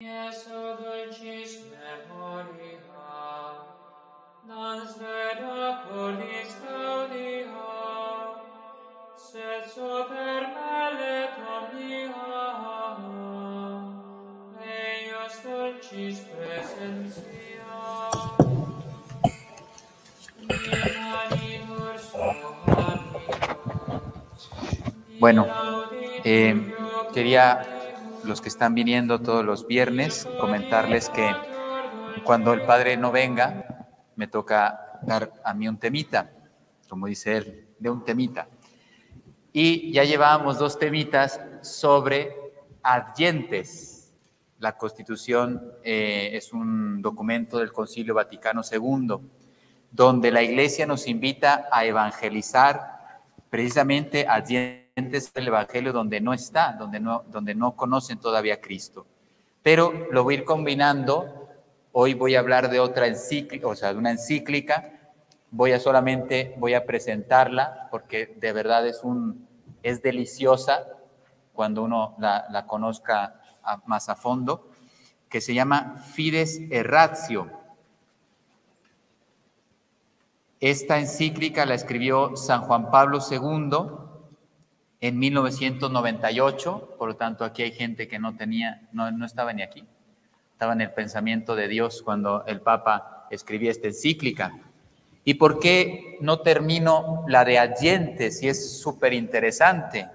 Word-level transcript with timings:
Iesu 0.00 0.60
dulcis 0.78 1.52
memoria, 1.70 3.12
non 4.48 4.82
sveda 4.86 5.86
cordis 5.86 6.50
gaudia, 6.62 7.70
sed 9.16 9.62
super 9.70 10.54
dulcis 15.44 16.18
presentia. 16.20 17.24
Bueno, 25.20 25.46
eh, 26.24 26.74
quería 27.12 27.73
los 28.26 28.40
que 28.40 28.48
están 28.48 28.74
viniendo 28.74 29.20
todos 29.20 29.44
los 29.44 29.66
viernes 29.66 30.26
comentarles 30.40 31.08
que 31.10 31.30
cuando 32.24 32.52
el 32.52 32.62
padre 32.62 32.96
no 32.96 33.12
venga, 33.12 33.86
me 34.16 34.26
toca 34.28 35.00
dar 35.02 35.32
a 35.44 35.52
mí 35.54 35.68
un 35.68 35.78
temita, 35.78 36.30
como 36.88 37.06
dice 37.06 37.36
él, 37.36 37.68
de 37.78 37.90
un 37.90 38.04
temita. 38.04 38.48
Y 39.52 39.92
ya 39.92 40.04
llevábamos 40.04 40.58
dos 40.58 40.78
temitas 40.78 41.40
sobre 41.62 42.34
adyentes. 42.82 44.12
La 44.58 44.76
Constitución 44.76 45.72
eh, 45.82 46.30
es 46.32 46.52
un 46.52 47.02
documento 47.02 47.58
del 47.58 47.72
Concilio 47.72 48.14
Vaticano 48.14 48.62
II, 48.70 49.16
donde 49.90 50.30
la 50.30 50.42
Iglesia 50.42 50.86
nos 50.86 51.06
invita 51.06 51.68
a 51.70 51.84
evangelizar 51.84 53.22
precisamente 53.50 54.26
adyentes 54.26 54.83
del 54.96 55.48
Evangelio 55.48 55.92
donde 55.92 56.20
no 56.20 56.32
está, 56.32 56.72
donde 56.78 57.00
no, 57.00 57.24
donde 57.26 57.52
no 57.56 57.74
conocen 57.74 58.18
todavía 58.18 58.54
a 58.54 58.60
Cristo. 58.60 59.04
Pero 59.60 59.92
lo 60.12 60.22
voy 60.22 60.34
a 60.34 60.38
ir 60.38 60.44
combinando. 60.44 61.48
Hoy 61.90 62.14
voy 62.14 62.36
a 62.36 62.38
hablar 62.38 62.70
de 62.70 62.78
otra 62.78 63.08
encíclica, 63.08 63.66
o 63.66 63.74
sea, 63.74 63.92
de 63.92 63.98
una 63.98 64.12
encíclica. 64.12 65.12
Voy 65.50 65.72
a 65.72 65.80
solamente, 65.80 66.54
voy 66.58 66.74
a 66.74 66.86
presentarla 66.86 67.88
porque 67.90 68.36
de 68.38 68.52
verdad 68.52 68.86
es 68.86 69.02
un, 69.02 69.48
es 69.82 70.00
deliciosa 70.00 70.86
cuando 71.52 71.82
uno 71.82 72.14
la, 72.18 72.64
conozca 72.68 73.40
más 73.86 74.08
a 74.08 74.14
fondo, 74.14 74.70
que 75.28 75.40
se 75.40 75.54
llama 75.54 75.96
Fides 75.96 76.60
Erratio. 76.70 77.50
Esta 80.60 81.00
encíclica 81.00 81.66
la 81.66 81.74
escribió 81.74 82.36
San 82.36 82.62
Juan 82.62 82.92
Pablo 82.92 83.18
II 83.28 84.03
en 85.06 85.18
1998, 85.18 86.94
por 86.98 87.08
lo 87.10 87.16
tanto 87.16 87.44
aquí 87.44 87.62
hay 87.62 87.72
gente 87.72 88.08
que 88.08 88.18
no 88.18 88.38
tenía, 88.38 88.88
no, 88.90 89.10
no 89.10 89.26
estaba 89.26 89.52
ni 89.52 89.60
aquí, 89.60 89.84
estaba 90.52 90.72
en 90.72 90.80
el 90.80 90.92
pensamiento 90.92 91.54
de 91.54 91.68
Dios 91.68 92.00
cuando 92.02 92.42
el 92.46 92.62
Papa 92.62 93.26
escribía 93.30 93.70
esta 93.70 93.88
encíclica. 93.88 94.58
¿Y 95.22 95.34
por 95.34 95.58
qué 95.58 96.16
no 96.22 96.40
termino 96.40 97.22
la 97.28 97.44
de 97.44 97.58
Adyentes? 97.58 98.42
Y 98.42 98.48
es 98.48 98.80
súper 98.80 99.12
interesante, 99.12 100.08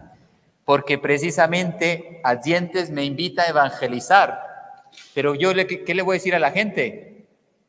porque 0.66 0.98
precisamente 0.98 2.20
Adyentes 2.24 2.90
me 2.90 3.06
invita 3.06 3.44
a 3.44 3.50
evangelizar, 3.50 4.42
pero 5.14 5.36
yo, 5.36 5.52
¿qué 5.54 5.94
le 5.94 6.02
voy 6.02 6.16
a 6.16 6.18
decir 6.18 6.34
a 6.34 6.40
la 6.40 6.50
gente? 6.50 7.28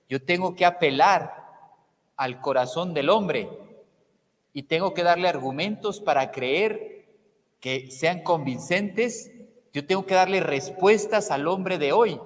Yo 0.08 0.22
tengo 0.22 0.56
que 0.56 0.64
apelar 0.64 1.34
al 2.16 2.40
corazón 2.40 2.94
del 2.94 3.10
hombre 3.10 3.46
y 4.54 4.62
tengo 4.62 4.94
que 4.94 5.02
darle 5.02 5.28
argumentos 5.28 6.00
para 6.00 6.30
creer 6.30 6.99
que 7.60 7.90
sean 7.90 8.22
convincentes. 8.22 9.30
Yo 9.72 9.86
tengo 9.86 10.06
que 10.06 10.14
darle 10.14 10.40
respuestas 10.40 11.30
al 11.30 11.46
hombre 11.46 11.78
de 11.78 11.92
hoy. 11.92 12.20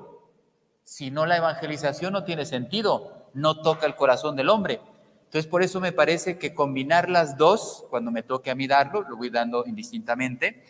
Si 0.84 1.10
no, 1.10 1.26
la 1.26 1.36
evangelización 1.36 2.12
no 2.12 2.24
tiene 2.24 2.46
sentido, 2.46 3.28
no 3.34 3.60
toca 3.60 3.86
el 3.86 3.96
corazón 3.96 4.36
del 4.36 4.48
hombre. 4.48 4.80
Entonces, 5.24 5.50
por 5.50 5.62
eso 5.62 5.80
me 5.80 5.92
parece 5.92 6.38
que 6.38 6.54
combinar 6.54 7.10
las 7.10 7.36
dos, 7.36 7.86
cuando 7.90 8.10
me 8.10 8.22
toque 8.22 8.50
a 8.50 8.54
mí 8.54 8.66
darlo, 8.66 9.02
lo 9.02 9.16
voy 9.16 9.30
dando 9.30 9.64
indistintamente, 9.66 10.62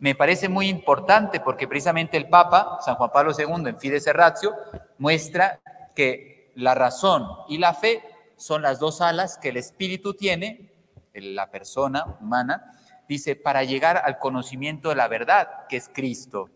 me 0.00 0.16
parece 0.16 0.48
muy 0.48 0.68
importante 0.68 1.38
porque 1.38 1.68
precisamente 1.68 2.16
el 2.16 2.28
Papa, 2.28 2.78
San 2.84 2.96
Juan 2.96 3.12
Pablo 3.12 3.32
II, 3.38 3.68
en 3.68 3.78
Fides 3.78 4.12
Ratio, 4.12 4.52
muestra 4.98 5.60
que 5.94 6.50
la 6.56 6.74
razón 6.74 7.28
y 7.48 7.58
la 7.58 7.72
fe 7.74 8.02
son 8.36 8.62
las 8.62 8.80
dos 8.80 9.00
alas 9.00 9.38
que 9.38 9.50
el 9.50 9.58
espíritu 9.58 10.14
tiene, 10.14 10.72
la 11.14 11.52
persona 11.52 12.16
humana, 12.20 12.72
dice, 13.12 13.36
para 13.36 13.64
llegar 13.64 14.02
al 14.04 14.18
conocimiento 14.18 14.88
de 14.88 14.96
la 14.96 15.08
verdad, 15.08 15.66
que 15.68 15.76
es 15.76 15.90
Cristo. 15.92 16.50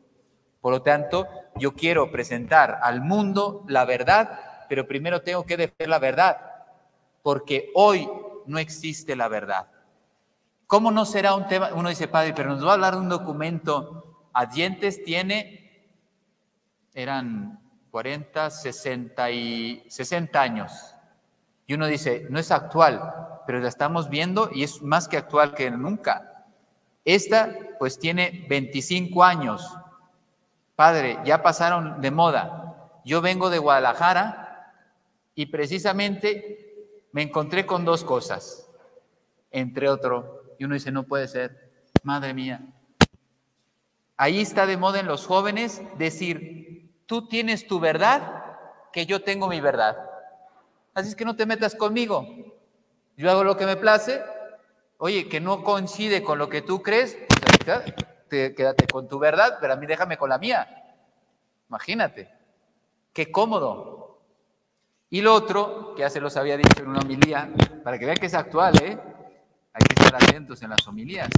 Por 0.61 0.72
lo 0.72 0.83
tanto, 0.83 1.28
yo 1.56 1.75
quiero 1.75 2.11
presentar 2.11 2.81
al 2.83 3.00
mundo 3.00 3.65
la 3.69 3.84
verdad, 3.84 4.67
pero 4.69 4.87
primero 4.87 5.22
tengo 5.22 5.44
que 5.44 5.56
defender 5.56 5.89
la 5.89 5.99
verdad, 5.99 6.39
porque 7.22 7.71
hoy 7.75 8.09
no 8.47 8.59
existe 8.59 9.15
la 9.15 9.28
verdad. 9.28 9.69
¿Cómo 10.67 10.91
no 10.91 11.05
será 11.05 11.34
un 11.34 11.47
tema? 11.47 11.71
Uno 11.75 11.89
dice, 11.89 12.09
padre, 12.09 12.33
pero 12.34 12.50
nos 12.50 12.65
va 12.65 12.71
a 12.71 12.75
hablar 12.75 12.94
de 12.94 13.00
un 13.00 13.09
documento. 13.09 14.28
A 14.33 14.47
dientes 14.47 15.05
tiene, 15.05 15.87
eran 16.93 17.61
40, 17.91 18.50
60 18.50 19.31
y 19.31 19.84
60 19.88 20.43
años. 20.43 20.97
Y 21.67 21.75
uno 21.75 21.87
dice, 21.87 22.27
no 22.31 22.38
es 22.38 22.50
actual, 22.50 23.00
pero 23.47 23.61
la 23.61 23.69
estamos 23.69 24.09
viendo 24.09 24.50
y 24.53 24.65
es 24.65 24.83
más 24.83 25.09
que 25.09 25.17
actual 25.17 25.55
que 25.55 25.71
nunca. 25.71 26.35
Esta 27.06 27.56
pues 27.78 28.00
tiene 28.00 28.44
25 28.49 29.22
años. 29.22 29.65
Padre, 30.75 31.19
ya 31.25 31.41
pasaron 31.43 32.00
de 32.00 32.11
moda. 32.11 32.91
Yo 33.05 33.22
vengo 33.22 33.49
de 33.49 33.59
Guadalajara 33.59 34.75
y 35.37 35.47
precisamente 35.47 36.99
me 37.12 37.22
encontré 37.22 37.65
con 37.65 37.84
dos 37.84 38.03
cosas, 38.03 38.69
entre 39.53 39.89
otro. 39.89 40.43
Y 40.59 40.65
uno 40.65 40.75
dice, 40.75 40.91
no 40.91 41.05
puede 41.05 41.28
ser, 41.28 41.71
madre 42.03 42.34
mía. 42.34 42.61
Ahí 44.17 44.41
está 44.41 44.67
de 44.67 44.77
moda 44.77 44.99
en 44.99 45.06
los 45.06 45.27
jóvenes 45.27 45.83
decir, 45.99 46.91
tú 47.06 47.28
tienes 47.28 47.69
tu 47.69 47.78
verdad, 47.78 48.43
que 48.93 49.06
yo 49.06 49.23
tengo 49.23 49.47
mi 49.47 49.61
verdad. 49.61 49.97
Así 50.93 51.11
es 51.11 51.15
que 51.15 51.25
no 51.25 51.37
te 51.37 51.47
metas 51.47 51.77
conmigo. 51.77 52.27
Yo 53.17 53.31
hago 53.31 53.44
lo 53.44 53.56
que 53.56 53.67
me 53.67 53.77
place. 53.77 54.23
Oye, 54.98 55.28
que 55.28 55.40
no 55.40 55.62
coincide 55.62 56.22
con 56.22 56.38
lo 56.38 56.48
que 56.48 56.62
tú 56.62 56.82
crees, 56.82 57.18
pues 57.28 57.94
te, 58.28 58.54
quédate 58.54 58.86
con 58.86 59.08
tu 59.08 59.18
verdad, 59.18 59.58
pero 59.60 59.74
a 59.74 59.76
mí 59.76 59.86
déjame 59.86 60.16
con 60.16 60.30
la 60.30 60.38
mía. 60.38 60.96
Imagínate. 61.68 62.30
Qué 63.12 63.30
cómodo. 63.30 64.20
Y 65.10 65.20
lo 65.20 65.34
otro, 65.34 65.94
que 65.94 66.00
ya 66.00 66.10
se 66.10 66.20
los 66.20 66.36
había 66.36 66.56
dicho 66.56 66.82
en 66.82 66.88
una 66.88 67.00
homilía, 67.00 67.50
para 67.84 67.98
que 67.98 68.06
vean 68.06 68.18
que 68.18 68.26
es 68.26 68.34
actual, 68.34 68.74
¿eh? 68.82 68.98
Hay 69.72 69.82
que 69.86 69.94
estar 69.94 70.14
atentos 70.14 70.62
en 70.62 70.70
las 70.70 70.86
homilías. 70.88 71.30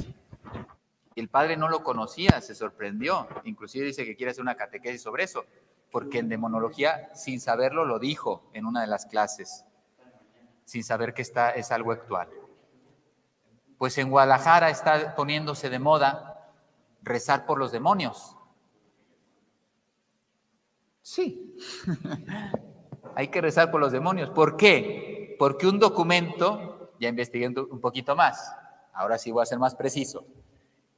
El 1.15 1.27
padre 1.27 1.57
no 1.57 1.67
lo 1.67 1.83
conocía, 1.83 2.41
se 2.41 2.55
sorprendió. 2.55 3.27
Inclusive 3.43 3.85
dice 3.85 4.05
que 4.05 4.15
quiere 4.15 4.31
hacer 4.31 4.41
una 4.41 4.55
catequesis 4.55 5.01
sobre 5.01 5.23
eso 5.23 5.45
porque 5.91 6.19
en 6.19 6.29
demonología, 6.29 7.09
sin 7.15 7.39
saberlo, 7.39 7.85
lo 7.85 7.99
dijo 7.99 8.49
en 8.53 8.65
una 8.65 8.81
de 8.81 8.87
las 8.87 9.05
clases, 9.05 9.65
sin 10.65 10.83
saber 10.83 11.13
que 11.13 11.21
está, 11.21 11.51
es 11.51 11.71
algo 11.71 11.91
actual. 11.91 12.29
Pues 13.79 13.97
en 13.97 14.11
Guadalajara 14.11 14.69
está 14.69 15.15
poniéndose 15.15 15.69
de 15.69 15.79
moda 15.79 16.51
rezar 17.01 17.47
por 17.47 17.57
los 17.57 17.71
demonios. 17.71 18.35
Sí, 21.01 21.57
hay 23.15 23.29
que 23.29 23.41
rezar 23.41 23.71
por 23.71 23.79
los 23.79 23.91
demonios. 23.91 24.29
¿Por 24.29 24.57
qué? 24.57 25.35
Porque 25.39 25.65
un 25.65 25.79
documento, 25.79 26.93
ya 26.99 27.07
investigué 27.07 27.47
un 27.47 27.79
poquito 27.79 28.15
más, 28.15 28.53
ahora 28.93 29.17
sí 29.17 29.31
voy 29.31 29.43
a 29.43 29.47
ser 29.47 29.57
más 29.57 29.75
preciso, 29.75 30.25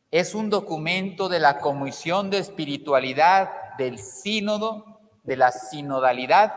es 0.10 0.34
un 0.34 0.50
documento 0.50 1.30
de 1.30 1.40
la 1.40 1.60
Comisión 1.60 2.30
de 2.32 2.40
Espiritualidad 2.40 3.78
del 3.78 4.00
sínodo, 4.00 5.00
de 5.24 5.38
la 5.38 5.52
sinodalidad, 5.52 6.54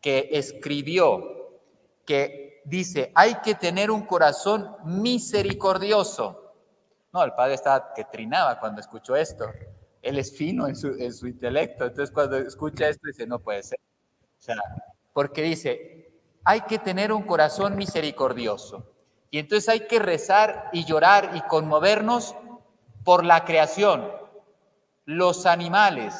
que 0.00 0.30
escribió, 0.32 1.60
que 2.06 2.39
dice, 2.64 3.12
hay 3.14 3.36
que 3.36 3.54
tener 3.54 3.90
un 3.90 4.02
corazón 4.02 4.76
misericordioso. 4.84 6.54
No, 7.12 7.22
el 7.22 7.32
padre 7.32 7.54
estaba 7.54 7.92
que 7.94 8.04
trinaba 8.04 8.58
cuando 8.60 8.80
escuchó 8.80 9.16
esto. 9.16 9.46
Él 10.02 10.18
es 10.18 10.36
fino 10.36 10.66
en 10.66 10.76
su, 10.76 10.88
en 10.88 11.12
su 11.12 11.26
intelecto, 11.26 11.84
entonces 11.84 12.10
cuando 12.12 12.36
escucha 12.38 12.88
esto 12.88 13.06
dice, 13.06 13.26
no 13.26 13.38
puede 13.38 13.62
ser. 13.62 13.78
O 14.38 14.42
sea, 14.42 14.56
porque 15.12 15.42
dice, 15.42 16.12
hay 16.44 16.62
que 16.62 16.78
tener 16.78 17.12
un 17.12 17.22
corazón 17.22 17.76
misericordioso. 17.76 18.86
Y 19.30 19.38
entonces 19.38 19.68
hay 19.68 19.80
que 19.86 19.98
rezar 19.98 20.70
y 20.72 20.84
llorar 20.84 21.32
y 21.34 21.42
conmovernos 21.42 22.34
por 23.04 23.24
la 23.24 23.44
creación, 23.44 24.10
los 25.04 25.46
animales, 25.46 26.14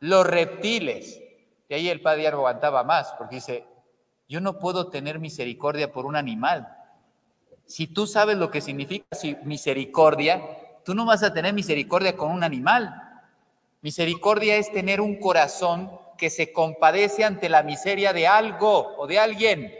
los 0.00 0.26
reptiles. 0.26 1.20
Y 1.68 1.74
ahí 1.74 1.88
el 1.88 2.02
padre 2.02 2.30
no 2.30 2.38
aguantaba 2.38 2.84
más, 2.84 3.12
porque 3.18 3.36
dice, 3.36 3.66
yo 4.34 4.40
no 4.40 4.58
puedo 4.58 4.88
tener 4.88 5.20
misericordia 5.20 5.92
por 5.92 6.06
un 6.06 6.16
animal. 6.16 6.66
Si 7.66 7.86
tú 7.86 8.04
sabes 8.04 8.36
lo 8.36 8.50
que 8.50 8.60
significa 8.60 9.06
misericordia, 9.44 10.42
tú 10.84 10.92
no 10.92 11.06
vas 11.06 11.22
a 11.22 11.32
tener 11.32 11.54
misericordia 11.54 12.16
con 12.16 12.32
un 12.32 12.42
animal. 12.42 12.92
Misericordia 13.80 14.56
es 14.56 14.72
tener 14.72 15.00
un 15.00 15.20
corazón 15.20 15.88
que 16.18 16.30
se 16.30 16.52
compadece 16.52 17.22
ante 17.22 17.48
la 17.48 17.62
miseria 17.62 18.12
de 18.12 18.26
algo 18.26 18.96
o 18.96 19.06
de 19.06 19.20
alguien. 19.20 19.72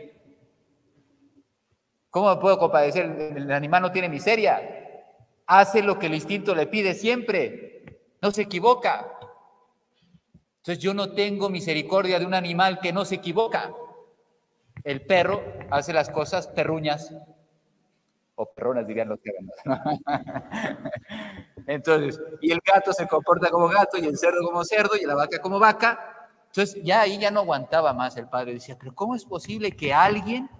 ¿Cómo 2.09 2.39
puedo 2.39 2.57
compadecer? 2.57 3.07
El 3.37 3.51
animal 3.51 3.83
no 3.83 3.91
tiene 3.91 4.09
miseria. 4.09 4.63
Hace 5.49 5.83
lo 5.83 5.99
que 5.99 6.07
el 6.07 6.15
instinto 6.15 6.55
le 6.55 6.69
pide 6.69 6.95
siempre. 6.95 7.99
No 8.23 8.31
se 8.31 8.43
equivoca. 8.43 9.19
Entonces 10.59 10.79
yo 10.79 10.95
no 10.95 11.13
tengo 11.13 11.51
misericordia 11.51 12.21
de 12.21 12.27
un 12.27 12.35
animal 12.35 12.79
que 12.79 12.93
no 12.93 13.05
se 13.05 13.17
equivoca. 13.17 13.75
El 14.85 15.07
perro 15.07 15.43
hace 15.71 15.93
las 15.93 16.11
cosas 16.11 16.47
perruñas 16.49 17.13
o 18.37 18.53
perronas 18.53 18.87
dirían 18.87 19.09
los 19.09 19.21
que 19.21 19.33
Entonces, 21.67 22.21
y 22.41 22.53
el 22.53 22.61
gato 22.65 22.93
se 22.93 23.09
comporta 23.09 23.51
como 23.51 23.69
gato 23.69 23.97
y 23.97 24.05
el 24.05 24.19
cerdo 24.19 24.45
como 24.45 24.65
cerdo 24.65 24.97
y 25.01 25.07
la 25.07 25.15
vaca 25.15 25.39
como 25.39 25.59
vaca. 25.59 26.29
Entonces, 26.49 26.83
ya 26.85 27.01
ahí 27.01 27.19
ya 27.19 27.31
no 27.31 27.41
aguantaba 27.41 27.95
más 27.95 28.17
el 28.17 28.29
padre. 28.29 28.55
Decía, 28.55 28.77
pero 28.79 28.95
¿cómo 28.95 29.15
es 29.15 29.25
posible 29.25 29.73
que 29.73 29.95
alguien 29.95 30.51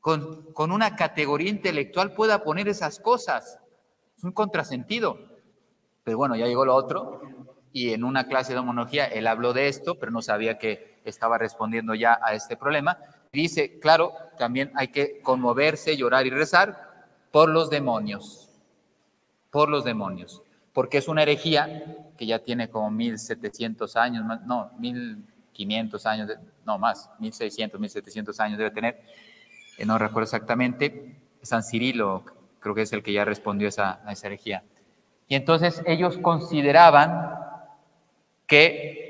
con, 0.00 0.52
con 0.52 0.72
una 0.72 0.96
categoría 0.96 1.50
intelectual 1.50 2.12
pueda 2.12 2.42
poner 2.42 2.68
esas 2.68 2.98
cosas? 2.98 3.60
Es 4.16 4.24
un 4.24 4.32
contrasentido. 4.32 5.18
Pero 6.02 6.18
bueno, 6.18 6.34
ya 6.34 6.46
llegó 6.46 6.64
lo 6.64 6.74
otro 6.74 7.20
y 7.72 7.92
en 7.92 8.02
una 8.02 8.26
clase 8.26 8.54
de 8.54 8.58
homología 8.58 9.04
él 9.04 9.26
habló 9.26 9.52
de 9.52 9.68
esto, 9.68 9.98
pero 9.98 10.10
no 10.10 10.22
sabía 10.22 10.58
que 10.58 10.97
estaba 11.10 11.38
respondiendo 11.38 11.94
ya 11.94 12.18
a 12.22 12.34
este 12.34 12.56
problema. 12.56 12.98
Dice, 13.32 13.78
claro, 13.78 14.12
también 14.38 14.72
hay 14.74 14.88
que 14.88 15.20
conmoverse, 15.20 15.96
llorar 15.96 16.26
y 16.26 16.30
rezar 16.30 17.06
por 17.30 17.48
los 17.48 17.70
demonios, 17.70 18.48
por 19.50 19.68
los 19.68 19.84
demonios, 19.84 20.42
porque 20.72 20.98
es 20.98 21.08
una 21.08 21.22
herejía 21.22 21.96
que 22.16 22.26
ya 22.26 22.38
tiene 22.38 22.68
como 22.68 22.90
1700 22.90 23.96
años, 23.96 24.24
no, 24.46 24.70
1500 24.78 26.06
años, 26.06 26.30
no 26.64 26.78
más, 26.78 27.10
1600, 27.18 27.78
1700 27.78 28.40
años 28.40 28.58
debe 28.58 28.70
tener, 28.70 29.02
eh, 29.76 29.84
no 29.84 29.98
recuerdo 29.98 30.24
exactamente, 30.24 31.16
San 31.42 31.62
Cirilo 31.62 32.24
creo 32.60 32.74
que 32.74 32.82
es 32.82 32.92
el 32.92 33.02
que 33.02 33.12
ya 33.12 33.24
respondió 33.24 33.68
esa, 33.68 34.00
a 34.04 34.12
esa 34.12 34.26
herejía. 34.26 34.64
Y 35.28 35.34
entonces 35.34 35.82
ellos 35.86 36.18
consideraban 36.18 37.34
que 38.46 39.07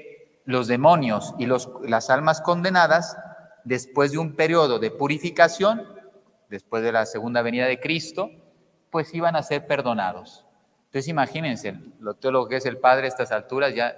los 0.48 0.66
demonios 0.66 1.34
y 1.36 1.44
los, 1.44 1.70
las 1.82 2.08
almas 2.08 2.40
condenadas, 2.40 3.18
después 3.64 4.12
de 4.12 4.18
un 4.18 4.34
periodo 4.34 4.78
de 4.78 4.90
purificación, 4.90 5.86
después 6.48 6.82
de 6.82 6.90
la 6.90 7.04
segunda 7.04 7.42
venida 7.42 7.66
de 7.66 7.78
Cristo, 7.78 8.30
pues 8.88 9.12
iban 9.12 9.36
a 9.36 9.42
ser 9.42 9.66
perdonados. 9.66 10.46
Entonces 10.86 11.08
imagínense, 11.08 11.78
lo 12.00 12.14
teólogo 12.14 12.48
que 12.48 12.56
es 12.56 12.64
el 12.64 12.78
Padre 12.78 13.04
a 13.04 13.08
estas 13.08 13.30
alturas, 13.30 13.74
ya, 13.74 13.94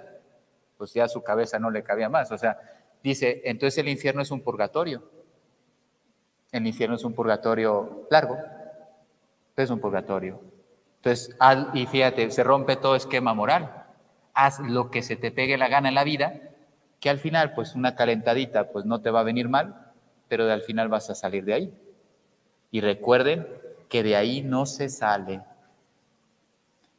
pues 0.77 0.93
ya 0.93 1.07
su 1.07 1.23
cabeza 1.23 1.57
no 1.57 1.71
le 1.71 1.83
cabía 1.83 2.09
más. 2.09 2.33
O 2.33 2.37
sea, 2.37 2.59
dice, 3.01 3.41
entonces 3.45 3.77
el 3.77 3.87
infierno 3.87 4.21
es 4.21 4.29
un 4.29 4.41
purgatorio. 4.41 5.09
El 6.51 6.67
infierno 6.67 6.97
es 6.97 7.05
un 7.05 7.13
purgatorio 7.13 8.09
largo, 8.11 8.37
es 9.55 9.69
un 9.69 9.79
purgatorio. 9.79 10.41
Entonces, 10.97 11.33
y 11.75 11.85
fíjate, 11.85 12.29
se 12.29 12.43
rompe 12.43 12.75
todo 12.75 12.97
esquema 12.97 13.33
moral 13.33 13.80
haz 14.33 14.59
lo 14.59 14.91
que 14.91 15.01
se 15.01 15.15
te 15.15 15.31
pegue 15.31 15.57
la 15.57 15.67
gana 15.67 15.89
en 15.89 15.95
la 15.95 16.03
vida, 16.03 16.33
que 16.99 17.09
al 17.09 17.19
final, 17.19 17.53
pues 17.53 17.75
una 17.75 17.95
calentadita, 17.95 18.71
pues 18.71 18.85
no 18.85 19.01
te 19.01 19.09
va 19.09 19.21
a 19.21 19.23
venir 19.23 19.49
mal, 19.49 19.91
pero 20.27 20.49
al 20.49 20.61
final 20.61 20.87
vas 20.87 21.09
a 21.09 21.15
salir 21.15 21.45
de 21.45 21.53
ahí. 21.53 21.73
Y 22.69 22.81
recuerden 22.81 23.47
que 23.89 24.03
de 24.03 24.15
ahí 24.15 24.41
no 24.41 24.65
se 24.65 24.87
sale. 24.87 25.41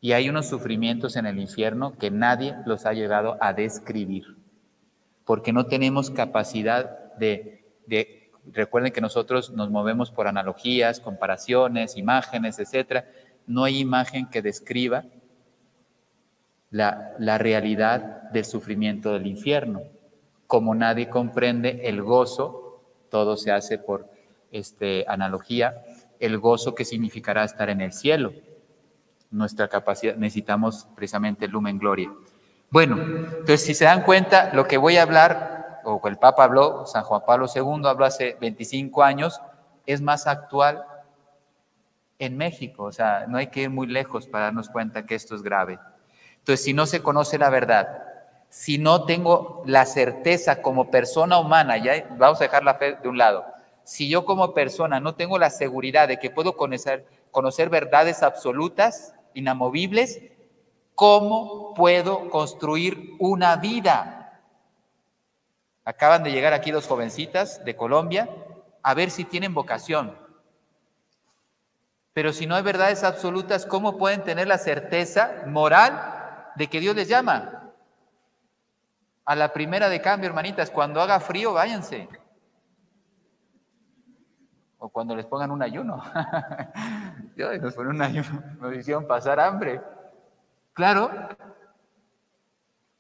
Y 0.00 0.12
hay 0.12 0.28
unos 0.28 0.48
sufrimientos 0.48 1.16
en 1.16 1.26
el 1.26 1.38
infierno 1.38 1.96
que 1.96 2.10
nadie 2.10 2.56
los 2.66 2.84
ha 2.84 2.92
llegado 2.92 3.38
a 3.40 3.52
describir, 3.52 4.36
porque 5.24 5.52
no 5.52 5.66
tenemos 5.66 6.10
capacidad 6.10 7.14
de, 7.14 7.64
de 7.86 8.30
recuerden 8.50 8.92
que 8.92 9.00
nosotros 9.00 9.50
nos 9.50 9.70
movemos 9.70 10.10
por 10.10 10.26
analogías, 10.26 11.00
comparaciones, 11.00 11.96
imágenes, 11.96 12.58
etcétera. 12.58 13.08
No 13.46 13.64
hay 13.64 13.78
imagen 13.78 14.28
que 14.28 14.42
describa 14.42 15.04
la, 16.72 17.38
realidad 17.38 18.30
del 18.30 18.44
sufrimiento 18.44 19.12
del 19.12 19.26
infierno. 19.26 19.82
Como 20.46 20.74
nadie 20.74 21.08
comprende 21.08 21.82
el 21.84 22.02
gozo, 22.02 22.82
todo 23.10 23.36
se 23.36 23.52
hace 23.52 23.78
por 23.78 24.08
este, 24.50 25.04
analogía, 25.06 25.84
el 26.18 26.38
gozo 26.38 26.74
que 26.74 26.84
significará 26.84 27.44
estar 27.44 27.70
en 27.70 27.80
el 27.80 27.92
cielo. 27.92 28.32
Nuestra 29.30 29.68
capacidad, 29.68 30.16
necesitamos 30.16 30.88
precisamente 30.94 31.46
lumen 31.46 31.78
gloria. 31.78 32.10
Bueno, 32.70 32.96
entonces 33.00 33.62
si 33.62 33.74
se 33.74 33.84
dan 33.84 34.02
cuenta, 34.02 34.52
lo 34.54 34.66
que 34.66 34.78
voy 34.78 34.96
a 34.96 35.02
hablar, 35.02 35.80
o 35.84 36.00
el 36.08 36.16
Papa 36.16 36.44
habló, 36.44 36.86
San 36.86 37.04
Juan 37.04 37.22
Pablo 37.26 37.46
II 37.54 37.82
habló 37.84 38.04
hace 38.06 38.36
25 38.40 39.02
años, 39.02 39.40
es 39.84 40.00
más 40.00 40.26
actual 40.26 40.84
en 42.18 42.36
México. 42.36 42.84
O 42.84 42.92
sea, 42.92 43.26
no 43.28 43.36
hay 43.36 43.48
que 43.48 43.62
ir 43.62 43.70
muy 43.70 43.86
lejos 43.86 44.26
para 44.26 44.44
darnos 44.44 44.70
cuenta 44.70 45.04
que 45.04 45.14
esto 45.14 45.34
es 45.34 45.42
grave. 45.42 45.78
Entonces, 46.42 46.64
si 46.64 46.74
no 46.74 46.86
se 46.86 47.02
conoce 47.02 47.38
la 47.38 47.50
verdad, 47.50 48.02
si 48.48 48.76
no 48.76 49.04
tengo 49.04 49.62
la 49.64 49.86
certeza 49.86 50.60
como 50.60 50.90
persona 50.90 51.38
humana, 51.38 51.76
ya 51.78 52.04
vamos 52.18 52.40
a 52.40 52.44
dejar 52.44 52.64
la 52.64 52.74
fe 52.74 52.96
de 53.00 53.08
un 53.08 53.16
lado, 53.16 53.46
si 53.84 54.08
yo 54.08 54.24
como 54.24 54.52
persona 54.52 54.98
no 54.98 55.14
tengo 55.14 55.38
la 55.38 55.50
seguridad 55.50 56.08
de 56.08 56.18
que 56.18 56.30
puedo 56.30 56.56
conocer, 56.56 57.06
conocer 57.30 57.68
verdades 57.68 58.24
absolutas, 58.24 59.14
inamovibles, 59.34 60.20
¿cómo 60.96 61.74
puedo 61.74 62.28
construir 62.28 63.12
una 63.20 63.54
vida? 63.54 64.42
Acaban 65.84 66.24
de 66.24 66.32
llegar 66.32 66.54
aquí 66.54 66.72
dos 66.72 66.88
jovencitas 66.88 67.64
de 67.64 67.76
Colombia 67.76 68.28
a 68.82 68.94
ver 68.94 69.12
si 69.12 69.24
tienen 69.24 69.54
vocación. 69.54 70.18
Pero 72.12 72.32
si 72.32 72.46
no 72.46 72.56
hay 72.56 72.62
verdades 72.62 73.04
absolutas, 73.04 73.64
¿cómo 73.64 73.96
pueden 73.96 74.24
tener 74.24 74.48
la 74.48 74.58
certeza 74.58 75.44
moral 75.46 76.21
de 76.56 76.68
que 76.68 76.80
Dios 76.80 76.94
les 76.94 77.08
llama. 77.08 77.72
A 79.24 79.36
la 79.36 79.52
primera 79.52 79.88
de 79.88 80.00
cambio, 80.00 80.28
hermanitas, 80.28 80.70
cuando 80.70 81.00
haga 81.00 81.20
frío, 81.20 81.52
váyanse. 81.52 82.08
O 84.78 84.88
cuando 84.88 85.14
les 85.14 85.26
pongan 85.26 85.50
un 85.50 85.62
ayuno. 85.62 86.02
Dios 87.36 87.60
nos 87.60 87.74
pone 87.74 87.90
un 87.90 88.02
ayuno, 88.02 88.42
nos 88.60 88.74
hicieron 88.74 89.06
pasar 89.06 89.38
hambre. 89.38 89.80
Claro, 90.72 91.10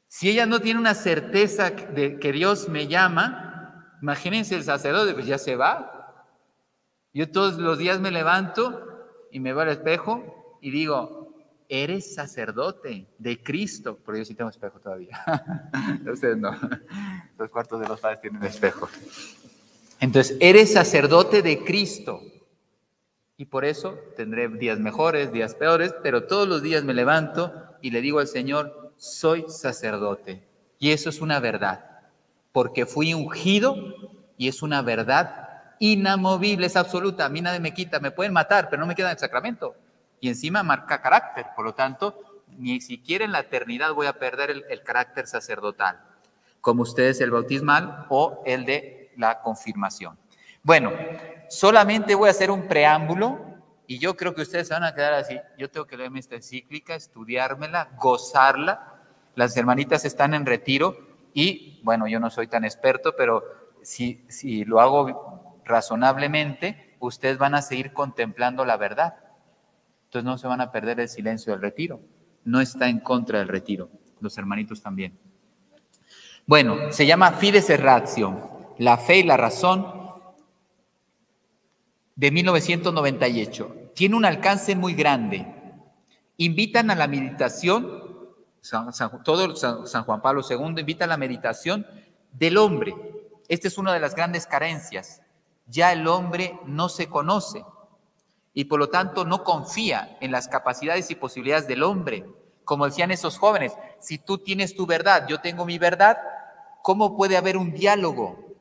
si 0.06 0.28
ella 0.28 0.44
no 0.44 0.60
tiene 0.60 0.78
una 0.78 0.94
certeza 0.94 1.70
de 1.70 2.18
que 2.18 2.32
Dios 2.32 2.68
me 2.68 2.86
llama, 2.86 3.96
imagínense 4.02 4.54
el 4.54 4.62
sacerdote, 4.62 5.14
pues 5.14 5.26
ya 5.26 5.38
se 5.38 5.56
va. 5.56 6.26
Yo 7.14 7.30
todos 7.30 7.54
los 7.54 7.78
días 7.78 7.98
me 7.98 8.10
levanto 8.10 8.88
y 9.30 9.40
me 9.40 9.54
voy 9.54 9.62
al 9.62 9.70
espejo 9.70 10.58
y 10.60 10.70
digo, 10.70 11.21
eres 11.68 12.14
sacerdote 12.14 13.06
de 13.18 13.42
Cristo, 13.42 13.98
pero 14.04 14.18
yo 14.18 14.24
sí 14.24 14.34
tengo 14.34 14.50
espejo 14.50 14.78
todavía. 14.78 15.18
Ustedes 16.12 16.36
no. 16.36 16.56
Los 17.38 17.50
cuartos 17.50 17.80
de 17.80 17.88
los 17.88 18.00
padres 18.00 18.20
tienen 18.20 18.42
espejo. 18.42 18.88
Entonces, 20.00 20.36
eres 20.40 20.72
sacerdote 20.72 21.42
de 21.42 21.64
Cristo. 21.64 22.20
Y 23.36 23.46
por 23.46 23.64
eso 23.64 23.98
tendré 24.16 24.48
días 24.48 24.78
mejores, 24.78 25.32
días 25.32 25.54
peores, 25.54 25.94
pero 26.02 26.24
todos 26.24 26.48
los 26.48 26.62
días 26.62 26.84
me 26.84 26.94
levanto 26.94 27.52
y 27.80 27.90
le 27.90 28.00
digo 28.00 28.18
al 28.18 28.28
Señor, 28.28 28.92
soy 28.96 29.46
sacerdote. 29.48 30.46
Y 30.78 30.90
eso 30.90 31.08
es 31.08 31.20
una 31.20 31.40
verdad, 31.40 32.02
porque 32.52 32.86
fui 32.86 33.14
ungido 33.14 33.76
y 34.36 34.48
es 34.48 34.62
una 34.62 34.82
verdad 34.82 35.48
inamovible, 35.78 36.66
es 36.66 36.76
absoluta. 36.76 37.24
A 37.24 37.28
mí 37.28 37.40
nadie 37.40 37.60
me 37.60 37.74
quita, 37.74 37.98
me 37.98 38.10
pueden 38.10 38.32
matar, 38.32 38.68
pero 38.68 38.80
no 38.80 38.86
me 38.86 38.94
queda 38.94 39.10
el 39.10 39.18
sacramento 39.18 39.74
y 40.22 40.28
encima 40.28 40.62
marca 40.62 41.02
carácter. 41.02 41.46
Por 41.56 41.64
lo 41.64 41.74
tanto, 41.74 42.42
ni 42.56 42.80
siquiera 42.80 43.24
en 43.24 43.32
la 43.32 43.40
eternidad 43.40 43.92
voy 43.92 44.06
a 44.06 44.14
perder 44.14 44.50
el, 44.50 44.82
carácter 44.84 45.26
sacerdotal, 45.26 46.00
como 46.60 46.82
ustedes 46.82 47.20
el 47.20 47.32
bautismal 47.32 48.06
o 48.08 48.40
el 48.46 48.64
de 48.64 49.12
la 49.16 49.40
confirmación. 49.40 50.16
Bueno, 50.62 50.92
solamente 51.50 52.14
voy 52.14 52.28
a 52.28 52.30
hacer 52.30 52.52
un 52.52 52.68
preámbulo 52.68 53.44
y 53.88 53.98
yo 53.98 54.16
creo 54.16 54.32
que 54.32 54.42
ustedes 54.42 54.68
se 54.68 54.74
van 54.74 54.84
a 54.84 54.94
quedar 54.94 55.12
así. 55.12 55.40
Yo 55.58 55.68
tengo 55.68 55.88
que 55.88 55.96
leerme 55.96 56.20
esta 56.20 56.36
encíclica, 56.36 56.94
estudiármela, 56.94 57.90
gozarla. 57.98 59.02
Las 59.34 59.56
hermanitas 59.56 60.04
están 60.04 60.34
en 60.34 60.46
retiro 60.46 60.96
y, 61.34 61.80
bueno, 61.82 62.06
yo 62.06 62.20
no 62.20 62.30
soy 62.30 62.46
tan 62.46 62.64
experto, 62.64 63.16
pero 63.16 63.42
si, 63.82 64.24
si 64.28 64.64
lo 64.64 64.80
hago 64.80 65.58
razonablemente, 65.64 66.94
ustedes 67.00 67.38
van 67.38 67.56
a 67.56 67.62
seguir 67.62 67.92
contemplando 67.92 68.64
la 68.64 68.76
verdad. 68.76 69.16
Entonces 70.12 70.26
no 70.26 70.36
se 70.36 70.46
van 70.46 70.60
a 70.60 70.70
perder 70.70 71.00
el 71.00 71.08
silencio 71.08 71.54
del 71.54 71.62
retiro. 71.62 71.98
No 72.44 72.60
está 72.60 72.86
en 72.90 73.00
contra 73.00 73.38
del 73.38 73.48
retiro. 73.48 73.88
Los 74.20 74.36
hermanitos 74.36 74.82
también. 74.82 75.18
Bueno, 76.46 76.92
se 76.92 77.06
llama 77.06 77.32
Fides 77.32 77.70
et 77.70 77.80
Ratio, 77.80 78.74
la 78.76 78.98
fe 78.98 79.20
y 79.20 79.22
la 79.22 79.38
razón 79.38 79.86
de 82.14 82.30
1998. 82.30 83.92
Tiene 83.94 84.14
un 84.14 84.26
alcance 84.26 84.76
muy 84.76 84.92
grande. 84.92 85.46
Invitan 86.36 86.90
a 86.90 86.94
la 86.94 87.08
meditación 87.08 88.02
todo 89.24 89.56
San 89.56 90.04
Juan 90.04 90.20
Pablo 90.20 90.42
II 90.48 90.78
invita 90.78 91.06
a 91.06 91.08
la 91.08 91.16
meditación 91.16 91.86
del 92.32 92.58
hombre. 92.58 92.94
Esta 93.48 93.66
es 93.66 93.78
una 93.78 93.94
de 93.94 94.00
las 94.00 94.14
grandes 94.14 94.46
carencias. 94.46 95.22
Ya 95.68 95.90
el 95.90 96.06
hombre 96.06 96.60
no 96.66 96.90
se 96.90 97.08
conoce 97.08 97.64
y 98.54 98.64
por 98.64 98.78
lo 98.78 98.88
tanto 98.88 99.24
no 99.24 99.44
confía 99.44 100.16
en 100.20 100.30
las 100.30 100.48
capacidades 100.48 101.10
y 101.10 101.14
posibilidades 101.14 101.66
del 101.66 101.82
hombre. 101.82 102.26
Como 102.64 102.84
decían 102.84 103.10
esos 103.10 103.38
jóvenes, 103.38 103.72
si 103.98 104.18
tú 104.18 104.38
tienes 104.38 104.74
tu 104.74 104.86
verdad, 104.86 105.26
yo 105.28 105.40
tengo 105.40 105.64
mi 105.64 105.78
verdad, 105.78 106.18
¿cómo 106.82 107.16
puede 107.16 107.36
haber 107.36 107.56
un 107.56 107.72
diálogo? 107.72 108.52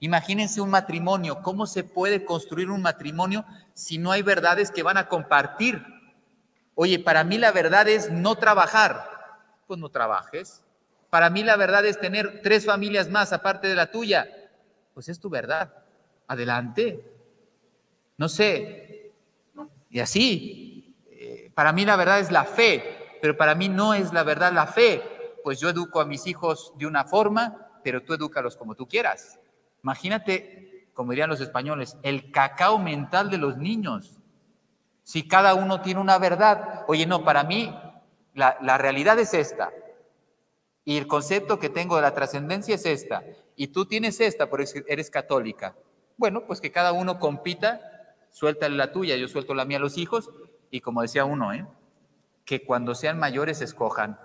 Imagínense 0.00 0.60
un 0.60 0.70
matrimonio, 0.70 1.42
¿cómo 1.42 1.66
se 1.66 1.84
puede 1.84 2.24
construir 2.24 2.70
un 2.70 2.82
matrimonio 2.82 3.44
si 3.74 3.98
no 3.98 4.10
hay 4.10 4.22
verdades 4.22 4.70
que 4.70 4.82
van 4.82 4.96
a 4.96 5.08
compartir? 5.08 5.84
Oye, 6.74 6.98
para 6.98 7.22
mí 7.24 7.38
la 7.38 7.52
verdad 7.52 7.88
es 7.88 8.10
no 8.10 8.34
trabajar. 8.36 9.08
Pues 9.66 9.78
no 9.78 9.90
trabajes. 9.90 10.64
Para 11.10 11.30
mí 11.30 11.42
la 11.42 11.56
verdad 11.56 11.84
es 11.84 12.00
tener 12.00 12.40
tres 12.42 12.66
familias 12.66 13.10
más 13.10 13.32
aparte 13.32 13.68
de 13.68 13.74
la 13.74 13.90
tuya. 13.90 14.26
Pues 14.94 15.08
es 15.08 15.20
tu 15.20 15.28
verdad. 15.28 15.72
Adelante. 16.26 17.04
No 18.16 18.28
sé. 18.28 19.01
Y 19.92 20.00
así. 20.00 20.96
Eh, 21.10 21.52
para 21.54 21.72
mí 21.72 21.84
la 21.84 21.96
verdad 21.96 22.18
es 22.18 22.32
la 22.32 22.44
fe, 22.44 23.18
pero 23.20 23.36
para 23.36 23.54
mí 23.54 23.68
no 23.68 23.94
es 23.94 24.12
la 24.12 24.24
verdad 24.24 24.52
la 24.52 24.66
fe. 24.66 25.02
Pues 25.44 25.60
yo 25.60 25.68
educo 25.68 26.00
a 26.00 26.06
mis 26.06 26.26
hijos 26.26 26.72
de 26.78 26.86
una 26.86 27.04
forma, 27.04 27.80
pero 27.84 28.02
tú 28.02 28.14
edúcalos 28.14 28.56
como 28.56 28.74
tú 28.74 28.88
quieras. 28.88 29.38
Imagínate, 29.84 30.88
como 30.94 31.12
dirían 31.12 31.28
los 31.28 31.40
españoles, 31.40 31.98
el 32.02 32.32
cacao 32.32 32.78
mental 32.78 33.30
de 33.30 33.38
los 33.38 33.58
niños. 33.58 34.18
Si 35.02 35.28
cada 35.28 35.54
uno 35.54 35.82
tiene 35.82 36.00
una 36.00 36.18
verdad, 36.18 36.84
oye, 36.88 37.06
no, 37.06 37.24
para 37.24 37.44
mí 37.44 37.76
la, 38.34 38.78
realidad 38.78 39.18
es 39.18 39.34
esta. 39.34 39.72
Y 40.84 40.96
el 40.96 41.06
concepto 41.06 41.58
que 41.58 41.68
tengo 41.68 41.96
de 41.96 42.02
la 42.02 42.14
trascendencia 42.14 42.76
es 42.76 42.86
esta. 42.86 43.22
Y 43.56 43.68
tú 43.68 43.84
tienes 43.84 44.20
esta 44.20 44.48
porque 44.48 44.84
eres 44.88 45.10
católica. 45.10 45.76
Bueno, 46.16 46.46
pues 46.46 46.60
que 46.60 46.72
cada 46.72 46.92
uno 46.92 47.18
compita, 47.18 47.91
suéltale 48.32 48.76
la 48.76 48.90
tuya, 48.90 49.16
yo 49.16 49.28
suelto 49.28 49.54
la 49.54 49.64
mía 49.64 49.76
a 49.76 49.80
los 49.80 49.96
hijos. 49.96 50.30
Y 50.70 50.80
como 50.80 51.02
decía 51.02 51.24
uno, 51.24 51.52
¿eh? 51.52 51.64
que 52.44 52.64
cuando 52.64 52.94
sean 52.94 53.18
mayores 53.18 53.60
escojan. 53.60 54.18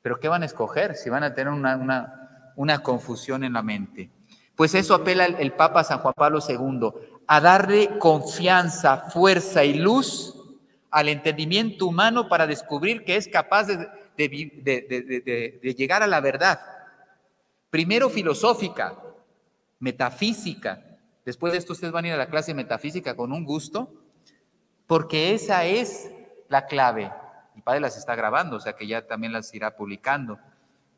Pero 0.00 0.18
¿qué 0.18 0.28
van 0.28 0.42
a 0.42 0.46
escoger 0.46 0.94
si 0.94 1.10
van 1.10 1.22
a 1.22 1.34
tener 1.34 1.52
una, 1.52 2.52
una, 2.56 2.82
confusión 2.82 3.44
en 3.44 3.52
la 3.52 3.62
mente? 3.62 4.10
Pues 4.56 4.74
eso 4.74 4.94
apela 4.94 5.26
el 5.26 5.52
Papa 5.52 5.84
San 5.84 5.98
Juan 5.98 6.14
Pablo 6.16 6.40
II 6.46 6.90
a 7.26 7.40
darle 7.40 7.98
confianza, 7.98 9.10
fuerza 9.10 9.64
y 9.64 9.74
luz 9.74 10.36
al 10.90 11.08
entendimiento 11.08 11.86
humano 11.86 12.28
para 12.28 12.46
descubrir 12.46 13.04
que 13.04 13.16
es 13.16 13.28
capaz 13.28 13.64
de, 13.64 13.88
de, 14.16 15.74
llegar 15.76 16.02
a 16.02 16.06
la 16.06 16.20
verdad. 16.20 16.60
Primero 17.70 18.10
filosófica, 18.10 18.98
metafísica. 19.78 20.91
Después 21.24 21.52
de 21.52 21.58
esto 21.58 21.72
ustedes 21.72 21.92
van 21.92 22.04
a 22.04 22.08
ir 22.08 22.14
a 22.14 22.18
la 22.18 22.28
clase 22.28 22.52
de 22.52 22.56
metafísica 22.56 23.16
con 23.16 23.32
un 23.32 23.44
gusto, 23.44 23.92
porque 24.86 25.34
esa 25.34 25.64
es 25.64 26.10
la 26.48 26.66
clave. 26.66 27.12
Mi 27.54 27.62
padre 27.62 27.80
las 27.80 27.96
está 27.96 28.14
grabando, 28.14 28.56
o 28.56 28.60
sea 28.60 28.74
que 28.74 28.86
ya 28.86 29.06
también 29.06 29.32
las 29.32 29.54
irá 29.54 29.76
publicando. 29.76 30.38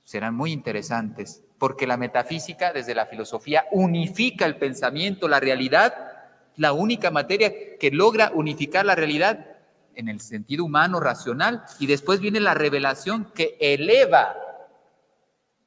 Serán 0.02 0.34
muy 0.34 0.52
interesantes, 0.52 1.42
porque 1.58 1.86
la 1.86 1.96
metafísica 1.96 2.72
desde 2.72 2.94
la 2.94 3.06
filosofía 3.06 3.66
unifica 3.72 4.46
el 4.46 4.56
pensamiento, 4.56 5.28
la 5.28 5.40
realidad 5.40 6.12
la 6.56 6.72
única 6.72 7.10
materia 7.10 7.76
que 7.78 7.90
logra 7.90 8.30
unificar 8.34 8.86
la 8.86 8.94
realidad 8.94 9.46
en 9.94 10.08
el 10.08 10.20
sentido 10.20 10.64
humano, 10.64 11.00
racional, 11.00 11.64
y 11.78 11.86
después 11.86 12.20
viene 12.20 12.40
la 12.40 12.54
revelación 12.54 13.30
que 13.34 13.56
eleva 13.60 14.36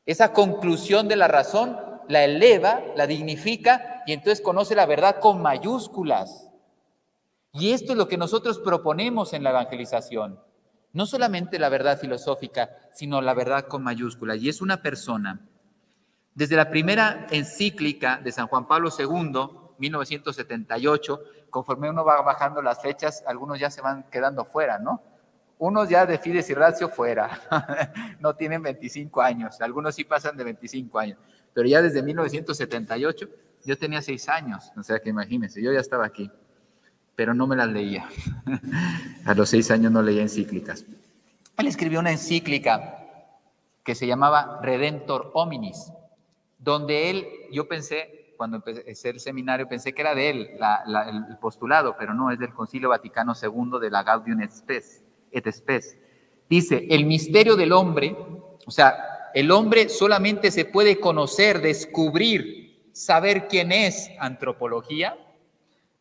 esa 0.05 0.33
conclusión 0.33 1.07
de 1.07 1.15
la 1.15 1.27
razón, 1.27 1.77
la 2.07 2.23
eleva, 2.23 2.81
la 2.95 3.07
dignifica, 3.07 4.03
y 4.05 4.13
entonces 4.13 4.41
conoce 4.41 4.75
la 4.75 4.85
verdad 4.85 5.19
con 5.19 5.41
mayúsculas. 5.41 6.49
Y 7.53 7.71
esto 7.71 7.93
es 7.93 7.97
lo 7.97 8.07
que 8.07 8.17
nosotros 8.17 8.59
proponemos 8.59 9.33
en 9.33 9.43
la 9.43 9.49
evangelización. 9.49 10.39
No 10.93 11.05
solamente 11.05 11.59
la 11.59 11.69
verdad 11.69 11.99
filosófica, 11.99 12.69
sino 12.93 13.21
la 13.21 13.33
verdad 13.33 13.67
con 13.67 13.83
mayúsculas. 13.83 14.37
Y 14.37 14.49
es 14.49 14.61
una 14.61 14.81
persona. 14.81 15.41
Desde 16.33 16.55
la 16.55 16.69
primera 16.69 17.27
encíclica 17.31 18.21
de 18.23 18.31
San 18.31 18.47
Juan 18.47 18.67
Pablo 18.67 18.89
II, 18.97 19.75
1978, 19.79 21.21
conforme 21.49 21.89
uno 21.89 22.05
va 22.05 22.21
bajando 22.21 22.61
las 22.61 22.81
fechas, 22.81 23.23
algunos 23.25 23.59
ya 23.59 23.69
se 23.69 23.81
van 23.81 24.03
quedando 24.11 24.45
fuera, 24.45 24.79
¿no? 24.79 25.01
Unos 25.59 25.89
ya 25.89 26.05
de 26.05 26.19
Fides 26.19 26.49
y 26.51 26.53
Ratio 26.53 26.89
fuera, 26.89 27.41
no 28.19 28.35
tienen 28.35 28.61
25 28.61 29.21
años, 29.21 29.59
algunos 29.59 29.95
sí 29.95 30.03
pasan 30.03 30.37
de 30.37 30.43
25 30.43 30.99
años, 30.99 31.17
pero 31.57 31.67
ya 31.67 31.81
desde 31.81 32.03
1978 32.03 33.29
yo 33.65 33.77
tenía 33.79 33.99
6 33.99 34.29
años, 34.29 34.71
o 34.77 34.83
sea 34.83 34.99
que 34.99 35.09
imagínense, 35.09 35.59
yo 35.59 35.73
ya 35.73 35.79
estaba 35.79 36.05
aquí, 36.05 36.29
pero 37.15 37.33
no 37.33 37.47
me 37.47 37.55
las 37.55 37.67
leía. 37.67 38.07
A 39.25 39.33
los 39.33 39.49
6 39.49 39.71
años 39.71 39.91
no 39.91 40.03
leía 40.03 40.21
encíclicas. 40.21 40.85
Él 41.57 41.65
escribió 41.65 41.99
una 41.99 42.11
encíclica 42.11 42.99
que 43.83 43.95
se 43.95 44.05
llamaba 44.05 44.59
Redentor 44.61 45.31
Hominis, 45.33 45.91
donde 46.59 47.09
él, 47.09 47.27
yo 47.51 47.67
pensé, 47.67 48.35
cuando 48.37 48.57
empecé 48.57 49.09
el 49.09 49.19
seminario, 49.19 49.67
pensé 49.67 49.93
que 49.93 50.01
era 50.03 50.13
de 50.13 50.29
él 50.29 50.49
el 51.07 51.37
postulado, 51.39 51.95
pero 51.97 52.13
no, 52.13 52.29
es 52.29 52.37
del 52.37 52.53
Concilio 52.53 52.89
Vaticano 52.89 53.33
II 53.33 53.79
de 53.81 53.89
la 53.89 54.03
Gaudium 54.03 54.41
et 54.41 54.51
Spes. 54.51 55.03
Et 55.31 55.51
Spes. 55.51 55.97
Dice, 56.47 56.85
el 56.87 57.07
misterio 57.07 57.55
del 57.55 57.71
hombre, 57.71 58.15
o 58.63 58.69
sea, 58.69 59.16
el 59.33 59.51
hombre 59.51 59.89
solamente 59.89 60.51
se 60.51 60.65
puede 60.65 60.99
conocer, 60.99 61.61
descubrir, 61.61 62.89
saber 62.93 63.47
quién 63.47 63.71
es 63.71 64.09
antropología 64.19 65.17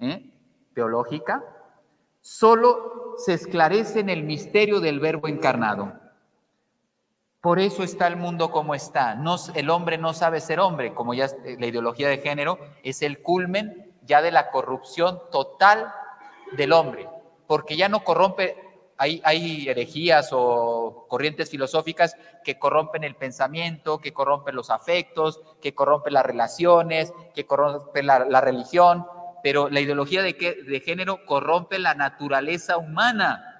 ¿eh? 0.00 0.30
teológica, 0.74 1.44
solo 2.20 3.14
se 3.18 3.34
esclarece 3.34 4.00
en 4.00 4.08
el 4.08 4.22
misterio 4.22 4.80
del 4.80 5.00
verbo 5.00 5.28
encarnado. 5.28 5.92
Por 7.40 7.60
eso 7.60 7.84
está 7.84 8.08
el 8.08 8.16
mundo 8.16 8.50
como 8.50 8.74
está. 8.74 9.14
No, 9.14 9.36
el 9.54 9.70
hombre 9.70 9.98
no 9.98 10.12
sabe 10.12 10.40
ser 10.40 10.58
hombre, 10.58 10.94
como 10.94 11.14
ya 11.14 11.26
eh, 11.44 11.56
la 11.60 11.66
ideología 11.66 12.08
de 12.08 12.18
género 12.18 12.58
es 12.82 13.02
el 13.02 13.22
culmen 13.22 13.92
ya 14.02 14.22
de 14.22 14.32
la 14.32 14.50
corrupción 14.50 15.20
total 15.30 15.92
del 16.56 16.72
hombre, 16.72 17.08
porque 17.46 17.76
ya 17.76 17.88
no 17.88 18.02
corrompe, 18.02 18.56
hay, 18.98 19.68
herejías 19.68 20.30
o 20.32 21.06
corrientes 21.08 21.50
filosóficas 21.50 22.16
que 22.44 22.58
corrompen 22.58 23.04
el 23.04 23.16
pensamiento, 23.16 23.98
que 23.98 24.12
corrompen 24.12 24.56
los 24.56 24.70
afectos, 24.70 25.40
que 25.60 25.74
corrompen 25.74 26.14
las 26.14 26.26
relaciones, 26.26 27.12
que 27.34 27.46
corrompen 27.46 28.06
la, 28.06 28.20
la 28.24 28.40
religión, 28.40 29.06
pero 29.42 29.68
la 29.68 29.80
ideología 29.80 30.22
de, 30.22 30.32
de 30.32 30.80
género 30.80 31.24
corrompe 31.26 31.78
la 31.78 31.94
naturaleza 31.94 32.78
humana. 32.78 33.52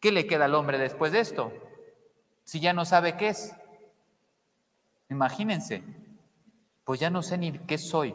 ¿Qué 0.00 0.12
le 0.12 0.26
queda 0.26 0.44
al 0.44 0.54
hombre 0.54 0.78
después 0.78 1.12
de 1.12 1.20
esto? 1.20 1.52
si 2.48 2.60
ya 2.60 2.72
no 2.72 2.86
sabe 2.86 3.14
qué 3.18 3.28
es? 3.28 3.54
Imagínense, 5.10 5.82
pues 6.82 6.98
ya 6.98 7.10
no 7.10 7.22
sé 7.22 7.36
ni 7.36 7.52
qué 7.52 7.76
soy. 7.76 8.14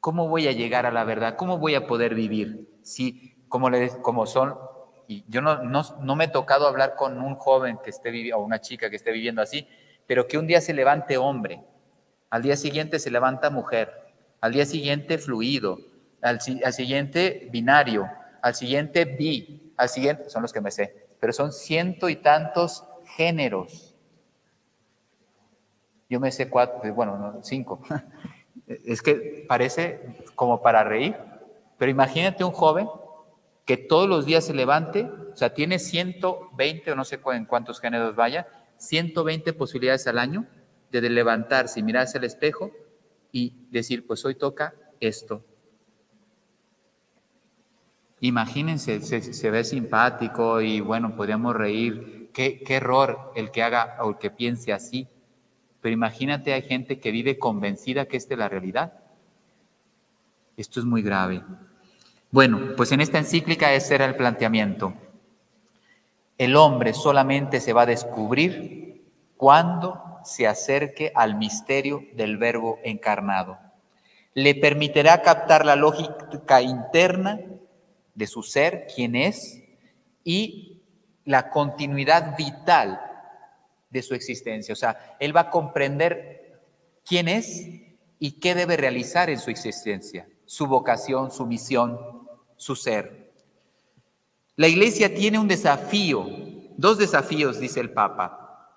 ¿Cómo 0.00 0.26
voy 0.28 0.48
a 0.48 0.52
llegar 0.52 0.86
a 0.86 0.90
la 0.90 1.04
verdad? 1.04 1.36
¿Cómo 1.36 1.58
voy 1.58 1.74
a 1.74 1.86
poder 1.86 2.14
vivir? 2.14 2.80
Si, 2.82 3.29
como, 3.50 4.26
son, 4.26 4.56
y 5.06 5.24
yo 5.28 5.42
no, 5.42 5.62
no, 5.62 6.16
me 6.16 6.24
he 6.24 6.28
tocado 6.28 6.66
hablar 6.66 6.94
con 6.94 7.20
un 7.20 7.34
joven 7.34 7.78
que 7.82 7.90
esté 7.90 8.10
viviendo, 8.10 8.38
o 8.38 8.44
una 8.44 8.60
chica 8.60 8.88
que 8.88 8.96
esté 8.96 9.10
viviendo 9.10 9.42
así, 9.42 9.68
pero 10.06 10.26
que 10.26 10.38
un 10.38 10.46
día 10.46 10.60
se 10.60 10.72
levante 10.72 11.18
hombre, 11.18 11.62
al 12.30 12.42
día 12.42 12.56
siguiente 12.56 12.98
se 12.98 13.10
levanta 13.10 13.50
mujer, 13.50 13.92
al 14.40 14.52
día 14.52 14.64
siguiente 14.64 15.18
fluido, 15.18 15.78
al, 16.22 16.38
al 16.64 16.72
siguiente 16.72 17.48
binario, 17.50 18.08
al 18.40 18.54
siguiente 18.54 19.04
bi, 19.04 19.74
al 19.76 19.88
siguiente, 19.88 20.30
son 20.30 20.42
los 20.42 20.52
que 20.52 20.60
me 20.60 20.70
sé, 20.70 21.08
pero 21.18 21.32
son 21.32 21.52
ciento 21.52 22.08
y 22.08 22.16
tantos 22.16 22.86
géneros. 23.16 23.96
Yo 26.08 26.20
me 26.20 26.30
sé 26.30 26.48
cuatro, 26.48 26.94
bueno, 26.94 27.40
cinco. 27.42 27.80
Es 28.84 29.02
que 29.02 29.44
parece 29.48 30.00
como 30.36 30.62
para 30.62 30.84
reír, 30.84 31.16
pero 31.76 31.90
imagínate 31.90 32.44
un 32.44 32.52
joven 32.52 32.88
que 33.70 33.76
todos 33.76 34.08
los 34.08 34.26
días 34.26 34.44
se 34.44 34.52
levante, 34.52 35.04
o 35.32 35.36
sea, 35.36 35.54
tiene 35.54 35.78
120 35.78 36.90
o 36.90 36.96
no 36.96 37.04
sé 37.04 37.20
en 37.24 37.44
cuántos 37.44 37.78
géneros 37.78 38.16
vaya, 38.16 38.48
120 38.78 39.52
posibilidades 39.52 40.08
al 40.08 40.18
año 40.18 40.44
de 40.90 41.08
levantarse 41.08 41.78
y 41.78 41.84
mirarse 41.84 42.18
al 42.18 42.24
espejo 42.24 42.72
y 43.30 43.68
decir, 43.70 44.08
pues 44.08 44.24
hoy 44.24 44.34
toca 44.34 44.74
esto. 44.98 45.44
Imagínense, 48.18 49.02
se, 49.02 49.50
ve 49.52 49.62
simpático 49.62 50.60
y 50.60 50.80
bueno, 50.80 51.14
podríamos 51.14 51.54
reír, 51.54 52.30
qué, 52.32 52.64
error 52.70 53.30
el 53.36 53.52
que 53.52 53.62
haga 53.62 53.98
o 54.00 54.10
el 54.10 54.18
que 54.18 54.32
piense 54.32 54.72
así. 54.72 55.06
Pero 55.80 55.92
imagínate, 55.92 56.54
hay 56.54 56.62
gente 56.62 56.98
que 56.98 57.12
vive 57.12 57.38
convencida 57.38 58.06
que 58.06 58.16
esta 58.16 58.34
es 58.34 58.38
la 58.40 58.48
realidad. 58.48 58.94
Esto 60.56 60.80
es 60.80 60.86
muy 60.86 61.02
grave. 61.02 61.44
Bueno, 62.32 62.76
pues 62.76 62.92
en 62.92 63.00
esta 63.00 63.18
encíclica 63.18 63.72
ese 63.72 63.96
era 63.96 64.04
el 64.04 64.14
planteamiento. 64.14 64.94
El 66.38 66.54
hombre 66.54 66.94
solamente 66.94 67.60
se 67.60 67.72
va 67.72 67.82
a 67.82 67.86
descubrir 67.86 69.04
cuando 69.36 70.20
se 70.24 70.46
acerque 70.46 71.10
al 71.14 71.36
misterio 71.36 72.04
del 72.14 72.36
Verbo 72.36 72.78
encarnado. 72.84 73.58
Le 74.34 74.54
permitirá 74.54 75.22
captar 75.22 75.66
la 75.66 75.74
lógica 75.74 76.62
interna 76.62 77.40
de 78.14 78.26
su 78.26 78.44
ser, 78.44 78.86
quién 78.94 79.16
es, 79.16 79.62
y 80.22 80.82
la 81.24 81.50
continuidad 81.50 82.36
vital 82.36 83.00
de 83.90 84.02
su 84.02 84.14
existencia. 84.14 84.72
O 84.72 84.76
sea, 84.76 85.16
él 85.18 85.36
va 85.36 85.42
a 85.42 85.50
comprender 85.50 86.60
quién 87.04 87.26
es 87.26 87.66
y 88.20 88.32
qué 88.38 88.54
debe 88.54 88.76
realizar 88.76 89.30
en 89.30 89.40
su 89.40 89.50
existencia, 89.50 90.28
su 90.44 90.66
vocación, 90.66 91.30
su 91.32 91.44
misión, 91.46 92.19
su 92.60 92.76
ser. 92.76 93.32
La 94.54 94.68
iglesia 94.68 95.14
tiene 95.14 95.38
un 95.38 95.48
desafío, 95.48 96.26
dos 96.76 96.98
desafíos, 96.98 97.58
dice 97.58 97.80
el 97.80 97.90
Papa. 97.90 98.76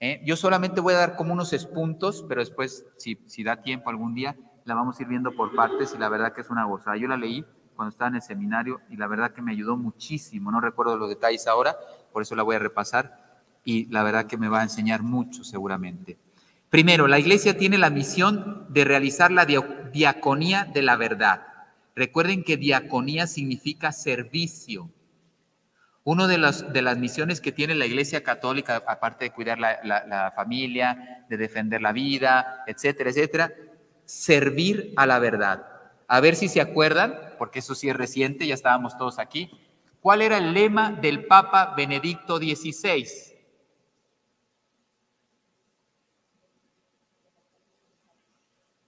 ¿eh? 0.00 0.20
Yo 0.26 0.36
solamente 0.36 0.82
voy 0.82 0.92
a 0.92 0.98
dar 0.98 1.16
como 1.16 1.32
unos 1.32 1.50
puntos, 1.64 2.26
pero 2.28 2.42
después, 2.42 2.84
si, 2.98 3.18
si 3.24 3.42
da 3.42 3.62
tiempo 3.62 3.88
algún 3.88 4.12
día, 4.12 4.36
la 4.66 4.74
vamos 4.74 4.98
a 4.98 5.02
ir 5.02 5.08
viendo 5.08 5.32
por 5.32 5.56
partes 5.56 5.94
y 5.94 5.98
la 5.98 6.10
verdad 6.10 6.34
que 6.34 6.42
es 6.42 6.50
una 6.50 6.66
gozada. 6.66 6.98
Yo 6.98 7.08
la 7.08 7.16
leí 7.16 7.42
cuando 7.74 7.88
estaba 7.88 8.10
en 8.10 8.16
el 8.16 8.22
seminario 8.22 8.82
y 8.90 8.98
la 8.98 9.06
verdad 9.06 9.32
que 9.32 9.40
me 9.40 9.52
ayudó 9.52 9.78
muchísimo. 9.78 10.50
No 10.50 10.60
recuerdo 10.60 10.98
los 10.98 11.08
detalles 11.08 11.46
ahora, 11.46 11.74
por 12.12 12.20
eso 12.20 12.34
la 12.34 12.42
voy 12.42 12.56
a 12.56 12.58
repasar 12.58 13.40
y 13.64 13.86
la 13.86 14.02
verdad 14.02 14.26
que 14.26 14.36
me 14.36 14.50
va 14.50 14.60
a 14.60 14.64
enseñar 14.64 15.02
mucho 15.02 15.42
seguramente. 15.42 16.18
Primero, 16.68 17.06
la 17.06 17.18
iglesia 17.18 17.56
tiene 17.56 17.78
la 17.78 17.88
misión 17.88 18.66
de 18.68 18.84
realizar 18.84 19.32
la 19.32 19.46
diaconía 19.46 20.66
de 20.66 20.82
la 20.82 20.96
verdad. 20.96 21.55
Recuerden 21.96 22.44
que 22.44 22.58
diaconía 22.58 23.26
significa 23.26 23.90
servicio. 23.90 24.90
Una 26.04 26.28
de 26.28 26.36
las, 26.36 26.70
de 26.70 26.82
las 26.82 26.98
misiones 26.98 27.40
que 27.40 27.52
tiene 27.52 27.74
la 27.74 27.86
Iglesia 27.86 28.22
Católica, 28.22 28.82
aparte 28.86 29.24
de 29.24 29.32
cuidar 29.32 29.58
la, 29.58 30.32
familia, 30.36 31.24
de 31.30 31.38
defender 31.38 31.80
la 31.80 31.92
vida, 31.92 32.64
etcétera, 32.66 33.10
etcétera, 33.10 33.52
servir 34.04 34.92
a 34.96 35.06
la 35.06 35.18
verdad. 35.18 35.66
A 36.06 36.20
ver 36.20 36.36
si 36.36 36.48
se 36.48 36.60
acuerdan, 36.60 37.18
porque 37.38 37.60
eso 37.60 37.74
sí 37.74 37.88
es 37.88 37.96
reciente, 37.96 38.46
ya 38.46 38.54
estábamos 38.54 38.98
todos 38.98 39.18
aquí. 39.18 39.50
¿Cuál 40.00 40.20
era 40.20 40.36
el 40.36 40.52
lema 40.52 40.92
del 40.92 41.24
Papa 41.24 41.74
Benedicto 41.74 42.36
XVI? 42.36 43.08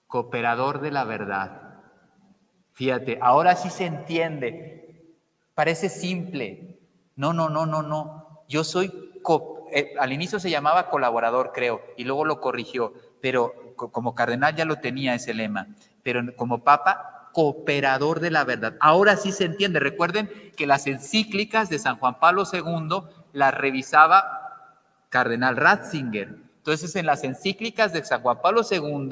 Cooperador 0.06 0.82
de 0.82 0.90
la 0.90 1.04
verdad. 1.04 1.67
Fíjate, 2.78 3.18
ahora 3.20 3.56
sí 3.56 3.70
se 3.70 3.86
entiende. 3.86 5.04
Parece 5.56 5.88
simple, 5.88 6.78
no, 7.16 7.32
no, 7.32 7.48
no, 7.48 7.66
no, 7.66 7.82
no. 7.82 8.44
Yo 8.48 8.62
soy, 8.62 8.92
eh, 9.72 9.94
al 9.98 10.12
inicio 10.12 10.38
se 10.38 10.48
llamaba 10.48 10.88
colaborador, 10.88 11.50
creo, 11.52 11.82
y 11.96 12.04
luego 12.04 12.24
lo 12.24 12.40
corrigió, 12.40 12.92
pero 13.20 13.74
como 13.74 14.14
cardenal 14.14 14.54
ya 14.54 14.64
lo 14.64 14.76
tenía 14.76 15.16
ese 15.16 15.34
lema, 15.34 15.66
pero 16.04 16.20
como 16.36 16.62
papa, 16.62 17.30
cooperador 17.32 18.20
de 18.20 18.30
la 18.30 18.44
verdad. 18.44 18.76
Ahora 18.78 19.16
sí 19.16 19.32
se 19.32 19.46
entiende. 19.46 19.80
Recuerden 19.80 20.30
que 20.56 20.68
las 20.68 20.86
encíclicas 20.86 21.68
de 21.70 21.80
San 21.80 21.98
Juan 21.98 22.20
Pablo 22.20 22.44
II 22.52 23.02
las 23.32 23.54
revisaba 23.54 24.78
cardenal 25.08 25.56
Ratzinger. 25.56 26.28
Entonces, 26.58 26.94
en 26.94 27.06
las 27.06 27.24
encíclicas 27.24 27.92
de 27.92 28.04
San 28.04 28.22
Juan 28.22 28.40
Pablo 28.40 28.62
II 28.70 29.10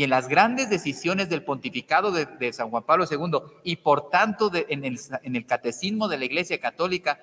y 0.00 0.04
en 0.04 0.10
las 0.10 0.28
grandes 0.28 0.70
decisiones 0.70 1.28
del 1.28 1.44
pontificado 1.44 2.10
de, 2.10 2.52
San 2.54 2.70
Juan 2.70 2.84
Pablo 2.84 3.04
II 3.10 3.60
y 3.64 3.76
por 3.76 4.08
tanto 4.08 4.50
en, 4.54 4.84
el, 4.84 5.46
catecismo 5.46 6.08
de 6.08 6.16
la 6.16 6.24
Iglesia 6.24 6.58
Católica 6.58 7.18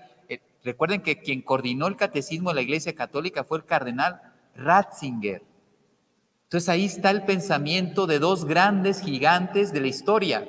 Recuerden 0.63 1.01
que 1.01 1.21
quien 1.21 1.41
coordinó 1.41 1.87
el 1.87 1.95
catecismo 1.95 2.49
de 2.49 2.55
la 2.55 2.61
Iglesia 2.61 2.93
Católica 2.93 3.43
fue 3.45 3.59
el 3.59 3.65
cardenal 3.65 4.21
Ratzinger. 4.55 5.41
Entonces 6.43 6.69
ahí 6.69 6.85
está 6.85 7.09
el 7.09 7.23
pensamiento 7.23 8.05
de 8.05 8.19
dos 8.19 8.45
grandes 8.45 9.01
gigantes 9.01 9.71
de 9.71 9.79
la 9.79 9.87
historia. 9.87 10.47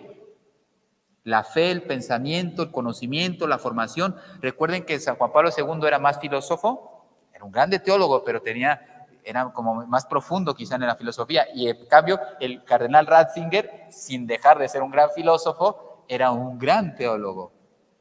La 1.25 1.45
fe, 1.45 1.71
el 1.71 1.85
pensamiento, 1.85 2.65
el 2.65 2.73
conocimiento, 2.73 3.47
la 3.47 3.59
formación. 3.59 4.17
Recuerden 4.43 4.85
que 4.85 4.99
San 4.99 5.17
Juan 5.17 5.33
Pablo 5.33 5.51
II 5.57 5.87
era 5.87 5.99
más 5.99 6.19
filósofo, 6.21 7.07
era 7.33 7.45
un 7.45 7.53
grande 7.53 7.79
teólogo, 7.79 8.25
pero 8.25 8.43
tenía, 8.43 8.98
era 9.29 9.53
como 9.53 9.87
más 9.87 10.07
profundo 10.07 10.55
quizá 10.55 10.77
en 10.77 10.87
la 10.87 10.97
filosofía. 10.97 11.47
Y 11.55 11.69
en 11.69 11.87
cambio, 11.87 12.19
el 12.41 12.65
cardenal 12.65 13.07
Ratzinger, 13.07 13.87
sin 13.91 14.27
dejar 14.27 14.59
de 14.59 14.69
ser 14.69 14.83
un 14.83 14.91
gran 14.91 15.11
filósofo, 15.11 16.05
era 16.09 16.31
un 16.31 16.59
gran 16.59 16.95
teólogo. 16.95 17.53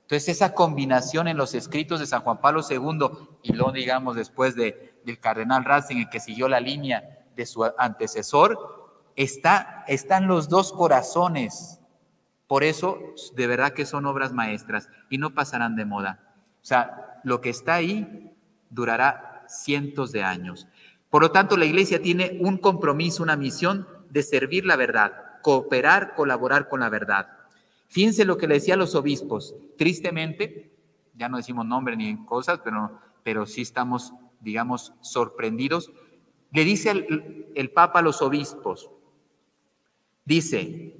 Entonces, 0.03 0.29
esa 0.29 0.53
combinación 0.53 1.27
en 1.27 1.35
los 1.35 1.53
escritos 1.53 1.99
de 1.99 2.07
San 2.07 2.21
Juan 2.21 2.39
Pablo 2.39 2.61
II 2.67 3.09
y 3.43 3.51
lo 3.51 3.73
digamos 3.73 4.15
después 4.15 4.55
de, 4.55 5.01
del 5.03 5.19
cardenal 5.19 5.65
Ratzinger 5.65 6.09
que 6.09 6.21
siguió 6.21 6.47
la 6.47 6.61
línea 6.61 7.25
de 7.35 7.45
su 7.45 7.65
antecesor, 7.77 9.03
está, 9.17 9.83
están 9.87 10.27
los 10.27 10.47
dos 10.47 10.71
corazones. 10.71 11.81
Por 12.47 12.63
eso, 12.63 12.99
de 13.35 13.47
verdad 13.47 13.73
que 13.73 13.85
son 13.85 14.05
obras 14.05 14.31
maestras 14.31 14.87
y 15.09 15.17
no 15.17 15.33
pasarán 15.33 15.75
de 15.75 15.83
moda. 15.83 16.23
O 16.61 16.65
sea, 16.65 17.19
lo 17.23 17.41
que 17.41 17.49
está 17.49 17.75
ahí 17.75 18.33
durará 18.69 19.43
cientos 19.49 20.11
de 20.11 20.23
años. 20.23 20.67
Por 21.17 21.23
lo 21.23 21.31
tanto, 21.31 21.57
la 21.57 21.65
iglesia 21.65 21.99
tiene 21.99 22.37
un 22.41 22.59
compromiso, 22.59 23.23
una 23.23 23.35
misión 23.35 23.87
de 24.11 24.21
servir 24.21 24.67
la 24.67 24.75
verdad, 24.75 25.41
cooperar, 25.41 26.13
colaborar 26.13 26.69
con 26.69 26.79
la 26.79 26.89
verdad. 26.89 27.29
Fíjense 27.87 28.23
lo 28.23 28.37
que 28.37 28.47
le 28.47 28.53
decía 28.53 28.75
a 28.75 28.77
los 28.77 28.93
obispos. 28.93 29.55
Tristemente, 29.79 30.69
ya 31.15 31.27
no 31.27 31.37
decimos 31.37 31.65
nombre 31.65 31.97
ni 31.97 32.23
cosas, 32.25 32.59
pero, 32.63 33.01
pero 33.23 33.47
sí 33.47 33.61
estamos, 33.63 34.13
digamos, 34.41 34.93
sorprendidos. 35.01 35.91
Le 36.51 36.63
dice 36.63 36.91
el, 36.91 37.47
el 37.55 37.71
Papa 37.71 37.97
a 37.97 38.03
los 38.03 38.21
obispos, 38.21 38.91
dice, 40.23 40.97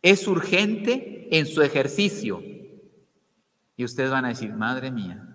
es 0.00 0.26
urgente 0.26 1.28
en 1.30 1.44
su 1.44 1.60
ejercicio. 1.60 2.42
Y 3.76 3.84
ustedes 3.84 4.10
van 4.10 4.24
a 4.24 4.28
decir, 4.28 4.54
madre 4.54 4.90
mía, 4.90 5.28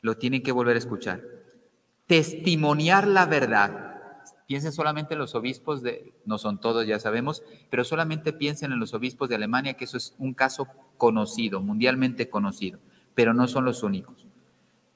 lo 0.00 0.16
tienen 0.16 0.44
que 0.44 0.52
volver 0.52 0.76
a 0.76 0.78
escuchar. 0.78 1.35
Testimoniar 2.06 3.06
la 3.06 3.26
verdad 3.26 3.86
Piensen 4.46 4.72
solamente 4.72 5.14
en 5.14 5.18
los 5.18 5.34
obispos 5.34 5.82
de, 5.82 6.12
no 6.24 6.38
son 6.38 6.60
todos, 6.60 6.86
ya 6.86 7.00
sabemos, 7.00 7.42
pero 7.68 7.82
solamente 7.82 8.32
piensen 8.32 8.70
en 8.70 8.78
los 8.78 8.94
obispos 8.94 9.28
de 9.28 9.34
Alemania, 9.34 9.74
que 9.74 9.84
eso 9.84 9.96
es 9.96 10.14
un 10.18 10.34
caso 10.34 10.68
conocido, 10.96 11.60
mundialmente 11.60 12.30
conocido, 12.30 12.78
pero 13.16 13.34
no 13.34 13.48
son 13.48 13.64
los 13.64 13.82
únicos. 13.82 14.24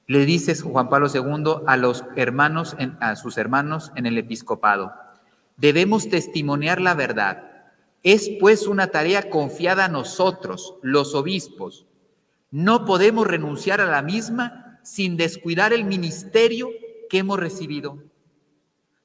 Le 0.07 0.25
dice 0.25 0.55
Juan 0.55 0.87
Pablo 0.87 1.07
II 1.13 1.65
a 1.67 1.75
los 1.75 2.05
hermanos, 2.15 2.77
a 3.01 3.15
sus 3.17 3.37
hermanos 3.37 3.91
en 3.95 4.05
el 4.05 4.17
episcopado, 4.17 4.93
debemos 5.57 6.07
testimoniar 6.07 6.79
la 6.79 6.93
verdad. 6.93 7.43
Es 8.03 8.31
pues 8.39 8.67
una 8.67 8.87
tarea 8.87 9.29
confiada 9.29 9.85
a 9.85 9.89
nosotros, 9.89 10.75
los 10.81 11.13
obispos. 11.13 11.85
No 12.51 12.85
podemos 12.85 13.27
renunciar 13.27 13.81
a 13.81 13.85
la 13.85 14.01
misma 14.01 14.79
sin 14.81 15.17
descuidar 15.17 15.73
el 15.73 15.83
ministerio 15.83 16.69
que 17.11 17.17
hemos 17.17 17.37
recibido. 17.37 18.01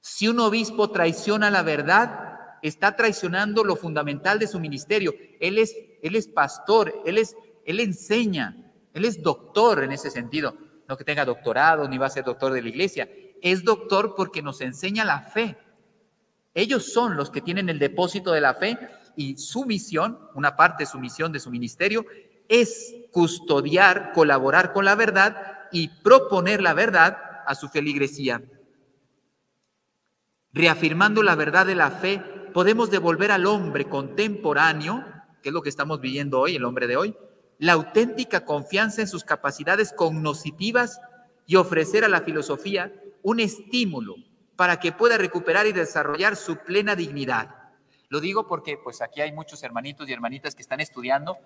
Si 0.00 0.28
un 0.28 0.38
obispo 0.38 0.92
traiciona 0.92 1.50
la 1.50 1.64
verdad, 1.64 2.38
está 2.62 2.94
traicionando 2.94 3.64
lo 3.64 3.74
fundamental 3.74 4.38
de 4.38 4.46
su 4.46 4.60
ministerio. 4.60 5.12
Él 5.40 5.58
es, 5.58 5.74
él 6.04 6.14
es 6.14 6.28
pastor, 6.28 7.02
él, 7.04 7.18
es, 7.18 7.34
él 7.64 7.80
enseña, 7.80 8.72
él 8.94 9.04
es 9.04 9.20
doctor 9.24 9.82
en 9.82 9.90
ese 9.90 10.12
sentido. 10.12 10.56
No 10.88 10.96
que 10.96 11.02
tenga 11.02 11.24
doctorado 11.24 11.88
ni 11.88 11.98
va 11.98 12.06
a 12.06 12.10
ser 12.10 12.22
doctor 12.22 12.52
de 12.52 12.62
la 12.62 12.68
iglesia. 12.68 13.10
Es 13.42 13.64
doctor 13.64 14.14
porque 14.14 14.40
nos 14.40 14.60
enseña 14.60 15.04
la 15.04 15.22
fe. 15.22 15.58
Ellos 16.54 16.92
son 16.92 17.16
los 17.16 17.30
que 17.30 17.40
tienen 17.40 17.68
el 17.68 17.80
depósito 17.80 18.30
de 18.30 18.40
la 18.40 18.54
fe 18.54 18.78
y 19.16 19.36
su 19.36 19.64
misión, 19.64 20.16
una 20.36 20.54
parte 20.54 20.84
de 20.84 20.90
su 20.90 21.00
misión 21.00 21.32
de 21.32 21.40
su 21.40 21.50
ministerio, 21.50 22.06
es 22.48 22.94
custodiar, 23.10 24.12
colaborar 24.12 24.72
con 24.72 24.84
la 24.84 24.94
verdad 24.94 25.66
y 25.72 25.88
proponer 25.88 26.62
la 26.62 26.72
verdad 26.72 27.25
a 27.46 27.54
su 27.54 27.68
feligresía. 27.68 28.42
Reafirmando 30.52 31.22
la 31.22 31.34
verdad 31.34 31.66
de 31.66 31.74
la 31.74 31.90
fe, 31.90 32.18
podemos 32.52 32.90
devolver 32.90 33.30
al 33.30 33.46
hombre 33.46 33.86
contemporáneo, 33.86 35.04
que 35.42 35.50
es 35.50 35.52
lo 35.52 35.62
que 35.62 35.68
estamos 35.68 36.00
viviendo 36.00 36.40
hoy, 36.40 36.56
el 36.56 36.64
hombre 36.64 36.86
de 36.86 36.96
hoy, 36.96 37.16
la 37.58 37.72
auténtica 37.72 38.44
confianza 38.44 39.02
en 39.02 39.08
sus 39.08 39.24
capacidades 39.24 39.92
cognoscitivas 39.92 41.00
y 41.46 41.56
ofrecer 41.56 42.04
a 42.04 42.08
la 42.08 42.22
filosofía 42.22 42.92
un 43.22 43.40
estímulo 43.40 44.14
para 44.56 44.80
que 44.80 44.92
pueda 44.92 45.18
recuperar 45.18 45.66
y 45.66 45.72
desarrollar 45.72 46.36
su 46.36 46.56
plena 46.56 46.96
dignidad. 46.96 47.50
Lo 48.08 48.20
digo 48.20 48.46
porque 48.46 48.78
pues 48.82 49.02
aquí 49.02 49.20
hay 49.20 49.32
muchos 49.32 49.62
hermanitos 49.62 50.08
y 50.08 50.12
hermanitas 50.12 50.54
que 50.54 50.62
están 50.62 50.80
estudiando 50.80 51.36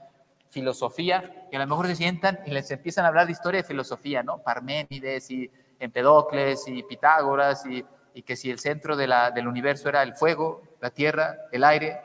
filosofía 0.51 1.49
y 1.51 1.57
a 1.57 1.59
lo 1.59 1.67
mejor 1.67 1.87
se 1.87 1.97
sientan 1.97 2.41
y 2.47 2.51
les 2.51 2.71
empiezan 2.71 3.05
a 3.05 3.09
hablar 3.09 3.27
de 3.27 3.33
historia 3.33 3.63
de 3.63 3.67
filosofía, 3.67 4.23
¿no? 4.23 4.43
Parménides 4.43 5.31
y 5.31 5.51
Empedocles 5.81 6.69
y 6.69 6.83
Pitágoras 6.85 7.65
y 7.67 8.23
que 8.23 8.37
si 8.37 8.51
el 8.51 8.59
centro 8.59 8.97
del 8.97 9.49
universo 9.49 9.89
era 9.89 10.03
el 10.03 10.15
fuego, 10.15 10.63
la 10.81 10.91
tierra, 10.91 11.37
el 11.53 11.65
aire, 11.65 12.01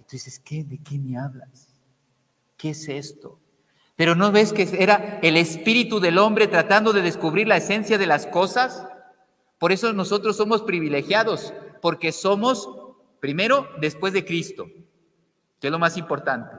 y 0.00 0.04
tú 0.04 0.10
dices, 0.12 0.38
¿qué, 0.38 0.64
¿de 0.64 0.78
qué 0.78 0.98
me 0.98 1.18
hablas? 1.18 1.68
¿Qué 2.56 2.70
es 2.70 2.88
esto? 2.88 3.38
Pero 3.96 4.14
¿no 4.14 4.30
ves 4.30 4.52
que 4.52 4.68
era 4.78 5.18
el 5.22 5.36
espíritu 5.36 6.00
del 6.00 6.18
hombre 6.18 6.46
tratando 6.46 6.92
de 6.92 7.02
descubrir 7.02 7.48
la 7.48 7.56
esencia 7.56 7.98
de 7.98 8.06
las 8.06 8.26
cosas? 8.26 8.86
Por 9.58 9.72
eso 9.72 9.92
nosotros 9.92 10.36
somos 10.36 10.62
privilegiados, 10.62 11.54
porque 11.80 12.12
somos, 12.12 12.68
primero, 13.20 13.68
después 13.80 14.12
de 14.12 14.24
Cristo, 14.24 14.66
que 15.60 15.68
es 15.68 15.70
lo 15.70 15.78
más 15.78 15.96
importante, 15.96 16.56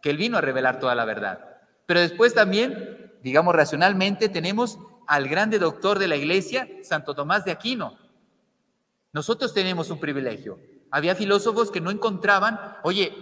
que 0.00 0.10
Él 0.10 0.16
vino 0.16 0.38
a 0.38 0.40
revelar 0.40 0.78
toda 0.78 0.94
la 0.94 1.04
verdad. 1.04 1.58
Pero 1.86 2.00
después 2.00 2.32
también, 2.34 3.12
digamos 3.22 3.54
racionalmente, 3.54 4.28
tenemos 4.28 4.78
al 5.08 5.26
grande 5.26 5.58
doctor 5.58 5.98
de 5.98 6.06
la 6.06 6.16
iglesia, 6.16 6.68
Santo 6.82 7.14
Tomás 7.14 7.44
de 7.44 7.50
Aquino. 7.50 7.98
Nosotros 9.12 9.54
tenemos 9.54 9.90
un 9.90 9.98
privilegio. 9.98 10.60
Había 10.90 11.14
filósofos 11.14 11.70
que 11.70 11.80
no 11.80 11.90
encontraban, 11.90 12.76
oye, 12.82 13.12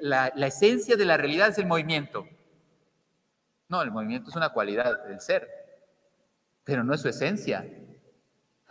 la, 0.00 0.28
esencia 0.46 0.94
de 0.96 1.04
la 1.06 1.16
realidad 1.16 1.48
es 1.48 1.58
el 1.58 1.66
movimiento. 1.66 2.26
No, 3.68 3.80
el 3.80 3.90
movimiento 3.90 4.28
es 4.28 4.36
una 4.36 4.50
cualidad 4.50 5.04
del 5.06 5.20
ser, 5.20 5.48
pero 6.64 6.84
no 6.84 6.94
es 6.94 7.00
su 7.00 7.08
esencia. 7.08 7.66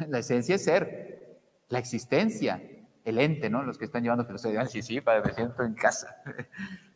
La 0.08 0.20
esencia 0.20 0.56
es 0.56 0.64
ser, 0.64 1.40
la 1.70 1.80
existencia, 1.80 2.62
el 3.04 3.18
ente, 3.18 3.50
¿no? 3.50 3.64
Los 3.64 3.80
que 3.80 3.86
están 3.86 4.04
llevando 4.04 4.26
filosofía, 4.26 4.66
sí, 4.68 4.84
sí, 4.84 5.02
padre, 5.02 5.24
me 5.26 5.34
siento 5.34 5.64
en 5.64 5.74
casa. 5.74 6.16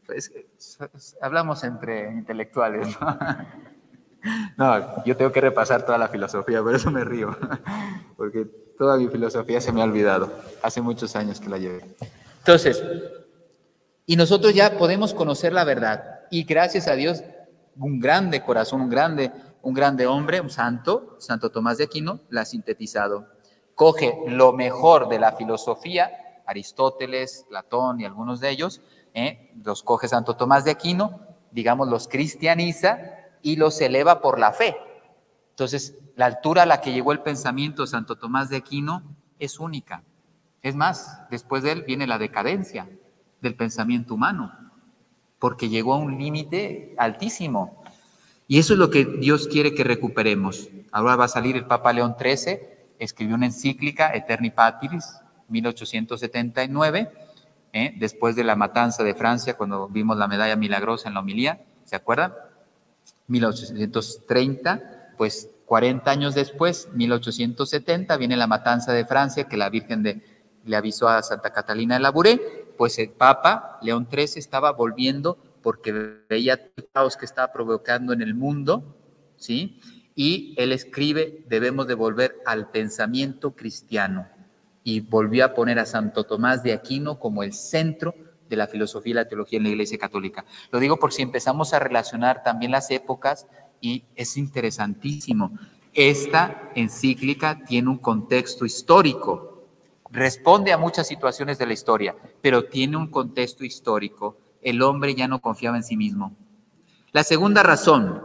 Pues, 0.10 0.32
hablamos 1.22 1.64
entre 1.64 2.10
intelectuales, 2.10 3.00
¿no? 3.00 3.20
No, 4.58 5.04
yo 5.06 5.16
tengo 5.16 5.32
que 5.32 5.42
repasar 5.42 5.86
toda 5.86 5.98
la 5.98 6.10
filosofía, 6.10 6.62
por 6.62 6.76
eso 6.76 6.92
me 6.92 7.04
río, 7.04 7.38
porque 8.18 8.46
toda 8.78 8.98
mi 8.98 9.08
filosofía 9.08 9.62
se 9.62 9.72
me 9.72 9.82
ha 9.82 9.86
olvidado. 9.86 10.32
Hace 10.62 10.82
muchos 10.82 11.16
años 11.16 11.40
que 11.40 11.50
la 11.50 11.58
llevé. 11.58 11.86
Entonces, 12.40 12.84
y 14.06 14.16
nosotros 14.16 14.54
ya 14.54 14.78
podemos 14.78 15.14
conocer 15.14 15.54
la 15.54 15.64
verdad, 15.64 16.22
y 16.30 16.44
gracias 16.44 16.88
a 16.88 16.96
Dios, 16.96 17.24
un 17.78 18.00
grande 18.00 18.42
corazón, 18.42 18.82
un 18.82 18.90
grande 18.90 19.32
un 19.62 19.74
grande 19.74 20.08
hombre, 20.08 20.42
un 20.42 20.50
santo, 20.50 21.18
Santo 21.20 21.52
Tomás 21.52 21.78
de 21.78 21.86
Aquino, 21.86 22.22
la 22.30 22.42
ha 22.42 22.46
sintetizado. 22.46 23.28
Coge 23.76 24.18
lo 24.28 24.54
mejor 24.54 25.10
de 25.10 25.20
la 25.20 25.34
filosofía, 25.34 26.12
Aristóteles, 26.46 27.46
Platón 27.50 28.00
y 28.00 28.06
algunos 28.06 28.40
de 28.40 28.50
ellos, 28.50 28.82
¿eh? 29.14 29.52
los 29.64 29.84
coge 29.84 30.08
Santo 30.08 30.36
Tomás 30.36 30.64
de 30.66 30.72
Aquino, 30.72 31.22
digamos, 31.52 31.88
los 31.88 32.08
cristianiza 32.08 32.98
y 33.42 33.56
los 33.56 33.80
eleva 33.82 34.22
por 34.22 34.40
la 34.40 34.52
fe. 34.52 34.76
Entonces, 35.52 35.98
la 36.16 36.26
altura 36.26 36.64
a 36.64 36.66
la 36.66 36.82
que 36.82 36.94
llegó 36.94 37.12
el 37.12 37.22
pensamiento 37.22 37.84
de 37.84 37.88
Santo 37.88 38.18
Tomás 38.18 38.50
de 38.50 38.58
Aquino 38.58 39.04
es 39.40 39.60
única. 39.60 40.04
Es 40.62 40.76
más, 40.76 41.22
después 41.30 41.64
de 41.64 41.72
él 41.72 41.84
viene 41.84 42.08
la 42.08 42.18
decadencia 42.18 42.90
del 43.42 43.56
pensamiento 43.56 44.14
humano, 44.14 44.54
porque 45.40 45.70
llegó 45.70 45.94
a 45.94 45.98
un 45.98 46.18
límite 46.18 46.94
altísimo. 46.98 47.84
Y 48.48 48.60
eso 48.60 48.74
es 48.74 48.80
lo 48.80 48.90
que 48.90 49.06
Dios 49.06 49.48
quiere 49.48 49.74
que 49.74 49.84
recuperemos. 49.84 50.70
Ahora 50.92 51.16
va 51.16 51.26
a 51.26 51.30
salir 51.30 51.56
el 51.56 51.66
Papa 51.66 51.94
León 51.94 52.16
XIII, 52.20 52.60
escribió 52.98 53.36
una 53.36 53.46
encíclica, 53.46 54.14
Eterni 54.14 54.50
Patris, 54.50 55.06
1879, 55.48 57.12
¿eh? 57.74 57.94
después 57.98 58.36
de 58.36 58.44
la 58.44 58.56
matanza 58.56 59.04
de 59.04 59.16
Francia, 59.16 59.56
cuando 59.56 59.88
vimos 59.88 60.18
la 60.18 60.28
medalla 60.28 60.56
milagrosa 60.56 61.08
en 61.08 61.14
la 61.14 61.22
homilía, 61.22 61.62
¿se 61.86 61.96
acuerdan? 61.96 62.34
1830, 63.30 65.14
pues 65.18 65.50
40 65.66 66.12
años 66.12 66.36
después, 66.36 66.90
1870, 66.94 68.18
viene 68.18 68.36
la 68.36 68.48
matanza 68.48 68.92
de 68.92 69.06
Francia, 69.06 69.46
que 69.46 69.56
la 69.56 69.70
Virgen 69.70 70.04
de, 70.04 70.22
le 70.66 70.76
avisó 70.76 71.08
a 71.08 71.22
Santa 71.24 71.52
Catalina 71.52 71.96
de 71.96 72.02
Labouré, 72.02 72.74
pues 72.78 72.98
el 73.00 73.12
Papa 73.12 73.80
León 73.82 74.08
XIII 74.12 74.40
estaba 74.40 74.72
volviendo 74.72 75.38
porque 75.62 75.92
veía 76.30 76.72
el 76.76 76.88
caos 76.92 77.18
que 77.18 77.26
estaba 77.26 77.52
provocando 77.52 78.14
en 78.14 78.22
el 78.22 78.34
mundo, 78.34 78.96
¿sí? 79.38 79.80
Y 80.16 80.56
él 80.58 80.72
escribe, 80.72 81.46
debemos 81.48 81.88
de 81.88 81.94
volver 81.94 82.38
al 82.46 82.72
pensamiento 82.72 83.52
cristiano. 83.52 84.28
Y 84.84 85.02
volvió 85.02 85.46
a 85.46 85.54
poner 85.54 85.78
a 85.78 85.86
Santo 85.86 86.24
Tomás 86.24 86.64
de 86.64 86.74
Aquino 86.74 87.20
como 87.20 87.44
el 87.44 87.54
centro 87.54 88.16
de 88.50 88.56
la 88.58 88.68
filosofía 88.68 89.12
y 89.12 89.14
la 89.16 89.28
teología 89.28 89.58
en 89.58 89.64
la 89.64 89.70
Iglesia 89.70 89.98
Católica. 89.98 90.44
Lo 90.72 90.80
digo 90.80 90.98
por 90.98 91.14
si 91.14 91.22
empezamos 91.22 91.74
a 91.74 91.80
relacionar 91.80 92.44
también 92.44 92.72
las 92.72 92.92
épocas 92.92 93.48
y 93.80 94.04
es 94.16 94.36
interesantísimo. 94.36 95.52
Esta 95.94 96.72
encíclica 96.76 97.64
tiene 97.64 97.90
un 97.90 97.98
contexto 97.98 98.66
histórico, 98.66 99.68
responde 100.12 100.74
a 100.74 100.78
muchas 100.78 101.08
situaciones 101.08 101.58
de 101.58 101.68
la 101.68 101.74
historia, 101.74 102.16
pero 102.42 102.66
tiene 102.66 102.98
un 102.98 103.08
contexto 103.08 103.64
histórico 103.64 104.38
el 104.62 104.82
hombre 104.82 105.16
ya 105.16 105.28
no 105.28 105.42
confiaba 105.42 105.78
en 105.78 105.84
sí 105.84 105.98
mismo. 105.98 106.36
La 107.12 107.24
segunda 107.24 107.64
razón, 107.64 108.22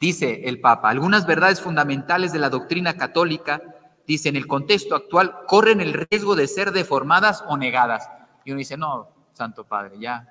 dice 0.00 0.42
el 0.44 0.60
Papa, 0.60 0.90
algunas 0.90 1.26
verdades 1.26 1.60
fundamentales 1.60 2.32
de 2.32 2.38
la 2.38 2.50
doctrina 2.50 2.96
católica, 2.96 3.62
dice, 4.06 4.28
en 4.28 4.36
el 4.36 4.46
contexto 4.46 4.94
actual, 4.94 5.40
corren 5.46 5.80
el 5.80 6.06
riesgo 6.08 6.34
de 6.34 6.48
ser 6.48 6.72
deformadas 6.72 7.44
o 7.48 7.56
negadas. 7.56 8.08
Y 8.44 8.52
uno 8.52 8.58
dice, 8.58 8.76
no, 8.76 9.10
Santo 9.38 9.64
Padre, 9.64 10.00
ya, 10.00 10.26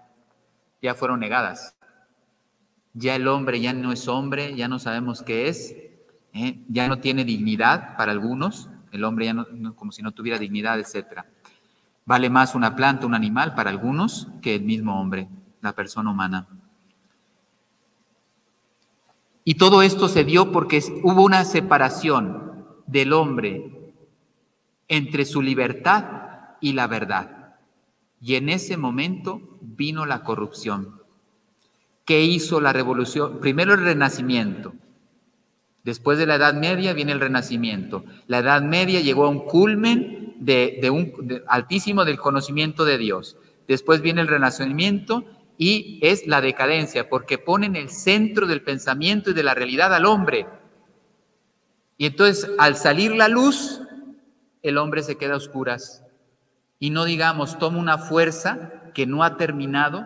ya 0.81 0.93
fueron 0.93 1.21
negadas. 1.21 1.75
Ya 2.93 3.15
el 3.15 3.27
hombre 3.29 3.61
ya 3.61 3.71
no 3.71 3.93
es 3.93 4.07
hombre, 4.09 4.53
ya 4.55 4.67
no 4.67 4.79
sabemos 4.79 5.23
qué 5.23 5.47
es, 5.47 5.75
¿eh? 6.33 6.63
ya 6.67 6.89
no 6.89 6.99
tiene 6.99 7.23
dignidad 7.23 7.95
para 7.95 8.11
algunos, 8.11 8.69
el 8.91 9.05
hombre 9.05 9.27
ya 9.27 9.33
no, 9.33 9.75
como 9.75 9.93
si 9.93 10.01
no 10.01 10.11
tuviera 10.11 10.37
dignidad, 10.37 10.77
etcétera. 10.77 11.25
Vale 12.05 12.29
más 12.29 12.53
una 12.53 12.75
planta, 12.75 13.05
un 13.05 13.15
animal 13.15 13.55
para 13.55 13.69
algunos 13.69 14.27
que 14.41 14.55
el 14.55 14.63
mismo 14.63 14.99
hombre, 14.99 15.29
la 15.61 15.73
persona 15.73 16.11
humana. 16.11 16.45
Y 19.45 19.55
todo 19.55 19.83
esto 19.83 20.09
se 20.09 20.25
dio 20.25 20.51
porque 20.51 20.83
hubo 21.03 21.23
una 21.23 21.45
separación 21.45 22.65
del 22.87 23.13
hombre 23.13 23.93
entre 24.89 25.23
su 25.23 25.41
libertad 25.41 26.57
y 26.59 26.73
la 26.73 26.87
verdad. 26.87 27.36
Y 28.21 28.35
en 28.35 28.49
ese 28.49 28.77
momento 28.77 29.41
vino 29.61 30.05
la 30.05 30.23
corrupción. 30.23 31.01
¿Qué 32.05 32.23
hizo 32.23 32.61
la 32.61 32.73
revolución? 32.73 33.39
Primero 33.39 33.73
el 33.73 33.83
renacimiento. 33.83 34.73
Después 35.83 36.17
de 36.17 36.25
la 36.25 36.35
Edad 36.35 36.53
Media 36.53 36.93
viene 36.93 37.11
el 37.11 37.19
renacimiento. 37.19 38.03
La 38.27 38.39
Edad 38.39 38.61
Media 38.61 39.01
llegó 39.01 39.25
a 39.25 39.29
un 39.29 39.45
culmen 39.45 40.35
de, 40.39 40.89
un 40.89 41.43
altísimo 41.47 42.05
del 42.05 42.17
conocimiento 42.17 42.85
de 42.85 42.97
Dios. 42.97 43.37
Después 43.67 44.01
viene 44.01 44.21
el 44.21 44.27
renacimiento 44.27 45.25
y 45.57 45.99
es 46.01 46.27
la 46.27 46.41
decadencia, 46.41 47.09
porque 47.09 47.37
pone 47.37 47.65
en 47.65 47.75
el 47.75 47.89
centro 47.89 48.47
del 48.47 48.61
pensamiento 48.61 49.31
y 49.31 49.33
de 49.33 49.43
la 49.43 49.53
realidad 49.53 49.93
al 49.93 50.05
hombre. 50.05 50.45
Y 51.97 52.05
entonces, 52.05 52.49
al 52.57 52.75
salir 52.75 53.15
la 53.15 53.27
luz, 53.27 53.81
el 54.61 54.77
hombre 54.77 55.03
se 55.03 55.17
queda 55.17 55.33
a 55.33 55.37
oscuras. 55.37 56.03
Y 56.79 56.89
no 56.91 57.05
digamos, 57.05 57.57
toma 57.57 57.79
una 57.79 57.97
fuerza 57.97 58.71
que 58.93 59.05
no 59.05 59.23
ha 59.23 59.37
terminado 59.37 60.05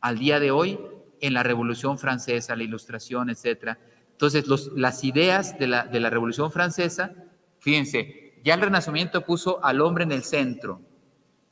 al 0.00 0.18
día 0.18 0.40
de 0.40 0.50
hoy 0.50 0.78
en 1.20 1.34
la 1.34 1.42
Revolución 1.42 1.98
Francesa, 1.98 2.56
la 2.56 2.62
Ilustración, 2.62 3.30
etc. 3.30 3.76
Entonces, 4.12 4.44
las 4.74 5.04
ideas 5.04 5.58
de 5.58 5.66
la, 5.66 5.84
de 5.84 6.00
la 6.00 6.10
Revolución 6.10 6.50
Francesa, 6.50 7.12
fíjense, 7.58 8.40
ya 8.44 8.54
el 8.54 8.60
Renacimiento 8.60 9.20
puso 9.22 9.62
al 9.64 9.80
hombre 9.80 10.04
en 10.04 10.12
el 10.12 10.24
centro, 10.24 10.80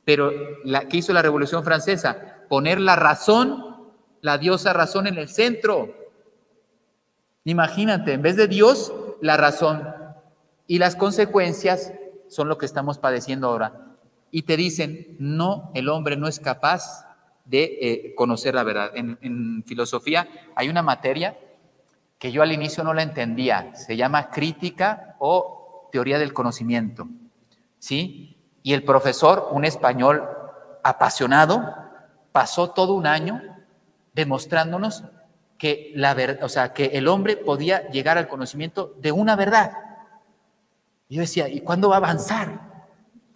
pero 0.05 0.31
la, 0.63 0.87
¿qué 0.87 0.97
hizo 0.97 1.13
la 1.13 1.21
Revolución 1.21 1.63
Francesa? 1.63 2.39
Poner 2.49 2.79
la 2.79 2.95
razón, 2.95 3.91
la 4.21 4.37
diosa 4.37 4.73
razón 4.73 5.05
en 5.05 5.17
el 5.17 5.29
centro. 5.29 5.95
Imagínate, 7.43 8.13
en 8.13 8.21
vez 8.21 8.35
de 8.35 8.47
Dios, 8.47 8.91
la 9.21 9.37
razón. 9.37 9.83
Y 10.65 10.79
las 10.79 10.95
consecuencias 10.95 11.93
son 12.27 12.47
lo 12.47 12.57
que 12.57 12.65
estamos 12.65 12.97
padeciendo 12.97 13.47
ahora. 13.47 13.88
Y 14.31 14.43
te 14.43 14.57
dicen, 14.57 15.15
no, 15.19 15.71
el 15.73 15.89
hombre 15.89 16.17
no 16.17 16.27
es 16.27 16.39
capaz 16.39 17.07
de 17.45 17.77
eh, 17.81 18.15
conocer 18.15 18.53
la 18.53 18.63
verdad. 18.63 18.91
En, 18.95 19.63
filosofía 19.65 20.27
hay 20.55 20.69
una 20.69 20.83
materia 20.83 21.37
que 22.17 22.31
yo 22.31 22.43
al 22.43 22.51
inicio 22.51 22.83
no 22.83 22.93
la 22.93 23.01
entendía, 23.01 23.73
se 23.75 23.97
llama 23.97 24.29
crítica 24.29 25.15
o 25.19 25.89
teoría 25.91 26.19
del 26.19 26.33
conocimiento, 26.33 27.07
¿sí? 27.79 28.37
Y 28.61 28.73
el 28.73 28.83
profesor, 28.83 29.49
un 29.51 29.65
español 29.65 30.23
apasionado, 30.83 31.73
pasó 32.31 32.71
todo 32.71 32.93
un 32.93 33.07
año 33.07 33.41
demostrándonos 34.13 35.05
que 35.57 35.91
la 35.95 36.13
verdad, 36.13 36.43
o 36.43 36.49
sea, 36.49 36.73
que 36.73 36.85
el 36.85 37.07
hombre 37.07 37.35
podía 37.37 37.89
llegar 37.89 38.17
al 38.17 38.27
conocimiento 38.27 38.95
de 38.99 39.11
una 39.11 39.35
verdad. 39.35 39.71
Y 41.07 41.15
yo 41.15 41.21
decía, 41.21 41.49
¿y 41.49 41.61
cuándo 41.61 41.89
va 41.89 41.95
a 41.95 41.97
avanzar? 41.97 42.68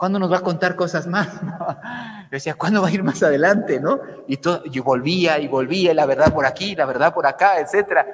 ¿Cuándo 0.04 0.20
nos 0.20 0.30
va 0.30 0.40
a 0.40 0.42
contar 0.42 0.76
cosas 0.76 1.08
más? 1.08 1.30
Yo 2.24 2.28
decía, 2.30 2.56
¿cuándo 2.56 2.82
va 2.82 2.90
a 2.90 2.92
ir 2.92 3.02
más 3.04 3.24
adelante? 3.24 3.80
¿no? 3.80 4.02
Y 4.28 4.36
todo, 4.36 4.62
yo 4.66 4.84
volvía 4.84 5.40
y 5.40 5.48
volvía, 5.48 5.94
la 5.94 6.06
verdad 6.06 6.34
por 6.34 6.46
aquí, 6.46 6.76
la 6.76 6.86
verdad 6.86 7.14
por 7.14 7.26
acá, 7.26 7.58
etcétera. 7.62 8.06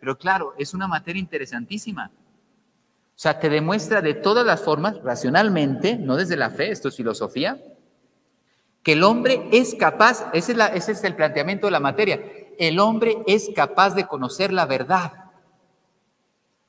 Pero 0.00 0.18
claro, 0.18 0.54
es 0.58 0.74
una 0.74 0.88
materia 0.88 1.20
interesantísima. 1.20 2.10
O 2.12 3.14
sea, 3.14 3.38
te 3.38 3.48
demuestra 3.48 4.02
de 4.02 4.14
todas 4.14 4.44
las 4.44 4.60
formas, 4.60 5.00
racionalmente, 5.04 5.96
no 5.96 6.16
desde 6.16 6.34
la 6.34 6.50
fe, 6.50 6.72
esto 6.72 6.88
es 6.88 6.96
filosofía, 6.96 7.62
que 8.82 8.94
el 8.94 9.04
hombre 9.04 9.48
es 9.52 9.76
capaz, 9.76 10.28
es, 10.32 10.48
ese 10.48 10.90
es 10.90 11.04
el 11.04 11.14
planteamiento 11.14 11.68
de 11.68 11.70
la 11.70 11.78
materia, 11.78 12.20
el 12.58 12.80
hombre 12.80 13.18
es 13.28 13.50
capaz 13.54 13.94
de 13.94 14.04
conocer 14.04 14.52
la 14.52 14.66
verdad. 14.66 15.12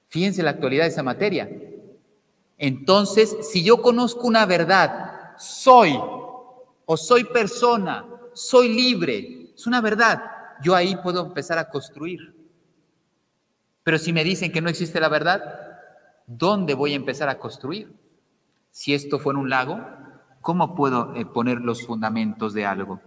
Fíjense 0.09 0.43
la 0.43 0.51
actualidad 0.51 0.83
de 0.83 0.89
esa 0.89 1.01
materia. 1.01 1.49
Entonces, 2.57 3.37
si 3.41 3.63
yo 3.63 3.81
conozco 3.81 4.27
una 4.27 4.45
verdad, 4.45 5.35
soy 5.37 5.97
o 6.85 6.97
soy 6.97 7.23
persona, 7.25 8.05
soy 8.33 8.69
libre, 8.69 9.51
es 9.55 9.67
una 9.67 9.81
verdad, 9.81 10.23
yo 10.61 10.75
ahí 10.75 10.95
puedo 10.97 11.25
empezar 11.25 11.57
a 11.57 11.69
construir. 11.69 12.35
Pero 13.83 13.97
si 13.97 14.11
me 14.11 14.23
dicen 14.23 14.51
que 14.51 14.61
no 14.61 14.69
existe 14.69 14.99
la 14.99 15.09
verdad, 15.09 15.41
¿dónde 16.25 16.73
voy 16.73 16.93
a 16.93 16.97
empezar 16.97 17.29
a 17.29 17.37
construir? 17.37 17.93
Si 18.71 18.93
esto 18.93 19.19
fuera 19.19 19.39
un 19.39 19.49
lago, 19.49 19.79
¿cómo 20.41 20.75
puedo 20.75 21.15
eh, 21.15 21.25
poner 21.25 21.61
los 21.61 21.85
fundamentos 21.85 22.53
de 22.53 22.65
algo? 22.65 22.99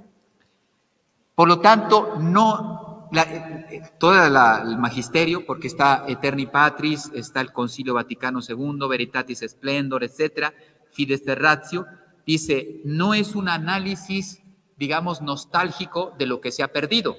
Por 1.35 1.49
lo 1.49 1.61
tanto, 1.61 2.17
no 2.19 2.80
eh, 3.13 3.83
todo 3.99 4.15
el 4.25 4.79
magisterio, 4.79 5.45
porque 5.45 5.67
está 5.67 6.05
Eterni 6.07 6.47
Patris, 6.47 7.11
está 7.15 7.41
el 7.41 7.53
Concilio 7.53 7.95
Vaticano 7.95 8.41
II, 8.47 8.89
Veritatis 8.89 9.45
Splendor, 9.47 10.05
etcétera, 10.05 10.55
Fides 10.93 11.25
Terratio, 11.25 11.87
dice, 12.27 12.81
no 12.85 13.15
es 13.15 13.35
un 13.35 13.49
análisis, 13.49 14.43
digamos, 14.77 15.23
nostálgico 15.23 16.15
de 16.19 16.27
lo 16.27 16.41
que 16.41 16.53
se 16.53 16.63
ha 16.63 16.73
perdido. 16.73 17.17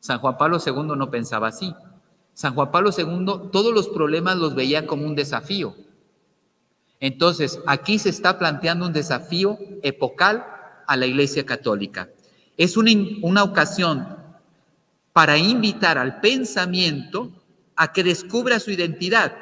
San 0.00 0.18
Juan 0.18 0.36
Pablo 0.36 0.58
II 0.64 0.96
no 0.96 1.10
pensaba 1.10 1.48
así. 1.48 1.74
San 2.34 2.54
Juan 2.54 2.70
Pablo 2.70 2.90
II 2.96 3.50
todos 3.50 3.74
los 3.74 3.88
problemas 3.88 4.36
los 4.36 4.54
veía 4.54 4.86
como 4.86 5.06
un 5.06 5.14
desafío. 5.14 5.74
Entonces, 7.00 7.60
aquí 7.66 7.98
se 7.98 8.10
está 8.10 8.38
planteando 8.38 8.86
un 8.86 8.92
desafío 8.92 9.58
epocal 9.82 10.46
a 10.86 10.96
la 10.96 11.06
Iglesia 11.06 11.44
Católica. 11.46 12.10
Es 12.56 12.76
una, 12.76 12.90
una 13.22 13.42
ocasión 13.42 14.15
para 15.16 15.38
invitar 15.38 15.96
al 15.96 16.20
pensamiento 16.20 17.32
a 17.74 17.90
que 17.90 18.04
descubra 18.04 18.60
su 18.60 18.70
identidad 18.70 19.34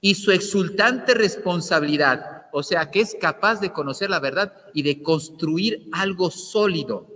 y 0.00 0.14
su 0.14 0.30
exultante 0.30 1.14
responsabilidad, 1.14 2.46
o 2.52 2.62
sea, 2.62 2.92
que 2.92 3.00
es 3.00 3.16
capaz 3.20 3.58
de 3.58 3.72
conocer 3.72 4.08
la 4.08 4.20
verdad 4.20 4.54
y 4.72 4.82
de 4.82 5.02
construir 5.02 5.88
algo 5.90 6.30
sólido. 6.30 7.08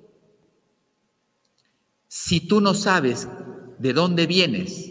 Si 2.09 2.41
tú 2.49 2.61
no 2.61 2.75
sabes 2.75 3.29
de 3.79 3.93
dónde 3.93 4.27
vienes, 4.27 4.91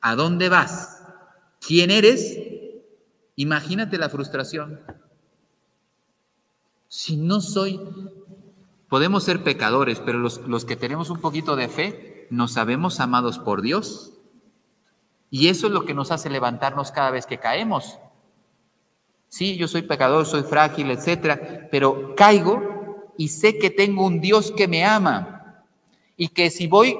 a 0.00 0.14
dónde 0.14 0.48
vas, 0.48 1.02
quién 1.60 1.90
eres, 1.90 2.38
imagínate 3.34 3.98
la 3.98 4.10
frustración. 4.10 4.80
Si 6.86 7.16
no 7.16 7.40
soy, 7.40 7.80
podemos 8.88 9.24
ser 9.24 9.42
pecadores, 9.42 9.98
pero 9.98 10.20
los, 10.20 10.38
los 10.46 10.64
que 10.64 10.76
tenemos 10.76 11.10
un 11.10 11.20
poquito 11.20 11.56
de 11.56 11.66
fe, 11.66 12.17
nos 12.30 12.52
sabemos 12.52 13.00
amados 13.00 13.38
por 13.38 13.62
Dios. 13.62 14.12
Y 15.30 15.48
eso 15.48 15.66
es 15.66 15.72
lo 15.72 15.84
que 15.84 15.94
nos 15.94 16.10
hace 16.10 16.30
levantarnos 16.30 16.90
cada 16.90 17.10
vez 17.10 17.26
que 17.26 17.38
caemos. 17.38 17.98
Sí, 19.28 19.56
yo 19.56 19.68
soy 19.68 19.82
pecador, 19.82 20.24
soy 20.24 20.42
frágil, 20.42 20.90
etcétera, 20.90 21.68
pero 21.70 22.14
caigo 22.14 23.12
y 23.18 23.28
sé 23.28 23.58
que 23.58 23.70
tengo 23.70 24.06
un 24.06 24.20
Dios 24.20 24.52
que 24.56 24.68
me 24.68 24.84
ama 24.84 25.64
y 26.16 26.28
que 26.28 26.50
si 26.50 26.66
voy 26.66 26.96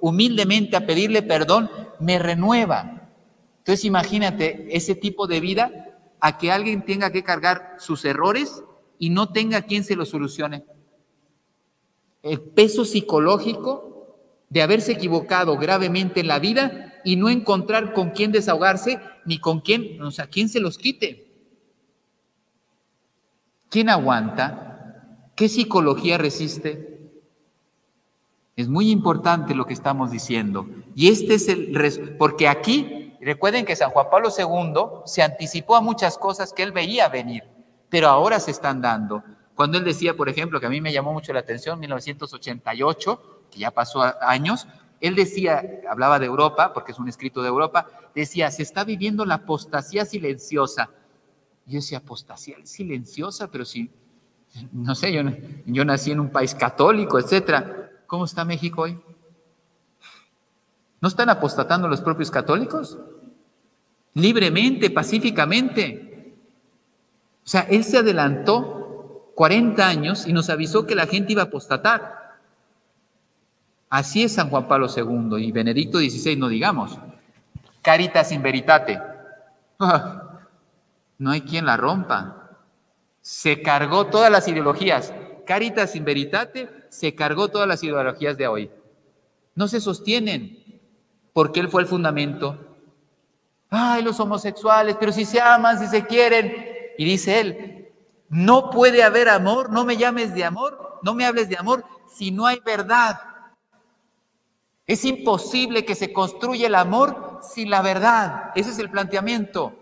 humildemente 0.00 0.76
a 0.76 0.86
pedirle 0.86 1.22
perdón, 1.22 1.70
me 1.98 2.18
renueva. 2.18 3.10
Entonces 3.58 3.84
imagínate 3.84 4.68
ese 4.76 4.94
tipo 4.94 5.26
de 5.26 5.40
vida 5.40 5.98
a 6.20 6.38
que 6.38 6.52
alguien 6.52 6.84
tenga 6.84 7.10
que 7.10 7.24
cargar 7.24 7.76
sus 7.78 8.04
errores 8.04 8.62
y 8.98 9.10
no 9.10 9.32
tenga 9.32 9.62
quien 9.62 9.82
se 9.82 9.96
los 9.96 10.10
solucione. 10.10 10.64
El 12.22 12.40
peso 12.40 12.84
psicológico 12.84 13.91
de 14.52 14.60
haberse 14.60 14.92
equivocado 14.92 15.56
gravemente 15.56 16.20
en 16.20 16.28
la 16.28 16.38
vida 16.38 17.00
y 17.04 17.16
no 17.16 17.30
encontrar 17.30 17.94
con 17.94 18.10
quién 18.10 18.32
desahogarse 18.32 19.00
ni 19.24 19.38
con 19.38 19.60
quién, 19.60 20.02
o 20.02 20.10
sea, 20.10 20.26
quién 20.26 20.50
se 20.50 20.60
los 20.60 20.76
quite. 20.76 21.26
¿Quién 23.70 23.88
aguanta? 23.88 25.30
¿Qué 25.36 25.48
psicología 25.48 26.18
resiste? 26.18 27.00
Es 28.54 28.68
muy 28.68 28.90
importante 28.90 29.54
lo 29.54 29.64
que 29.64 29.72
estamos 29.72 30.10
diciendo. 30.10 30.68
Y 30.94 31.08
este 31.08 31.32
es 31.36 31.48
el... 31.48 32.14
Porque 32.18 32.46
aquí, 32.46 33.16
recuerden 33.22 33.64
que 33.64 33.74
San 33.74 33.88
Juan 33.88 34.08
Pablo 34.10 34.28
II 34.38 35.00
se 35.06 35.22
anticipó 35.22 35.76
a 35.76 35.80
muchas 35.80 36.18
cosas 36.18 36.52
que 36.52 36.62
él 36.62 36.72
veía 36.72 37.08
venir, 37.08 37.44
pero 37.88 38.08
ahora 38.08 38.38
se 38.38 38.50
están 38.50 38.82
dando. 38.82 39.24
Cuando 39.54 39.78
él 39.78 39.84
decía, 39.84 40.14
por 40.14 40.28
ejemplo, 40.28 40.60
que 40.60 40.66
a 40.66 40.70
mí 40.70 40.82
me 40.82 40.92
llamó 40.92 41.14
mucho 41.14 41.32
la 41.32 41.40
atención, 41.40 41.80
1988, 41.80 43.41
que 43.52 43.60
ya 43.60 43.70
pasó 43.70 44.02
años, 44.20 44.66
él 45.00 45.14
decía, 45.14 45.62
hablaba 45.88 46.18
de 46.18 46.26
Europa, 46.26 46.72
porque 46.72 46.92
es 46.92 46.98
un 46.98 47.08
escrito 47.08 47.42
de 47.42 47.48
Europa, 47.48 47.86
decía, 48.14 48.50
se 48.50 48.62
está 48.62 48.84
viviendo 48.84 49.24
la 49.24 49.34
apostasía 49.34 50.04
silenciosa. 50.04 50.90
Yo 51.66 51.76
decía, 51.76 51.98
apostasía 51.98 52.56
silenciosa, 52.64 53.48
pero 53.50 53.64
si, 53.64 53.90
no 54.72 54.94
sé, 54.94 55.12
yo, 55.12 55.22
yo 55.66 55.84
nací 55.84 56.10
en 56.10 56.20
un 56.20 56.30
país 56.30 56.54
católico, 56.54 57.18
etcétera. 57.18 57.90
¿Cómo 58.06 58.24
está 58.24 58.44
México 58.44 58.82
hoy? 58.82 58.98
¿No 61.00 61.08
están 61.08 61.28
apostatando 61.28 61.88
los 61.88 62.00
propios 62.00 62.30
católicos? 62.30 62.96
Libremente, 64.14 64.88
pacíficamente. 64.90 66.36
O 67.44 67.48
sea, 67.48 67.62
él 67.62 67.82
se 67.82 67.98
adelantó 67.98 69.32
40 69.34 69.84
años 69.84 70.26
y 70.28 70.32
nos 70.32 70.48
avisó 70.48 70.86
que 70.86 70.94
la 70.94 71.06
gente 71.06 71.32
iba 71.32 71.42
a 71.42 71.46
apostatar. 71.46 72.21
Así 73.92 74.22
es 74.22 74.32
San 74.32 74.48
Juan 74.48 74.66
Pablo 74.66 74.86
II 74.88 75.36
y 75.36 75.52
Benedicto 75.52 75.98
XVI, 75.98 76.34
no 76.36 76.48
digamos. 76.48 76.96
Caritas 77.82 78.32
in 78.32 78.40
veritate. 78.40 78.98
no 81.18 81.30
hay 81.30 81.42
quien 81.42 81.66
la 81.66 81.76
rompa. 81.76 82.56
Se 83.20 83.60
cargó 83.60 84.06
todas 84.06 84.32
las 84.32 84.48
ideologías. 84.48 85.12
Caritas 85.46 85.94
in 85.94 86.06
veritate 86.06 86.70
se 86.88 87.14
cargó 87.14 87.48
todas 87.48 87.68
las 87.68 87.84
ideologías 87.84 88.38
de 88.38 88.46
hoy. 88.46 88.70
No 89.54 89.68
se 89.68 89.78
sostienen, 89.78 90.80
porque 91.34 91.60
Él 91.60 91.68
fue 91.68 91.82
el 91.82 91.86
fundamento. 91.86 92.78
Ay, 93.68 94.02
los 94.02 94.18
homosexuales, 94.18 94.96
pero 94.98 95.12
si 95.12 95.26
se 95.26 95.38
aman, 95.38 95.78
si 95.78 95.86
se 95.86 96.06
quieren. 96.06 96.50
Y 96.96 97.04
dice 97.04 97.40
Él, 97.40 97.88
no 98.30 98.70
puede 98.70 99.02
haber 99.02 99.28
amor, 99.28 99.70
no 99.70 99.84
me 99.84 99.98
llames 99.98 100.34
de 100.34 100.44
amor, 100.44 100.98
no 101.02 101.12
me 101.12 101.26
hables 101.26 101.50
de 101.50 101.58
amor 101.58 101.84
si 102.08 102.30
no 102.30 102.46
hay 102.46 102.58
verdad. 102.60 103.31
Es 104.92 105.06
imposible 105.06 105.86
que 105.86 105.94
se 105.94 106.12
construya 106.12 106.66
el 106.66 106.74
amor 106.74 107.40
sin 107.40 107.70
la 107.70 107.80
verdad. 107.80 108.50
Ese 108.54 108.72
es 108.72 108.78
el 108.78 108.90
planteamiento. 108.90 109.72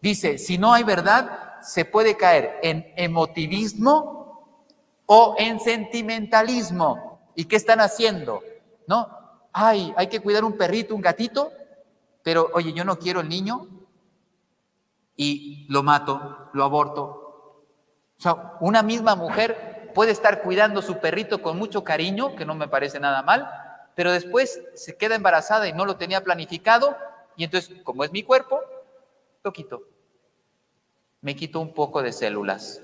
Dice, 0.00 0.38
si 0.38 0.56
no 0.56 0.72
hay 0.72 0.84
verdad, 0.84 1.60
se 1.62 1.84
puede 1.84 2.16
caer 2.16 2.60
en 2.62 2.92
emotivismo 2.94 4.70
o 5.04 5.34
en 5.36 5.58
sentimentalismo. 5.58 7.32
¿Y 7.34 7.46
qué 7.46 7.56
están 7.56 7.80
haciendo? 7.80 8.40
¿No? 8.86 9.08
Ay, 9.52 9.92
hay 9.96 10.06
que 10.06 10.20
cuidar 10.20 10.44
un 10.44 10.56
perrito, 10.56 10.94
un 10.94 11.02
gatito, 11.02 11.50
pero 12.22 12.48
oye, 12.54 12.72
yo 12.72 12.84
no 12.84 13.00
quiero 13.00 13.18
el 13.18 13.28
niño 13.28 13.66
y 15.16 15.66
lo 15.70 15.82
mato, 15.82 16.50
lo 16.52 16.62
aborto. 16.62 17.02
O 18.16 18.22
sea, 18.22 18.58
una 18.60 18.84
misma 18.84 19.16
mujer 19.16 19.90
puede 19.92 20.12
estar 20.12 20.40
cuidando 20.40 20.82
su 20.82 21.00
perrito 21.00 21.42
con 21.42 21.58
mucho 21.58 21.82
cariño, 21.82 22.36
que 22.36 22.44
no 22.44 22.54
me 22.54 22.68
parece 22.68 23.00
nada 23.00 23.22
mal, 23.22 23.61
pero 23.94 24.12
después 24.12 24.62
se 24.74 24.96
queda 24.96 25.14
embarazada 25.14 25.68
y 25.68 25.72
no 25.72 25.84
lo 25.84 25.96
tenía 25.96 26.22
planificado, 26.22 26.96
y 27.36 27.44
entonces, 27.44 27.76
como 27.82 28.04
es 28.04 28.12
mi 28.12 28.22
cuerpo, 28.22 28.60
lo 29.42 29.52
quito. 29.52 29.82
Me 31.20 31.36
quito 31.36 31.60
un 31.60 31.72
poco 31.72 32.02
de 32.02 32.12
células. 32.12 32.82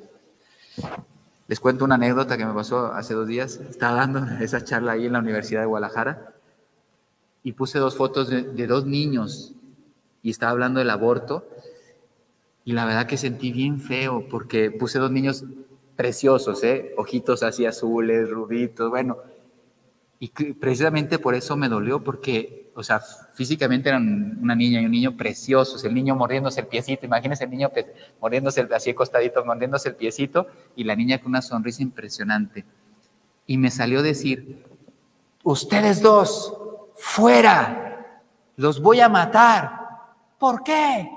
Les 1.48 1.60
cuento 1.60 1.84
una 1.84 1.94
anécdota 1.94 2.36
que 2.36 2.44
me 2.44 2.52
pasó 2.52 2.86
hace 2.92 3.14
dos 3.14 3.26
días. 3.26 3.56
Estaba 3.56 3.96
dando 3.96 4.24
esa 4.44 4.62
charla 4.62 4.92
ahí 4.92 5.06
en 5.06 5.12
la 5.12 5.18
Universidad 5.18 5.60
de 5.60 5.66
Guadalajara 5.66 6.34
y 7.42 7.52
puse 7.52 7.78
dos 7.78 7.96
fotos 7.96 8.28
de, 8.28 8.66
dos 8.66 8.84
niños 8.84 9.54
y 10.22 10.30
estaba 10.30 10.52
hablando 10.52 10.80
del 10.80 10.90
aborto 10.90 11.48
y 12.64 12.72
la 12.72 12.84
verdad 12.84 13.06
que 13.06 13.16
sentí 13.16 13.52
bien 13.52 13.80
feo 13.80 14.26
porque 14.28 14.70
puse 14.70 14.98
dos 14.98 15.10
niños 15.10 15.44
preciosos, 15.96 16.62
¿eh? 16.64 16.92
ojitos 16.98 17.42
así 17.42 17.64
azules, 17.64 18.28
rubitos, 18.28 18.90
bueno, 18.90 19.18
y 20.20 20.28
precisamente 20.28 21.18
por 21.18 21.34
eso 21.34 21.56
me 21.56 21.68
dolió 21.68 22.02
porque 22.02 22.68
o 22.78 22.82
sea, 22.84 23.00
físicamente 23.34 23.88
eran 23.88 24.38
una 24.40 24.54
niña 24.54 24.80
y 24.80 24.84
un 24.84 24.92
niño 24.92 25.16
preciosos, 25.16 25.84
el 25.84 25.92
niño 25.92 26.14
mordiéndose 26.14 26.60
el 26.60 26.68
piecito, 26.68 27.06
imagínense 27.06 27.42
el 27.42 27.50
niño 27.50 27.72
mordiéndose 28.20 28.68
así 28.72 28.94
costadito, 28.94 29.44
mordiéndose 29.44 29.88
el 29.88 29.96
piecito, 29.96 30.46
y 30.76 30.84
la 30.84 30.94
niña 30.94 31.18
con 31.18 31.30
una 31.30 31.42
sonrisa 31.42 31.82
impresionante. 31.82 32.64
Y 33.48 33.58
me 33.58 33.72
salió 33.72 34.00
decir, 34.00 34.64
ustedes 35.42 36.00
dos, 36.02 36.56
fuera, 36.94 38.22
los 38.54 38.80
voy 38.80 39.00
a 39.00 39.08
matar. 39.08 39.72
¿Por 40.38 40.62
qué? 40.62 41.10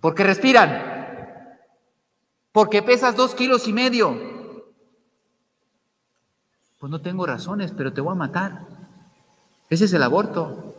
Porque 0.00 0.24
respiran, 0.24 1.60
porque 2.50 2.82
pesas 2.82 3.14
dos 3.14 3.32
kilos 3.36 3.68
y 3.68 3.72
medio, 3.72 4.35
Pues 6.78 6.90
no 6.90 7.00
tengo 7.00 7.26
razones, 7.26 7.72
pero 7.76 7.92
te 7.92 8.00
voy 8.00 8.12
a 8.12 8.16
matar. 8.16 8.60
Ese 9.70 9.86
es 9.86 9.92
el 9.92 10.02
aborto. 10.02 10.74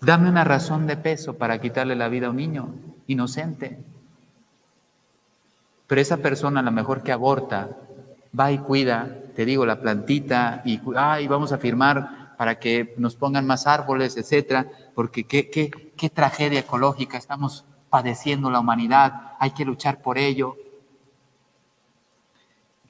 Dame 0.00 0.28
una 0.28 0.44
razón 0.44 0.86
de 0.86 0.96
peso 0.96 1.34
para 1.36 1.60
quitarle 1.60 1.94
la 1.96 2.08
vida 2.08 2.28
a 2.28 2.30
un 2.30 2.36
niño 2.36 2.74
inocente. 3.06 3.78
Pero 5.86 6.00
esa 6.00 6.18
persona, 6.18 6.60
a 6.60 6.62
lo 6.62 6.72
mejor 6.72 7.02
que 7.02 7.12
aborta, 7.12 7.70
va 8.38 8.52
y 8.52 8.58
cuida, 8.58 9.16
te 9.34 9.44
digo, 9.44 9.66
la 9.66 9.80
plantita 9.80 10.62
y, 10.64 10.80
ay, 10.96 11.26
vamos 11.26 11.52
a 11.52 11.58
firmar 11.58 12.36
para 12.36 12.58
que 12.58 12.94
nos 12.96 13.16
pongan 13.16 13.46
más 13.46 13.66
árboles, 13.66 14.16
etcétera, 14.16 14.66
porque 14.94 15.24
qué, 15.24 15.50
qué, 15.50 15.70
qué 15.96 16.08
tragedia 16.08 16.60
ecológica 16.60 17.18
estamos 17.18 17.64
padeciendo 17.90 18.50
la 18.50 18.60
humanidad, 18.60 19.32
hay 19.38 19.50
que 19.50 19.64
luchar 19.64 20.00
por 20.00 20.16
ello. 20.16 20.56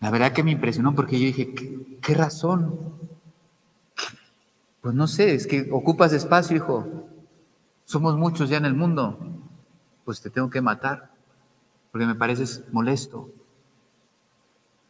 La 0.01 0.11
verdad 0.11 0.33
que 0.33 0.43
me 0.43 0.51
impresionó 0.51 0.95
porque 0.95 1.19
yo 1.19 1.27
dije, 1.27 1.55
¿qué, 2.01 2.15
razón? 2.15 2.99
Pues 4.81 4.95
no 4.95 5.07
sé, 5.07 5.35
es 5.35 5.47
que 5.47 5.69
ocupas 5.71 6.15
espacio, 6.15 6.57
hijo. 6.57 7.07
Somos 7.85 8.17
muchos 8.17 8.49
ya 8.49 8.57
en 8.57 8.65
el 8.65 8.75
mundo. 8.75 9.19
Pues 10.07 10.23
te 10.23 10.31
tengo 10.31 10.49
que 10.49 10.63
matar, 10.63 11.11
porque 11.93 12.07
me 12.07 12.15
pareces 12.15 12.65
molesto. 12.73 13.29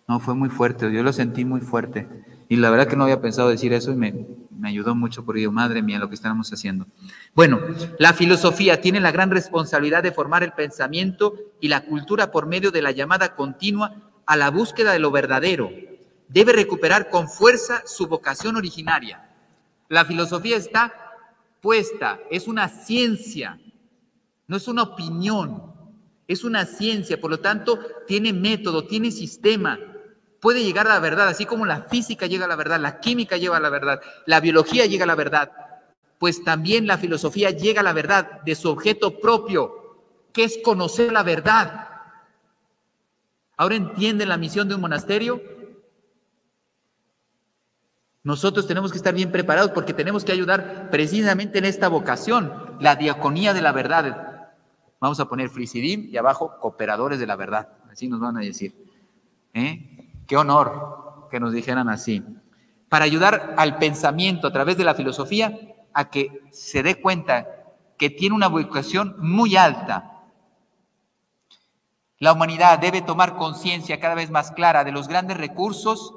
No, 0.07 0.21
fue 0.21 0.35
muy 0.35 0.49
fuerte, 0.49 0.93
yo 0.93 1.03
lo 1.03 1.13
sentí 1.13 1.45
muy 1.45 1.61
fuerte. 1.61 2.09
Y 2.49 2.57
la 2.57 2.71
verdad 2.71 2.87
que 2.87 2.97
no 2.97 3.05
había 3.05 3.21
pensado 3.21 3.49
decir 3.49 3.73
eso 3.73 3.91
y 3.91 3.97
me, 3.97 4.27
me 4.57 4.69
ayudó 4.69 4.95
mucho 4.95 5.25
por 5.25 5.37
ello, 5.37 5.51
madre 5.51 5.83
mía, 5.83 5.99
lo 5.99 6.09
que 6.09 6.15
estamos 6.15 6.53
haciendo. 6.53 6.87
Bueno, 7.35 7.59
la 7.99 8.13
filosofía 8.13 8.81
tiene 8.81 9.01
la 9.01 9.11
gran 9.11 9.31
responsabilidad 9.31 10.05
de 10.05 10.13
formar 10.13 10.45
el 10.45 10.53
pensamiento 10.53 11.35
y 11.61 11.69
la 11.69 11.85
cultura 11.85 12.31
por 12.31 12.47
medio 12.47 12.71
de 12.71 12.83
la 12.83 12.93
llamada 12.93 13.35
continua 13.35 14.10
a 14.31 14.37
la 14.37 14.49
búsqueda 14.53 14.93
de 14.93 15.01
lo 15.01 15.11
verdadero. 15.11 15.73
Debe 16.29 16.53
recuperar 16.53 17.11
con 17.11 17.29
fuerza 17.29 17.83
su 17.85 18.07
vocación 18.07 18.55
originaria. 18.55 19.29
La 19.89 20.05
filosofía 20.05 20.57
está 20.57 20.95
puesta, 21.61 22.21
es 22.31 22.47
una 22.47 22.69
ciencia, 22.69 23.59
no 24.47 24.57
es 24.57 24.69
una 24.69 24.85
opinión, 24.85 25.75
es 26.29 26.45
una 26.45 26.65
ciencia, 26.65 27.21
por 27.21 27.33
lo 27.33 27.41
tanto, 27.41 27.81
tiene 28.07 28.33
método, 28.33 28.87
tiene 28.87 29.11
sistema, 29.11 29.81
puede 30.41 30.63
llegar 30.63 30.87
a 30.87 30.91
la 30.91 31.01
verdad, 31.01 31.27
así 31.27 31.45
como 31.45 31.67
la 31.67 31.83
física 31.83 32.29
llega 32.29 32.45
a 32.45 32.49
la 32.49 32.55
verdad, 32.55 32.79
la 32.79 33.01
química 33.01 33.37
llega 33.37 33.57
a 33.57 33.61
la 33.61 33.69
verdad, 33.69 34.01
la 34.27 34.39
biología 34.39 34.87
llega 34.87 35.03
a 35.03 35.09
la 35.09 35.17
verdad, 35.17 35.51
pues 36.21 36.45
también 36.45 36.87
la 36.87 36.99
filosofía 36.99 37.51
llega 37.51 37.81
a 37.81 37.85
la 37.85 37.93
verdad 37.93 38.43
de 38.43 38.55
su 38.55 38.71
objeto 38.71 39.19
propio, 39.19 39.75
que 40.33 40.45
es 40.45 40.61
conocer 40.63 41.13
la 41.13 41.25
verdad. 41.25 41.89
¿Ahora 43.61 43.75
entienden 43.75 44.31
la 44.31 44.39
misión 44.39 44.71
de 44.71 44.75
un 44.75 44.81
monasterio? 44.81 45.43
Nosotros 48.23 48.67
tenemos 48.67 48.91
que 48.91 48.97
estar 48.97 49.13
bien 49.13 49.31
preparados 49.31 49.73
porque 49.73 49.93
tenemos 49.93 50.25
que 50.25 50.33
ayudar 50.33 50.89
precisamente 50.91 51.59
en 51.59 51.67
esta 51.67 51.89
vocación, 51.89 52.55
la 52.81 52.97
diaconía 52.97 53.53
de 53.53 53.61
la 53.61 53.73
verdad. 53.73 54.49
Vamos 54.99 55.21
a 55.21 55.27
poner 55.29 55.51
Frisidim 55.51 56.09
y 56.11 56.17
abajo 56.17 56.57
cooperadores 56.59 57.19
de 57.19 57.27
la 57.27 57.37
verdad, 57.37 57.69
así 57.93 58.09
nos 58.09 58.19
van 58.19 58.39
a 58.39 58.41
decir. 58.41 58.75
¿Eh? 59.53 60.09
Qué 60.27 60.39
honor 60.39 61.29
que 61.31 61.39
nos 61.39 61.53
dijeran 61.53 61.91
así. 61.91 62.25
Para 62.89 63.05
ayudar 63.05 63.57
al 63.59 63.77
pensamiento 63.77 64.47
a 64.47 64.53
través 64.55 64.79
de 64.79 64.85
la 64.85 64.95
filosofía 64.95 65.53
a 65.93 66.09
que 66.09 66.45
se 66.51 66.83
dé 66.83 66.99
cuenta 66.99 67.47
que 67.99 68.09
tiene 68.09 68.35
una 68.35 68.49
vocación 68.49 69.17
muy 69.19 69.57
alta. 69.57 70.20
La 72.21 72.33
humanidad 72.33 72.79
debe 72.79 73.03
tomar 73.03 73.35
conciencia 73.35 73.99
cada 73.99 74.15
vez 74.15 74.31
más 74.31 74.53
clara 74.53 74.85
de 74.85 74.93
los 74.93 75.09
grandes 75.09 75.37
recursos, 75.37 76.15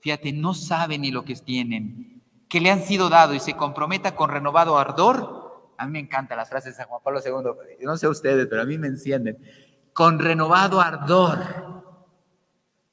fíjate, 0.00 0.34
no 0.34 0.52
saben 0.52 1.00
ni 1.00 1.10
lo 1.10 1.24
que 1.24 1.34
tienen, 1.36 2.22
que 2.50 2.60
le 2.60 2.70
han 2.70 2.82
sido 2.82 3.08
dados 3.08 3.36
y 3.36 3.40
se 3.40 3.54
comprometa 3.56 4.14
con 4.14 4.28
renovado 4.28 4.76
ardor. 4.76 5.72
A 5.78 5.86
mí 5.86 5.92
me 5.92 6.00
encantan 6.00 6.36
las 6.36 6.50
frases 6.50 6.74
de 6.74 6.82
San 6.82 6.88
Juan 6.88 7.00
Pablo 7.02 7.20
II, 7.24 7.86
no 7.86 7.96
sé 7.96 8.06
ustedes, 8.06 8.46
pero 8.48 8.60
a 8.60 8.66
mí 8.66 8.76
me 8.76 8.88
encienden. 8.88 9.38
Con 9.94 10.18
renovado 10.18 10.80
ardor 10.82 11.68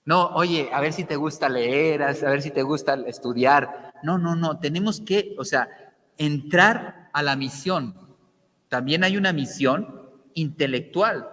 no, 0.05 0.27
oye, 0.35 0.69
a 0.71 0.79
ver 0.81 0.93
si 0.93 1.03
te 1.03 1.15
gusta 1.15 1.49
leer, 1.49 2.03
a 2.03 2.11
ver 2.13 2.41
si 2.43 2.51
te 2.51 2.61
gusta 2.61 2.93
estudiar. 3.07 3.91
No, 4.03 4.19
no, 4.19 4.35
no, 4.35 4.59
tenemos 4.59 5.01
que, 5.01 5.35
o 5.39 5.43
sea, 5.43 5.67
entrar 6.17 7.09
a 7.11 7.23
la 7.23 7.35
misión. 7.35 7.95
También 8.69 9.03
hay 9.03 9.17
una 9.17 9.33
misión 9.33 10.11
intelectual. 10.35 11.27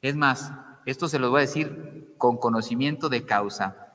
Es 0.00 0.14
más, 0.14 0.52
esto 0.86 1.08
se 1.08 1.18
lo 1.18 1.30
voy 1.30 1.38
a 1.38 1.46
decir 1.46 2.14
con 2.18 2.36
conocimiento 2.36 3.08
de 3.08 3.24
causa. 3.24 3.94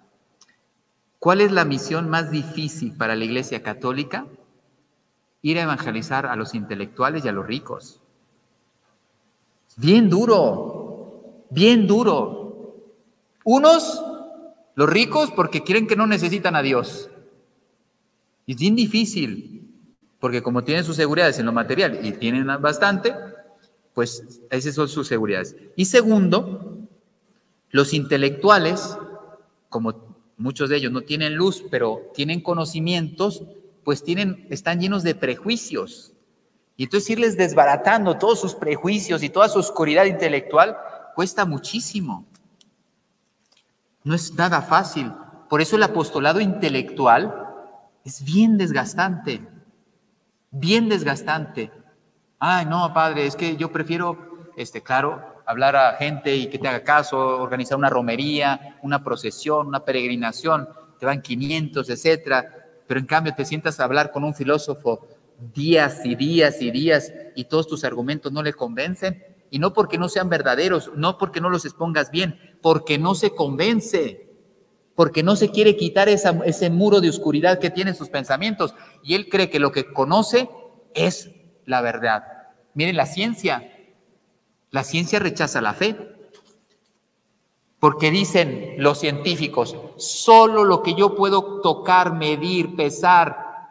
¿Cuál 1.20 1.42
es 1.42 1.52
la 1.52 1.66
misión 1.66 2.10
más 2.10 2.32
difícil 2.32 2.96
para 2.98 3.16
la 3.16 3.24
Iglesia 3.24 3.64
Católica? 3.64 4.26
Ir 5.42 5.58
a 5.58 5.64
evangelizar 5.64 6.26
a 6.26 6.36
los 6.36 6.54
intelectuales 6.54 7.24
y 7.24 7.30
a 7.30 7.32
los 7.32 7.48
ricos. 7.48 8.02
Bien 9.78 10.10
duro, 10.10 11.46
bien 11.50 11.88
duro. 11.88 12.76
Unos, 13.46 14.04
los 14.76 14.90
ricos, 14.90 15.32
porque 15.32 15.64
creen 15.64 15.88
que 15.88 15.96
no 15.96 16.08
necesitan 16.08 16.56
a 16.56 16.62
Dios. 16.62 17.10
Y 18.46 18.54
es 18.54 18.58
bien 18.58 18.76
difícil, 18.76 19.70
porque 20.20 20.44
como 20.44 20.64
tienen 20.64 20.84
sus 20.84 20.96
seguridades 20.96 21.40
en 21.40 21.46
lo 21.46 21.54
material 21.54 22.06
y 22.06 22.12
tienen 22.14 22.46
bastante, 22.62 23.16
pues 23.94 24.42
esas 24.50 24.76
son 24.76 24.88
sus 24.88 25.08
seguridades. 25.08 25.56
Y 25.76 25.86
segundo, 25.86 26.78
los 27.70 27.94
intelectuales, 27.94 28.98
como 29.70 30.16
muchos 30.38 30.70
de 30.70 30.78
ellos 30.78 30.92
no 30.92 31.02
tienen 31.02 31.36
luz, 31.36 31.64
pero 31.70 32.12
tienen 32.14 32.42
conocimientos, 32.42 33.44
pues 33.84 34.04
tienen, 34.04 34.48
están 34.50 34.80
llenos 34.80 35.04
de 35.04 35.16
prejuicios. 35.16 36.14
Y 36.76 36.84
entonces 36.84 37.12
irles 37.12 37.38
desbaratando 37.38 38.18
todos 38.18 38.40
sus 38.40 38.56
prejuicios 38.56 39.22
y 39.22 39.30
toda 39.30 39.50
su 39.50 39.60
oscuridad 39.60 40.06
intelectual 40.06 40.76
cuesta 41.16 41.46
muchísimo. 41.46 42.26
No 44.04 44.16
es 44.16 44.34
nada 44.34 44.62
fácil. 44.62 45.12
Por 45.50 45.62
eso 45.62 45.76
el 45.76 45.84
apostolado 45.84 46.42
intelectual 46.42 47.48
es 48.04 48.24
bien 48.24 48.58
desgastante, 48.58 49.48
bien 50.52 50.90
desgastante. 50.90 51.72
Ay, 52.46 52.66
no, 52.66 52.94
padre, 52.94 53.26
es 53.26 53.38
que 53.38 53.56
yo 53.56 53.72
prefiero, 53.72 54.52
este, 54.58 54.84
claro, 54.84 55.24
hablar 55.46 55.78
a 55.78 55.94
gente 55.94 56.36
y 56.36 56.48
que 56.48 56.60
te 56.60 56.68
haga 56.68 56.84
caso, 56.84 57.18
organizar 57.18 57.78
una 57.78 57.90
romería, 57.90 58.80
una 58.82 59.02
procesión, 59.02 59.68
una 59.68 59.86
peregrinación, 59.86 60.68
te 61.00 61.06
van 61.06 61.22
500, 61.22 61.90
etcétera. 61.90 62.44
Pero 62.86 63.00
en 63.00 63.06
cambio 63.06 63.34
te 63.34 63.46
sientas 63.46 63.80
a 63.80 63.86
hablar 63.86 64.12
con 64.12 64.26
un 64.26 64.36
filósofo 64.36 65.08
días 65.54 66.06
y 66.06 66.16
días 66.16 66.62
y 66.62 66.70
días 66.72 67.14
y 67.34 67.46
todos 67.46 67.66
tus 67.66 67.86
argumentos 67.86 68.34
no 68.34 68.44
le 68.44 68.52
convencen. 68.52 69.24
Y 69.50 69.60
no 69.60 69.72
porque 69.72 69.98
no 69.98 70.10
sean 70.10 70.28
verdaderos, 70.28 70.92
no 70.98 71.18
porque 71.18 71.40
no 71.40 71.50
los 71.50 71.64
expongas 71.64 72.12
bien, 72.12 72.58
porque 72.62 72.98
no 72.98 73.16
se 73.16 73.34
convence, 73.34 74.28
porque 74.96 75.24
no 75.24 75.38
se 75.38 75.50
quiere 75.50 75.78
quitar 75.78 76.10
ese 76.10 76.70
muro 76.70 77.00
de 77.00 77.08
oscuridad 77.08 77.60
que 77.60 77.70
tiene 77.70 77.94
sus 77.94 78.10
pensamientos. 78.10 78.76
Y 79.02 79.16
él 79.16 79.30
cree 79.30 79.50
que 79.50 79.62
lo 79.62 79.72
que 79.72 79.94
conoce 79.94 80.50
es 80.94 81.33
la 81.66 81.82
verdad. 81.82 82.50
Miren, 82.74 82.96
la 82.96 83.06
ciencia, 83.06 83.72
la 84.72 84.84
ciencia 84.84 85.20
rechaza 85.20 85.62
la 85.62 85.74
fe. 85.74 85.96
Porque 87.80 88.12
dicen 88.12 88.76
los 88.78 89.00
científicos, 89.00 89.76
solo 89.98 90.64
lo 90.64 90.82
que 90.84 90.96
yo 90.96 91.16
puedo 91.16 91.60
tocar, 91.62 92.14
medir, 92.14 92.78
pesar, 92.78 93.70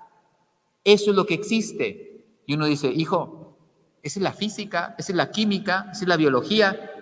eso 0.85 1.11
es 1.11 1.16
lo 1.16 1.24
que 1.24 1.35
existe. 1.35 2.24
Y 2.44 2.55
uno 2.55 2.66
dice, 2.66 2.88
hijo, 2.88 3.57
esa 4.02 4.18
es 4.18 4.22
la 4.22 4.33
física, 4.33 4.94
esa 4.98 5.12
es 5.12 5.16
la 5.16 5.31
química, 5.31 5.88
esa 5.92 6.02
es 6.02 6.09
la 6.09 6.18
biología, 6.18 6.92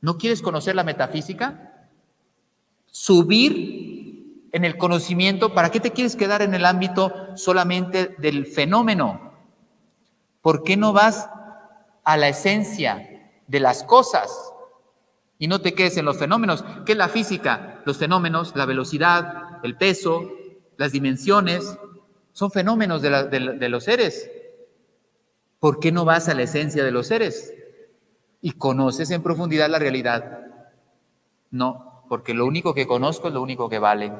¿No 0.00 0.16
quieres 0.16 0.42
conocer 0.42 0.76
la 0.76 0.84
metafísica? 0.84 1.88
Subir 2.86 4.48
en 4.52 4.64
el 4.64 4.76
conocimiento, 4.78 5.54
¿para 5.54 5.70
qué 5.70 5.80
te 5.80 5.92
quieres 5.92 6.16
quedar 6.16 6.40
en 6.42 6.54
el 6.54 6.64
ámbito 6.64 7.36
solamente 7.36 8.14
del 8.18 8.46
fenómeno? 8.46 9.27
¿Por 10.48 10.62
qué 10.62 10.78
no 10.78 10.94
vas 10.94 11.28
a 12.04 12.16
la 12.16 12.28
esencia 12.28 13.30
de 13.48 13.60
las 13.60 13.84
cosas 13.84 14.30
y 15.38 15.46
no 15.46 15.60
te 15.60 15.74
quedes 15.74 15.98
en 15.98 16.06
los 16.06 16.16
fenómenos? 16.16 16.64
¿Qué 16.86 16.92
es 16.92 16.98
la 16.98 17.10
física? 17.10 17.82
Los 17.84 17.98
fenómenos, 17.98 18.56
la 18.56 18.64
velocidad, 18.64 19.58
el 19.62 19.76
peso, 19.76 20.22
las 20.78 20.92
dimensiones, 20.92 21.76
son 22.32 22.50
fenómenos 22.50 23.02
de, 23.02 23.68
los 23.68 23.84
seres. 23.84 24.30
¿Por 25.60 25.80
qué 25.80 25.92
no 25.92 26.06
vas 26.06 26.30
a 26.30 26.34
la 26.34 26.44
esencia 26.44 26.82
de 26.82 26.92
los 26.92 27.08
seres? 27.08 27.52
y 28.40 28.52
conoces 28.52 29.10
en 29.10 29.22
profundidad 29.22 29.68
la 29.68 29.78
realidad. 29.78 30.46
No, 31.50 32.04
porque 32.08 32.32
lo 32.32 32.46
único 32.46 32.72
que 32.72 32.86
conozco 32.86 33.28
es 33.28 33.34
lo 33.34 33.42
único 33.42 33.68
que 33.68 33.80
vale. 33.80 34.14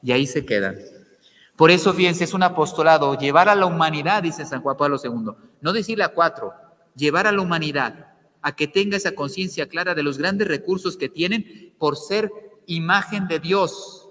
Y 0.00 0.12
ahí 0.12 0.28
se 0.28 0.46
quedan. 0.46 0.76
Por 1.56 1.70
eso, 1.70 1.92
fíjense, 1.92 2.24
es 2.24 2.34
un 2.34 2.42
apostolado, 2.42 3.16
llevar 3.18 3.48
a 3.48 3.54
la 3.54 3.66
humanidad, 3.66 4.22
dice 4.22 4.46
San 4.46 4.62
Juan 4.62 4.76
Pablo 4.76 4.96
II, 5.02 5.32
no 5.60 5.72
decirle 5.72 6.04
a 6.04 6.14
cuatro, 6.14 6.52
llevar 6.96 7.26
a 7.26 7.32
la 7.32 7.42
humanidad 7.42 8.12
a 8.42 8.56
que 8.56 8.66
tenga 8.66 8.96
esa 8.96 9.14
conciencia 9.14 9.68
clara 9.68 9.94
de 9.94 10.02
los 10.02 10.18
grandes 10.18 10.48
recursos 10.48 10.96
que 10.96 11.08
tienen 11.08 11.74
por 11.78 11.96
ser 11.96 12.30
imagen 12.66 13.28
de 13.28 13.38
Dios. 13.38 14.10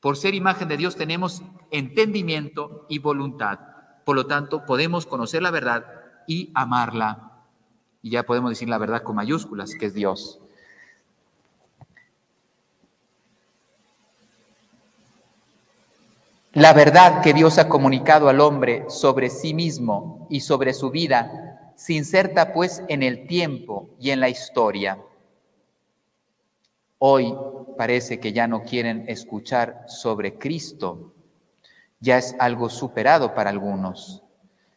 Por 0.00 0.16
ser 0.16 0.34
imagen 0.34 0.68
de 0.68 0.76
Dios 0.76 0.96
tenemos 0.96 1.42
entendimiento 1.70 2.84
y 2.88 2.98
voluntad. 2.98 3.60
Por 4.04 4.16
lo 4.16 4.26
tanto, 4.26 4.66
podemos 4.66 5.06
conocer 5.06 5.42
la 5.42 5.50
verdad 5.50 5.86
y 6.26 6.50
amarla. 6.54 7.44
Y 8.02 8.10
ya 8.10 8.24
podemos 8.24 8.50
decir 8.50 8.68
la 8.68 8.76
verdad 8.76 9.02
con 9.02 9.16
mayúsculas, 9.16 9.74
que 9.78 9.86
es 9.86 9.94
Dios. 9.94 10.43
La 16.54 16.72
verdad 16.72 17.20
que 17.20 17.32
Dios 17.32 17.58
ha 17.58 17.68
comunicado 17.68 18.28
al 18.28 18.40
hombre 18.40 18.84
sobre 18.88 19.28
sí 19.28 19.54
mismo 19.54 20.28
y 20.30 20.38
sobre 20.38 20.72
su 20.72 20.90
vida 20.90 21.72
se 21.74 21.94
inserta 21.94 22.52
pues 22.52 22.84
en 22.86 23.02
el 23.02 23.26
tiempo 23.26 23.90
y 23.98 24.10
en 24.10 24.20
la 24.20 24.28
historia. 24.28 25.02
Hoy 26.98 27.34
parece 27.76 28.20
que 28.20 28.32
ya 28.32 28.46
no 28.46 28.62
quieren 28.62 29.04
escuchar 29.08 29.82
sobre 29.88 30.38
Cristo, 30.38 31.12
ya 31.98 32.18
es 32.18 32.36
algo 32.38 32.70
superado 32.70 33.34
para 33.34 33.50
algunos. 33.50 34.22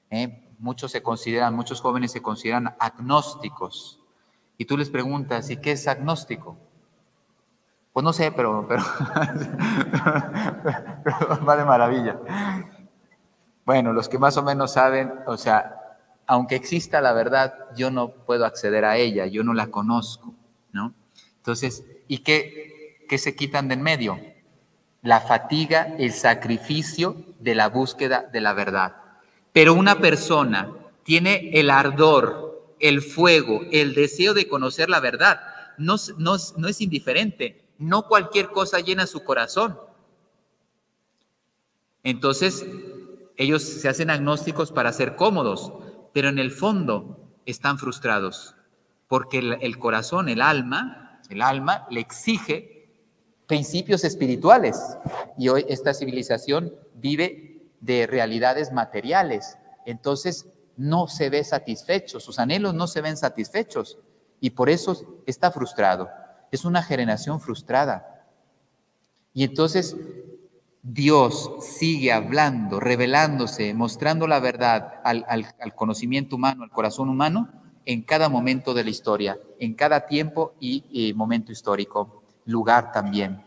¿eh? 0.09 0.55
Muchos 0.57 0.91
se 0.91 1.03
consideran, 1.03 1.53
muchos 1.53 1.79
jóvenes 1.79 2.11
se 2.11 2.23
consideran 2.23 2.75
agnósticos. 2.79 4.01
Y 4.57 4.65
tú 4.65 4.77
les 4.77 4.89
preguntas, 4.89 5.51
¿y 5.51 5.57
qué 5.57 5.73
es 5.73 5.87
agnóstico? 5.87 6.57
Pues 7.97 8.03
no 8.03 8.13
sé, 8.13 8.31
pero, 8.35 8.67
pero, 8.67 8.83
va 11.43 11.57
de 11.57 11.65
maravilla. 11.65 12.19
Bueno, 13.65 13.91
los 13.91 14.07
que 14.07 14.19
más 14.19 14.37
o 14.37 14.43
menos 14.43 14.73
saben, 14.73 15.11
o 15.25 15.35
sea, 15.35 15.97
aunque 16.27 16.53
exista 16.55 17.01
la 17.01 17.13
verdad, 17.13 17.55
yo 17.75 17.89
no 17.89 18.09
puedo 18.09 18.45
acceder 18.45 18.85
a 18.85 18.97
ella, 18.97 19.25
yo 19.25 19.43
no 19.43 19.55
la 19.55 19.71
conozco, 19.71 20.35
¿no? 20.73 20.93
Entonces, 21.37 21.85
¿y 22.07 22.19
qué, 22.19 23.03
qué 23.09 23.17
se 23.17 23.35
quitan 23.35 23.67
de 23.67 23.73
en 23.73 23.81
medio? 23.81 24.19
La 25.01 25.19
fatiga, 25.19 25.95
el 25.97 26.13
sacrificio 26.13 27.15
de 27.39 27.55
la 27.55 27.67
búsqueda 27.67 28.29
de 28.31 28.41
la 28.41 28.53
verdad. 28.53 28.95
Pero 29.53 29.73
una 29.73 29.95
persona 29.97 30.69
tiene 31.01 31.49
el 31.59 31.71
ardor, 31.71 32.75
el 32.79 33.01
fuego, 33.01 33.61
el 33.71 33.95
deseo 33.95 34.35
de 34.35 34.47
conocer 34.47 34.87
la 34.87 34.99
verdad. 34.99 35.41
No, 35.79 35.95
no, 36.19 36.35
no 36.57 36.67
es 36.67 36.79
indiferente 36.79 37.65
no 37.77 38.07
cualquier 38.07 38.49
cosa 38.49 38.79
llena 38.79 39.07
su 39.07 39.23
corazón. 39.23 39.79
Entonces, 42.03 42.65
ellos 43.35 43.63
se 43.63 43.89
hacen 43.89 44.09
agnósticos 44.09 44.71
para 44.71 44.93
ser 44.93 45.15
cómodos, 45.15 45.73
pero 46.13 46.29
en 46.29 46.39
el 46.39 46.51
fondo 46.51 47.19
están 47.45 47.77
frustrados, 47.77 48.55
porque 49.07 49.39
el, 49.39 49.79
corazón, 49.79 50.29
el 50.29 50.41
alma, 50.41 51.21
el 51.29 51.41
alma 51.41 51.85
le 51.89 51.99
exige 51.99 52.89
principios 53.45 54.03
espirituales. 54.03 54.79
Y 55.37 55.49
hoy 55.49 55.65
esta 55.69 55.93
civilización 55.93 56.73
vive 56.95 57.61
de 57.79 58.07
realidades 58.07 58.71
materiales. 58.71 59.57
Entonces, 59.85 60.47
no 60.75 61.07
se 61.07 61.29
ve 61.29 61.43
satisfecho, 61.43 62.19
sus 62.19 62.39
anhelos 62.39 62.73
no 62.73 62.87
se 62.87 63.01
ven 63.01 63.17
satisfechos 63.17 63.97
y 64.39 64.51
por 64.51 64.69
eso 64.69 65.21
está 65.25 65.51
frustrado 65.51 66.07
es 66.51 66.65
una 66.65 66.83
generación 66.83 67.39
frustrada. 67.39 68.25
Y 69.33 69.43
entonces 69.43 69.95
Dios 70.81 71.51
sigue 71.59 72.11
hablando, 72.11 72.79
revelándose, 72.79 73.73
mostrando 73.73 74.25
la 74.25 74.39
verdad 74.39 75.01
al, 75.03 75.75
conocimiento 75.75 76.37
humano, 76.37 76.63
al 76.63 76.71
corazón 76.71 77.09
humano, 77.09 77.49
en 77.85 78.03
cada 78.03 78.29
momento 78.29 78.73
de 78.73 78.83
la 78.83 78.89
historia, 78.89 79.39
en 79.59 79.73
cada 79.73 80.05
tiempo 80.05 80.55
y, 80.59 80.85
y 80.89 81.13
momento 81.13 81.51
histórico, 81.51 82.23
lugar 82.45 82.91
también. 82.91 83.43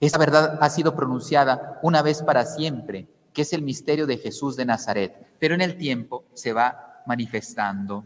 Esa 0.00 0.18
verdad 0.18 0.58
ha 0.60 0.70
sido 0.70 0.96
pronunciada 0.96 1.78
una 1.82 2.02
vez 2.02 2.22
para 2.22 2.46
siempre, 2.46 3.06
que 3.32 3.42
es 3.42 3.52
el 3.52 3.62
misterio 3.62 4.06
de 4.06 4.16
Jesús 4.16 4.56
de 4.56 4.64
Nazaret, 4.64 5.14
pero 5.38 5.54
en 5.54 5.60
el 5.60 5.76
tiempo 5.76 6.24
se 6.32 6.52
va 6.52 7.02
manifestando. 7.06 8.04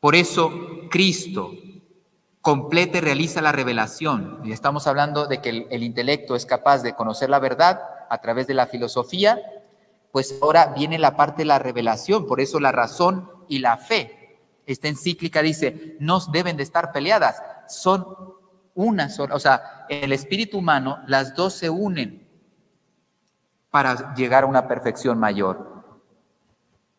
Por 0.00 0.16
eso 0.16 0.50
Cristo, 0.90 1.52
completa 2.42 2.98
y 2.98 3.00
realiza 3.00 3.40
la 3.40 3.52
revelación. 3.52 4.40
Y 4.44 4.52
estamos 4.52 4.86
hablando 4.86 5.26
de 5.26 5.40
que 5.40 5.66
el, 5.70 5.82
intelecto 5.82 6.34
es 6.34 6.44
capaz 6.44 6.82
de 6.82 6.94
conocer 6.94 7.30
la 7.30 7.38
verdad 7.38 7.80
a 8.10 8.20
través 8.20 8.46
de 8.48 8.54
la 8.54 8.66
filosofía, 8.66 9.40
pues 10.10 10.38
ahora 10.42 10.66
viene 10.76 10.98
la 10.98 11.16
parte 11.16 11.42
de 11.42 11.46
la 11.46 11.60
revelación, 11.60 12.26
por 12.26 12.40
eso 12.40 12.60
la 12.60 12.72
razón 12.72 13.30
y 13.48 13.60
la 13.60 13.78
fe. 13.78 14.40
Esta 14.66 14.88
encíclica 14.88 15.40
dice, 15.40 15.96
no 16.00 16.20
deben 16.32 16.56
de 16.56 16.64
estar 16.64 16.92
peleadas, 16.92 17.40
son 17.68 18.06
una 18.74 19.08
sola, 19.08 19.34
o 19.34 19.38
sea, 19.38 19.86
el 19.88 20.12
espíritu 20.12 20.58
humano, 20.58 20.98
las 21.06 21.34
dos 21.34 21.54
se 21.54 21.70
unen 21.70 22.28
para 23.70 24.14
llegar 24.14 24.44
a 24.44 24.48
una 24.48 24.68
perfección 24.68 25.18
mayor, 25.18 25.84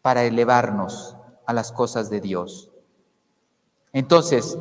para 0.01 0.23
elevarnos 0.23 1.15
a 1.45 1.53
las 1.53 1.71
cosas 1.71 2.09
de 2.09 2.21
Dios. 2.21 2.71
Entonces, 3.91 4.57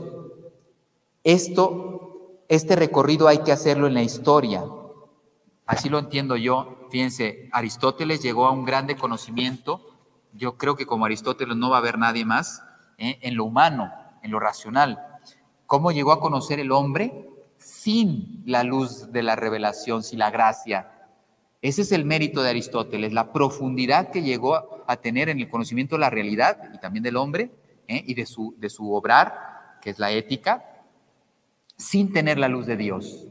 esto, 1.24 2.42
este 2.48 2.76
recorrido 2.76 3.28
hay 3.28 3.38
que 3.38 3.52
hacerlo 3.52 3.86
en 3.86 3.94
la 3.94 4.02
historia. 4.02 4.64
Así 5.66 5.88
lo 5.88 5.98
entiendo 5.98 6.36
yo. 6.36 6.88
Fíjense, 6.90 7.48
Aristóteles 7.52 8.22
llegó 8.22 8.46
a 8.46 8.50
un 8.50 8.64
grande 8.64 8.96
conocimiento. 8.96 9.80
Yo 10.32 10.56
creo 10.56 10.76
que 10.76 10.86
como 10.86 11.04
Aristóteles 11.04 11.56
no 11.56 11.70
va 11.70 11.76
a 11.76 11.80
haber 11.80 11.98
nadie 11.98 12.24
más 12.24 12.62
¿eh? 12.98 13.18
en 13.22 13.36
lo 13.36 13.44
humano, 13.44 13.92
en 14.22 14.30
lo 14.30 14.40
racional. 14.40 14.98
¿Cómo 15.66 15.92
llegó 15.92 16.12
a 16.12 16.20
conocer 16.20 16.60
el 16.60 16.72
hombre? 16.72 17.28
Sin 17.56 18.42
la 18.44 18.64
luz 18.64 19.12
de 19.12 19.22
la 19.22 19.36
revelación, 19.36 20.02
sin 20.02 20.18
la 20.18 20.30
gracia. 20.30 20.90
Ese 21.62 21.82
es 21.82 21.92
el 21.92 22.04
mérito 22.04 22.42
de 22.42 22.50
Aristóteles, 22.50 23.12
la 23.12 23.32
profundidad 23.32 24.10
que 24.10 24.22
llegó 24.22 24.84
a 24.86 24.96
tener 24.96 25.28
en 25.28 25.38
el 25.38 25.48
conocimiento 25.48 25.94
de 25.94 26.00
la 26.00 26.10
realidad 26.10 26.58
y 26.74 26.78
también 26.78 27.04
del 27.04 27.16
hombre 27.16 27.52
¿eh? 27.86 28.02
y 28.04 28.14
de 28.14 28.26
su, 28.26 28.54
de 28.58 28.68
su 28.68 28.92
obrar, 28.92 29.78
que 29.80 29.90
es 29.90 29.98
la 30.00 30.10
ética, 30.10 30.71
sin 31.82 32.12
tener 32.12 32.38
la 32.38 32.48
luz 32.48 32.66
de 32.66 32.76
Dios. 32.76 33.26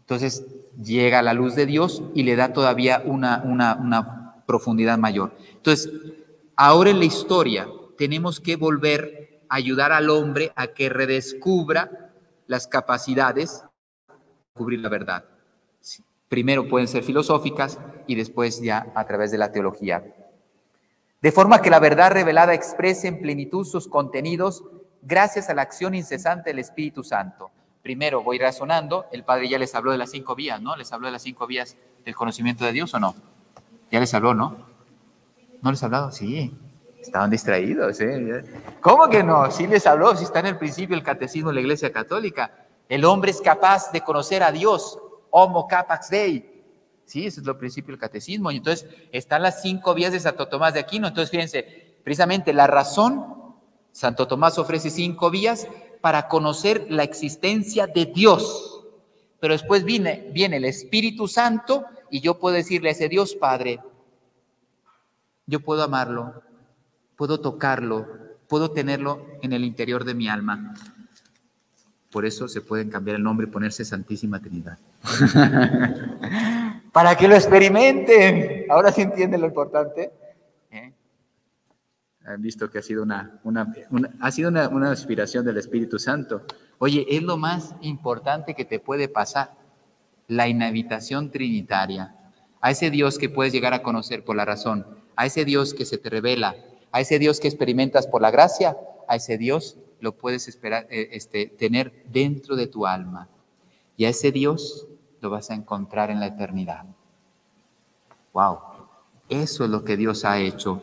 Entonces 0.00 0.46
llega 0.82 1.22
la 1.22 1.34
luz 1.34 1.54
de 1.54 1.66
Dios 1.66 2.02
y 2.14 2.22
le 2.22 2.36
da 2.36 2.52
todavía 2.52 3.02
una, 3.04 3.42
una, 3.44 4.22
profundidad 4.46 4.96
mayor. 4.96 5.32
Entonces, 5.56 5.90
ahora 6.54 6.90
en 6.90 7.00
la 7.00 7.04
historia 7.04 7.66
tenemos 7.98 8.38
que 8.38 8.54
volver 8.54 9.42
a 9.48 9.56
ayudar 9.56 9.90
al 9.90 10.08
hombre 10.08 10.52
a 10.54 10.68
que 10.68 10.88
redescubra 10.88 12.12
las 12.46 12.68
capacidades 12.68 13.64
de 14.06 14.14
cubrir 14.54 14.80
la 14.80 14.88
verdad. 14.88 15.24
Primero 16.28 16.68
pueden 16.68 16.86
ser 16.86 17.02
filosóficas 17.02 17.80
y 18.06 18.14
después 18.14 18.62
ya 18.62 18.92
a 18.94 19.04
través 19.04 19.32
de 19.32 19.38
la 19.38 19.50
teología. 19.50 20.04
De 21.20 21.32
forma 21.32 21.60
que 21.60 21.70
la 21.70 21.80
verdad 21.80 22.12
revelada 22.12 22.54
exprese 22.54 23.08
en 23.08 23.20
plenitud 23.20 23.64
sus 23.64 23.88
contenidos 23.88 24.62
gracias 25.02 25.48
a 25.48 25.54
la 25.54 25.62
acción 25.62 25.94
incesante 25.94 26.50
del 26.50 26.58
Espíritu 26.58 27.02
Santo. 27.02 27.50
Primero 27.82 28.22
voy 28.22 28.38
razonando, 28.38 29.06
el 29.12 29.22
Padre 29.24 29.48
ya 29.48 29.58
les 29.58 29.74
habló 29.74 29.92
de 29.92 29.98
las 29.98 30.10
cinco 30.10 30.34
vías, 30.34 30.60
¿no? 30.60 30.74
¿Les 30.76 30.92
habló 30.92 31.06
de 31.06 31.12
las 31.12 31.22
cinco 31.22 31.46
vías 31.46 31.76
del 32.04 32.16
conocimiento 32.16 32.64
de 32.64 32.72
Dios 32.72 32.92
o 32.94 32.98
no? 32.98 33.14
Ya 33.90 34.00
les 34.00 34.12
habló, 34.14 34.34
¿no? 34.34 34.56
¿No 35.62 35.70
les 35.70 35.82
ha 35.82 35.86
hablado? 35.86 36.10
Sí, 36.10 36.52
estaban 37.00 37.30
distraídos. 37.30 38.00
¿eh? 38.00 38.44
¿Cómo 38.80 39.08
que 39.08 39.22
no? 39.22 39.50
Sí 39.50 39.66
les 39.66 39.86
habló, 39.86 40.16
si 40.16 40.24
está 40.24 40.40
en 40.40 40.46
el 40.46 40.58
principio 40.58 40.96
el 40.96 41.02
catecismo 41.02 41.50
de 41.50 41.54
la 41.54 41.60
Iglesia 41.60 41.92
Católica. 41.92 42.66
El 42.88 43.04
hombre 43.04 43.30
es 43.30 43.40
capaz 43.40 43.92
de 43.92 44.00
conocer 44.00 44.42
a 44.42 44.52
Dios, 44.52 44.98
homo 45.30 45.66
capax 45.66 46.10
dei. 46.10 46.64
Sí, 47.04 47.24
ese 47.24 47.40
es 47.40 47.46
lo 47.46 47.56
principio 47.56 47.92
del 47.92 48.00
catecismo. 48.00 48.50
Y 48.50 48.56
entonces 48.56 48.88
están 49.12 49.42
las 49.42 49.62
cinco 49.62 49.94
vías 49.94 50.12
de 50.12 50.18
Santo 50.18 50.48
Tomás 50.48 50.74
de 50.74 50.80
Aquino. 50.80 51.06
Entonces, 51.06 51.30
fíjense, 51.30 51.96
precisamente 52.02 52.52
la 52.52 52.66
razón 52.66 53.45
Santo 53.96 54.28
Tomás 54.28 54.58
ofrece 54.58 54.90
cinco 54.90 55.30
vías 55.30 55.66
para 56.02 56.28
conocer 56.28 56.86
la 56.90 57.02
existencia 57.02 57.86
de 57.86 58.04
Dios. 58.04 58.84
Pero 59.40 59.54
después 59.54 59.84
viene, 59.84 60.28
viene 60.34 60.58
el 60.58 60.66
Espíritu 60.66 61.26
Santo 61.26 61.86
y 62.10 62.20
yo 62.20 62.38
puedo 62.38 62.56
decirle 62.56 62.90
a 62.90 62.92
ese 62.92 63.08
Dios 63.08 63.34
Padre, 63.34 63.80
yo 65.46 65.60
puedo 65.60 65.82
amarlo, 65.82 66.42
puedo 67.16 67.40
tocarlo, 67.40 68.06
puedo 68.48 68.70
tenerlo 68.70 69.28
en 69.40 69.54
el 69.54 69.64
interior 69.64 70.04
de 70.04 70.12
mi 70.12 70.28
alma. 70.28 70.74
Por 72.10 72.26
eso 72.26 72.48
se 72.48 72.60
pueden 72.60 72.90
cambiar 72.90 73.16
el 73.16 73.22
nombre 73.22 73.46
y 73.46 73.50
ponerse 73.50 73.82
Santísima 73.82 74.40
Trinidad. 74.40 74.76
Para 76.92 77.16
que 77.16 77.28
lo 77.28 77.34
experimenten. 77.34 78.66
Ahora 78.68 78.92
sí 78.92 79.00
entienden 79.00 79.40
lo 79.40 79.46
importante 79.46 80.12
han 82.26 82.42
visto 82.42 82.70
que 82.70 82.78
ha 82.78 82.82
sido 82.82 83.02
una, 83.02 83.40
una, 83.44 83.72
ha 84.20 84.30
sido 84.32 84.48
una, 84.48 84.68
una 84.68 84.90
aspiración 84.90 85.44
del 85.44 85.58
Espíritu 85.58 85.98
Santo. 85.98 86.42
Oye, 86.78 87.06
es 87.08 87.22
lo 87.22 87.36
más 87.36 87.74
importante 87.82 88.54
que 88.54 88.64
te 88.64 88.80
puede 88.80 89.08
pasar, 89.08 89.54
la 90.26 90.48
inhabitación 90.48 91.30
trinitaria. 91.30 92.16
A 92.60 92.72
ese 92.72 92.90
Dios 92.90 93.18
que 93.18 93.28
puedes 93.28 93.52
llegar 93.52 93.74
a 93.74 93.82
conocer 93.82 94.24
por 94.24 94.34
la 94.34 94.44
razón, 94.44 94.84
a 95.14 95.26
ese 95.26 95.44
Dios 95.44 95.72
que 95.72 95.84
se 95.84 95.98
te 95.98 96.10
revela, 96.10 96.56
a 96.90 97.00
ese 97.00 97.20
Dios 97.20 97.38
que 97.38 97.46
experimentas 97.46 98.08
por 98.08 98.22
la 98.22 98.32
gracia, 98.32 98.76
a 99.08 99.16
ese 99.16 99.38
Dios 99.38 99.76
lo 100.00 100.16
puedes 100.16 100.48
esperar, 100.48 100.86
eh, 100.90 101.10
este, 101.12 101.46
tener 101.46 102.04
dentro 102.10 102.56
de 102.56 102.66
tu 102.66 102.86
alma. 102.86 103.28
Y 103.96 104.04
a 104.04 104.08
ese 104.08 104.32
Dios 104.32 104.88
lo 105.20 105.30
vas 105.30 105.50
a 105.50 105.54
encontrar 105.54 106.10
en 106.10 106.18
la 106.18 106.26
eternidad. 106.26 106.86
Wow, 108.32 108.58
eso 109.28 109.64
es 109.64 109.70
lo 109.70 109.84
que 109.84 109.96
Dios 109.96 110.24
ha 110.24 110.40
hecho. 110.40 110.82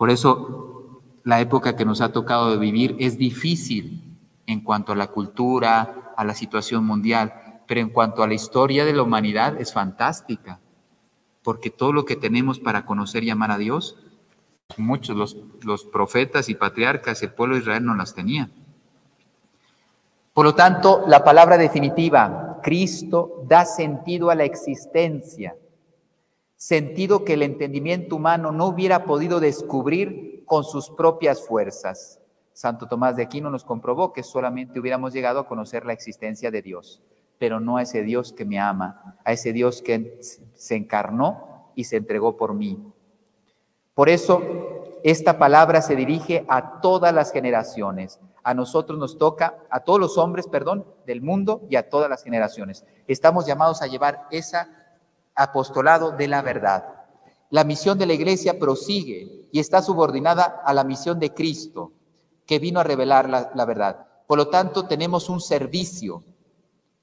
Por 0.00 0.08
eso 0.08 1.02
la 1.24 1.42
época 1.42 1.76
que 1.76 1.84
nos 1.84 2.00
ha 2.00 2.10
tocado 2.10 2.50
de 2.50 2.56
vivir 2.56 2.96
es 3.00 3.18
difícil 3.18 4.16
en 4.46 4.62
cuanto 4.62 4.92
a 4.92 4.96
la 4.96 5.08
cultura, 5.08 6.14
a 6.16 6.24
la 6.24 6.32
situación 6.32 6.86
mundial, 6.86 7.60
pero 7.68 7.82
en 7.82 7.90
cuanto 7.90 8.22
a 8.22 8.26
la 8.26 8.32
historia 8.32 8.86
de 8.86 8.94
la 8.94 9.02
humanidad 9.02 9.60
es 9.60 9.74
fantástica, 9.74 10.58
porque 11.42 11.68
todo 11.68 11.92
lo 11.92 12.06
que 12.06 12.16
tenemos 12.16 12.58
para 12.58 12.86
conocer 12.86 13.24
y 13.24 13.28
amar 13.28 13.50
a 13.50 13.58
Dios, 13.58 13.98
muchos 14.78 15.14
los, 15.14 15.36
los 15.60 15.84
profetas 15.84 16.48
y 16.48 16.54
patriarcas, 16.54 17.22
el 17.22 17.34
pueblo 17.34 17.56
de 17.56 17.60
Israel 17.60 17.84
no 17.84 17.94
las 17.94 18.14
tenía. 18.14 18.48
Por 20.32 20.46
lo 20.46 20.54
tanto, 20.54 21.04
la 21.08 21.22
palabra 21.22 21.58
definitiva, 21.58 22.58
Cristo, 22.62 23.44
da 23.46 23.66
sentido 23.66 24.30
a 24.30 24.34
la 24.34 24.44
existencia, 24.44 25.56
sentido 26.60 27.24
que 27.24 27.32
el 27.32 27.42
entendimiento 27.42 28.16
humano 28.16 28.52
no 28.52 28.66
hubiera 28.66 29.06
podido 29.06 29.40
descubrir 29.40 30.44
con 30.44 30.62
sus 30.62 30.90
propias 30.90 31.40
fuerzas. 31.40 32.20
Santo 32.52 32.86
Tomás 32.86 33.16
de 33.16 33.22
Aquino 33.22 33.48
nos 33.48 33.64
comprobó 33.64 34.12
que 34.12 34.22
solamente 34.22 34.78
hubiéramos 34.78 35.14
llegado 35.14 35.40
a 35.40 35.48
conocer 35.48 35.86
la 35.86 35.94
existencia 35.94 36.50
de 36.50 36.60
Dios, 36.60 37.00
pero 37.38 37.60
no 37.60 37.78
a 37.78 37.82
ese 37.82 38.02
Dios 38.02 38.34
que 38.34 38.44
me 38.44 38.58
ama, 38.58 39.16
a 39.24 39.32
ese 39.32 39.54
Dios 39.54 39.80
que 39.80 40.20
se 40.20 40.76
encarnó 40.76 41.72
y 41.76 41.84
se 41.84 41.96
entregó 41.96 42.36
por 42.36 42.52
mí. 42.52 42.92
Por 43.94 44.10
eso, 44.10 44.42
esta 45.02 45.38
palabra 45.38 45.80
se 45.80 45.96
dirige 45.96 46.44
a 46.46 46.82
todas 46.82 47.14
las 47.14 47.32
generaciones. 47.32 48.20
A 48.42 48.52
nosotros 48.52 48.98
nos 48.98 49.16
toca, 49.16 49.60
a 49.70 49.80
todos 49.80 49.98
los 49.98 50.18
hombres, 50.18 50.46
perdón, 50.46 50.84
del 51.06 51.22
mundo 51.22 51.62
y 51.70 51.76
a 51.76 51.88
todas 51.88 52.10
las 52.10 52.22
generaciones. 52.22 52.84
Estamos 53.06 53.46
llamados 53.46 53.80
a 53.80 53.86
llevar 53.86 54.26
ese 54.30 54.58
apostolado 55.34 56.12
de 56.12 56.28
la 56.28 56.42
verdad. 56.42 57.00
La 57.50 57.64
misión 57.64 57.98
de 57.98 58.06
la 58.06 58.12
iglesia 58.12 58.58
prosigue 58.58 59.48
y 59.50 59.58
está 59.58 59.82
subordinada 59.82 60.62
a 60.64 60.72
la 60.72 60.84
misión 60.84 61.18
de 61.18 61.34
Cristo 61.34 61.92
que 62.46 62.58
vino 62.58 62.80
a 62.80 62.84
revelar 62.84 63.28
la, 63.28 63.64
verdad. 63.64 64.06
Por 64.26 64.38
lo 64.38 64.48
tanto, 64.48 64.86
tenemos 64.86 65.28
un 65.28 65.40
servicio, 65.40 66.24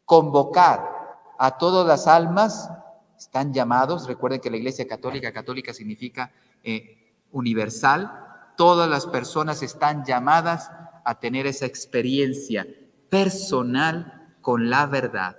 convocar 0.05 0.89
a 1.37 1.57
todas 1.57 1.87
las 1.87 2.07
almas, 2.07 2.69
están 3.17 3.53
llamados, 3.53 4.07
recuerden 4.07 4.39
que 4.39 4.49
la 4.49 4.57
Iglesia 4.57 4.87
Católica, 4.87 5.31
católica 5.31 5.73
significa 5.73 6.31
eh, 6.63 7.13
universal, 7.31 8.11
todas 8.57 8.89
las 8.89 9.05
personas 9.05 9.61
están 9.63 10.03
llamadas 10.05 10.71
a 11.05 11.19
tener 11.19 11.47
esa 11.47 11.65
experiencia 11.65 12.67
personal 13.09 14.35
con 14.41 14.69
la 14.69 14.85
verdad, 14.85 15.37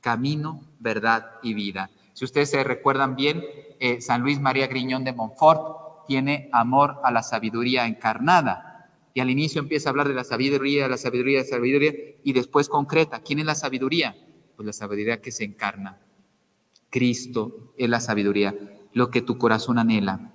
camino, 0.00 0.62
verdad 0.78 1.32
y 1.42 1.52
vida. 1.54 1.90
Si 2.14 2.24
ustedes 2.24 2.50
se 2.50 2.64
recuerdan 2.64 3.16
bien, 3.16 3.44
eh, 3.80 4.00
San 4.00 4.22
Luis 4.22 4.40
María 4.40 4.68
Griñón 4.68 5.04
de 5.04 5.12
Montfort 5.12 6.06
tiene 6.06 6.48
amor 6.52 7.00
a 7.02 7.10
la 7.10 7.22
sabiduría 7.22 7.86
encarnada 7.86 8.90
y 9.12 9.20
al 9.20 9.30
inicio 9.30 9.60
empieza 9.60 9.88
a 9.88 9.90
hablar 9.90 10.08
de 10.08 10.14
la 10.14 10.24
sabiduría, 10.24 10.88
la 10.88 10.96
sabiduría, 10.96 11.40
la 11.40 11.44
sabiduría, 11.44 11.92
y 12.22 12.32
después 12.32 12.68
concreta. 12.68 13.20
¿Quién 13.20 13.38
es 13.38 13.46
la 13.46 13.54
sabiduría? 13.54 14.16
Pues 14.56 14.66
la 14.66 14.72
sabiduría 14.72 15.20
que 15.20 15.30
se 15.30 15.44
encarna. 15.44 16.00
Cristo 16.90 17.72
es 17.76 17.88
la 17.88 18.00
sabiduría, 18.00 18.54
lo 18.92 19.10
que 19.10 19.22
tu 19.22 19.38
corazón 19.38 19.78
anhela. 19.78 20.32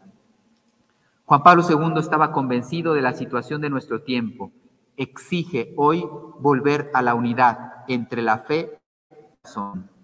Juan 1.26 1.44
Pablo 1.44 1.64
II 1.70 2.00
estaba 2.00 2.32
convencido 2.32 2.94
de 2.94 3.02
la 3.02 3.14
situación 3.14 3.62
de 3.62 3.70
nuestro 3.70 4.02
tiempo. 4.02 4.52
Exige 4.98 5.74
hoy 5.78 6.06
volver 6.40 6.90
a 6.94 7.02
la 7.02 7.16
unidad 7.16 7.86
entre 7.88 8.22
la 8.22 8.40
fe 8.40 8.78
y 9.12 9.16
la 9.16 9.28
razón. 9.44 9.99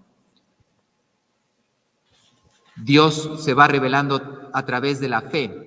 Dios 2.76 3.44
se 3.44 3.54
va 3.54 3.68
revelando 3.68 4.50
a 4.54 4.66
través 4.66 5.00
de 5.00 5.10
la 5.10 5.22
fe, 5.22 5.66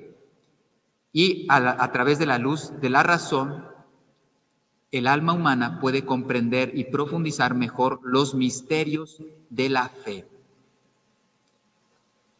y 1.12 1.46
a, 1.48 1.90
través 1.90 2.18
de 2.18 2.26
la 2.26 2.38
luz 2.38 2.72
de 2.80 2.90
la 2.90 3.02
razón, 3.02 3.64
el 4.92 5.06
alma 5.06 5.32
humana 5.32 5.80
puede 5.80 6.04
comprender 6.04 6.70
y 6.74 6.84
profundizar 6.84 7.54
mejor 7.54 8.00
los 8.04 8.34
misterios 8.34 9.22
de 9.50 9.68
la 9.68 9.88
fe. 9.88 10.26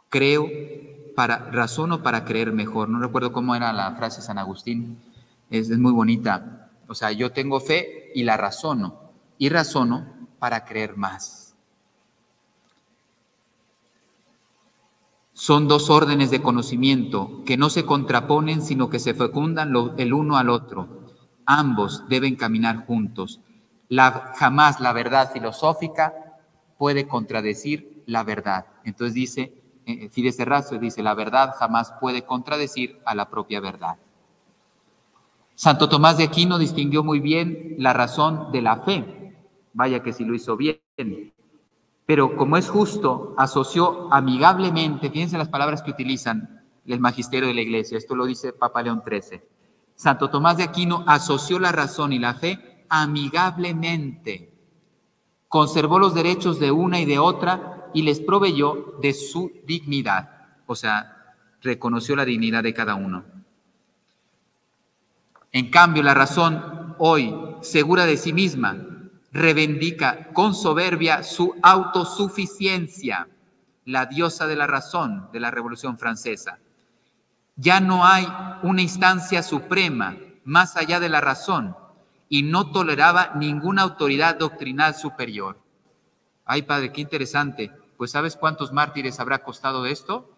Creo 0.09 0.49
para 1.15 1.51
razono 1.51 2.03
para 2.03 2.25
creer 2.25 2.53
mejor. 2.53 2.89
No 2.89 3.01
recuerdo 3.01 3.33
cómo 3.33 3.55
era 3.55 3.73
la 3.73 3.97
frase 3.97 4.21
de 4.21 4.27
San 4.27 4.39
Agustín. 4.39 4.99
Es, 5.51 5.69
es 5.69 5.79
muy 5.79 5.93
bonita. 5.93 6.71
O 6.87 6.95
sea, 6.95 7.11
yo 7.13 7.33
tengo 7.33 7.61
fe 7.61 8.13
y 8.15 8.23
la 8.23 8.37
razono. 8.37 9.11
Y 9.39 9.49
razono 9.49 10.29
para 10.39 10.65
creer 10.65 10.97
más. 10.97 11.48
Son 15.39 15.69
dos 15.69 15.89
órdenes 15.89 16.33
de 16.33 16.43
conocimiento 16.43 17.45
que 17.47 17.57
no 17.57 17.71
se 17.71 17.87
contraponen, 17.87 18.61
sino 18.61 18.91
que 18.91 18.99
se 18.99 19.15
fecundan 19.15 19.73
el 19.97 20.13
uno 20.13 20.37
al 20.37 20.51
otro. 20.51 20.89
Ambos 21.47 22.03
deben 22.09 22.35
caminar 22.35 22.87
juntos. 22.87 23.41
Jamás 23.89 24.81
la 24.81 24.93
verdad 24.93 25.31
filosófica 25.33 26.13
puede 26.77 27.07
contradecir 27.07 28.03
la 28.07 28.25
verdad. 28.25 28.67
Entonces 28.83 29.15
dice, 29.15 29.53
eh, 29.87 30.09
Fides 30.09 30.39
Terrazo 30.39 30.77
dice, 30.77 31.05
la 31.05 31.15
verdad 31.15 31.55
jamás 31.57 31.95
puede 32.01 32.23
contradecir 32.23 32.99
a 33.05 33.15
la 33.15 33.31
propia 33.31 33.61
verdad. 33.61 33.97
Santo 35.55 35.89
Tomás 35.89 36.19
de 36.19 36.25
Aquino 36.25 36.59
distinguió 36.59 37.05
muy 37.05 37.21
bien 37.21 37.77
la 37.79 37.93
razón 37.93 38.51
de 38.51 38.61
la 38.61 38.79
fe. 38.79 39.37
Vaya 39.73 40.03
que 40.03 40.13
si 40.13 40.25
lo 40.25 40.35
hizo 40.35 40.57
bien 40.57 40.81
pero 42.09 42.39
como 42.39 42.57
es 42.57 42.71
justo, 42.71 43.35
asoció 43.37 44.11
amigablemente, 44.11 45.11
fíjense 45.11 45.37
las 45.37 45.51
palabras 45.51 45.83
que 45.83 45.91
utilizan 45.91 46.65
el 46.87 47.01
magisterio 47.01 47.49
de 47.49 47.55
la 47.55 47.61
iglesia, 47.61 47.99
esto 47.99 48.17
lo 48.17 48.25
dice 48.25 48.55
Papa 48.55 48.83
León 48.83 49.03
XIII. 49.07 49.43
Santo 49.95 50.31
Tomás 50.31 50.57
de 50.57 50.63
Aquino 50.63 51.05
asoció 51.07 51.59
la 51.59 51.71
razón 51.71 52.15
y 52.15 52.19
la 52.19 52.33
fe 52.33 52.87
amigablemente, 52.89 54.55
conservó 55.49 55.99
los 55.99 56.15
derechos 56.15 56.59
de 56.59 56.71
una 56.71 56.99
y 56.99 57.05
de 57.05 57.19
otra 57.19 57.91
y 57.93 58.01
les 58.01 58.21
proveyó 58.21 58.95
de 59.03 59.13
su 59.13 59.53
dignidad, 59.67 60.31
o 60.67 60.75
sea, 60.75 61.35
reconoció 61.61 62.17
la 62.17 62.25
dignidad 62.25 62.63
de 62.63 62.73
cada 62.73 62.95
uno. 62.95 63.27
En 65.53 65.71
cambio, 65.71 66.03
la 66.03 66.15
razón 66.15 66.95
hoy, 66.97 67.35
segura 67.61 68.07
de 68.07 68.17
sí 68.17 68.33
misma, 68.33 68.88
reivindica 69.33 70.29
con 70.33 70.55
soberbia 70.55 71.23
su 71.23 71.55
autosuficiencia, 71.63 73.29
la 73.85 74.07
diosa 74.07 74.47
de 74.47 74.57
la 74.57 74.67
razón 74.67 75.29
de 75.33 75.41
la 75.41 75.51
Revolución 75.51 75.99
Francesa. 75.99 76.59
Ya 77.57 77.81
no 77.81 78.07
hay 78.07 78.27
una 78.63 78.83
instancia 78.83 79.43
suprema 79.43 80.17
más 80.45 80.77
allá 80.77 81.01
de 81.01 81.09
la 81.09 81.21
razón 81.21 81.77
y 82.29 82.43
no 82.43 82.71
toleraba 82.71 83.33
ninguna 83.35 83.83
autoridad 83.83 84.37
doctrinal 84.37 84.95
superior. 84.95 85.59
Ay, 86.45 86.63
padre, 86.63 86.93
qué 86.93 87.01
interesante. 87.01 87.73
Pues 87.97 88.13
¿sabes 88.13 88.37
cuántos 88.37 88.73
mártires 88.73 89.19
habrá 89.21 89.43
costado 89.43 89.87
esto? 89.87 90.31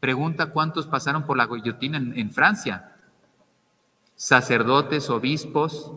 Pregunta 0.00 0.46
cuántos 0.46 0.86
pasaron 0.86 1.24
por 1.24 1.36
la 1.36 1.46
guillotina 1.46 1.98
en, 1.98 2.18
en 2.18 2.30
Francia. 2.30 2.96
Sacerdotes, 4.16 5.08
obispos, 5.10 5.92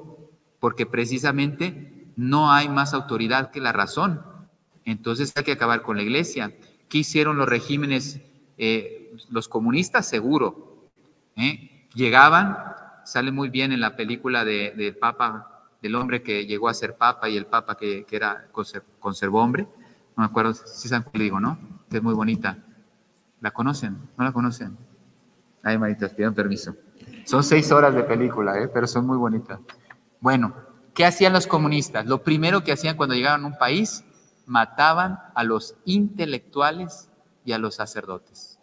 porque 0.59 0.85
precisamente 0.85 1.94
no 2.15 2.51
hay 2.51 2.69
más 2.69 2.93
autoridad 2.93 3.51
que 3.51 3.61
la 3.61 3.71
razón. 3.71 4.21
Entonces 4.85 5.33
hay 5.35 5.43
que 5.43 5.53
acabar 5.53 5.81
con 5.81 5.97
la 5.97 6.03
iglesia. 6.03 6.53
¿Qué 6.89 6.99
hicieron 6.99 7.37
los 7.37 7.49
regímenes, 7.49 8.21
eh, 8.57 9.13
los 9.29 9.47
comunistas? 9.47 10.07
Seguro. 10.07 10.89
¿eh? 11.35 11.87
Llegaban, 11.93 12.57
sale 13.03 13.31
muy 13.31 13.49
bien 13.49 13.71
en 13.71 13.81
la 13.81 13.95
película 13.95 14.45
del 14.45 14.95
Papa, 14.97 15.67
del 15.81 15.95
hombre 15.95 16.21
que 16.21 16.45
llegó 16.45 16.69
a 16.69 16.73
ser 16.73 16.95
Papa 16.95 17.29
y 17.29 17.37
el 17.37 17.45
Papa 17.45 17.75
que, 17.75 18.05
era 18.11 18.47
conservó 18.99 19.41
hombre. 19.41 19.63
No 20.15 20.21
me 20.21 20.25
acuerdo 20.25 20.53
si 20.53 20.87
saben 20.87 21.07
qué 21.11 21.19
digo, 21.19 21.39
¿no? 21.39 21.57
Que 21.89 21.97
es 21.97 22.03
muy 22.03 22.13
bonita. 22.13 22.57
¿La 23.41 23.51
conocen? 23.51 23.97
¿No 24.17 24.23
la 24.23 24.31
conocen? 24.31 24.77
Ay, 25.63 25.77
manitas, 25.77 26.13
pidan 26.13 26.33
permiso. 26.33 26.75
Son 27.25 27.43
seis 27.43 27.71
horas 27.71 27.93
de 27.93 28.03
película, 28.03 28.59
¿eh? 28.59 28.67
pero 28.67 28.87
son 28.87 29.05
muy 29.05 29.17
bonitas. 29.17 29.59
Bueno, 30.21 30.53
¿Qué 30.95 31.03
hacían 31.03 31.33
los 31.33 31.45
comunistas? 31.45 32.05
Lo 32.05 32.23
primero 32.23 32.63
que 32.63 32.71
hacían 32.71 32.95
cuando 32.95 33.15
llegaban 33.15 33.43
a 33.43 33.47
un 33.47 33.57
país, 33.57 34.05
mataban 34.45 35.19
a 35.35 35.43
los 35.43 35.75
intelectuales 35.83 37.09
y 37.43 37.51
a 37.51 37.57
los 37.57 37.75
sacerdotes. 37.75 38.59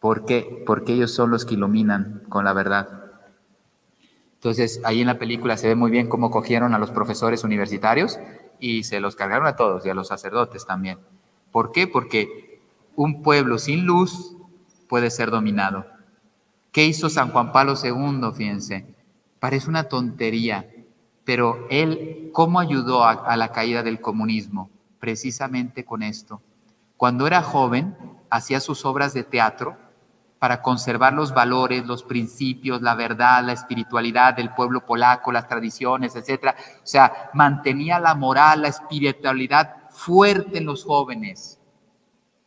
¿Por 0.00 0.26
qué? 0.26 0.62
Porque 0.66 0.92
ellos 0.92 1.12
son 1.12 1.30
los 1.30 1.46
que 1.46 1.54
iluminan 1.54 2.24
con 2.28 2.44
la 2.44 2.52
verdad. 2.52 3.10
Entonces, 4.34 4.82
ahí 4.84 5.00
en 5.00 5.06
la 5.06 5.18
película 5.18 5.56
se 5.56 5.68
ve 5.68 5.74
muy 5.74 5.90
bien 5.90 6.10
cómo 6.10 6.30
cogieron 6.30 6.74
a 6.74 6.78
los 6.78 6.90
profesores 6.90 7.42
universitarios 7.42 8.18
y 8.60 8.84
se 8.84 9.00
los 9.00 9.16
cargaron 9.16 9.46
a 9.46 9.56
todos 9.56 9.86
y 9.86 9.88
a 9.88 9.94
los 9.94 10.08
sacerdotes 10.08 10.66
también. 10.66 10.98
¿Por 11.52 11.72
qué? 11.72 11.88
Porque 11.88 12.60
un 12.96 13.22
pueblo 13.22 13.56
sin 13.56 13.86
luz 13.86 14.36
puede 14.90 15.10
ser 15.10 15.30
dominado. 15.30 15.86
¿Qué 16.70 16.84
hizo 16.84 17.08
San 17.08 17.30
Juan 17.30 17.50
Pablo 17.50 17.74
II? 17.82 18.30
Fíjense, 18.34 18.95
Parece 19.40 19.68
una 19.68 19.84
tontería, 19.84 20.70
pero 21.24 21.66
él, 21.70 22.30
¿cómo 22.32 22.60
ayudó 22.60 23.04
a, 23.04 23.36
la 23.36 23.52
caída 23.52 23.82
del 23.82 24.00
comunismo? 24.00 24.70
Precisamente 24.98 25.84
con 25.84 26.02
esto. 26.02 26.40
Cuando 26.96 27.26
era 27.26 27.42
joven, 27.42 27.96
hacía 28.30 28.60
sus 28.60 28.84
obras 28.84 29.12
de 29.12 29.24
teatro 29.24 29.76
para 30.38 30.62
conservar 30.62 31.12
los 31.12 31.34
valores, 31.34 31.86
los 31.86 32.02
principios, 32.02 32.80
la 32.82 32.94
verdad, 32.94 33.44
la 33.44 33.52
espiritualidad 33.52 34.34
del 34.34 34.54
pueblo 34.54 34.84
polaco, 34.86 35.32
las 35.32 35.48
tradiciones, 35.48 36.14
etc. 36.14 36.54
O 36.82 36.86
sea, 36.86 37.30
mantenía 37.34 37.98
la 37.98 38.14
moral, 38.14 38.62
la 38.62 38.68
espiritualidad 38.68 39.90
fuerte 39.90 40.58
en 40.58 40.66
los 40.66 40.84
jóvenes. 40.84 41.58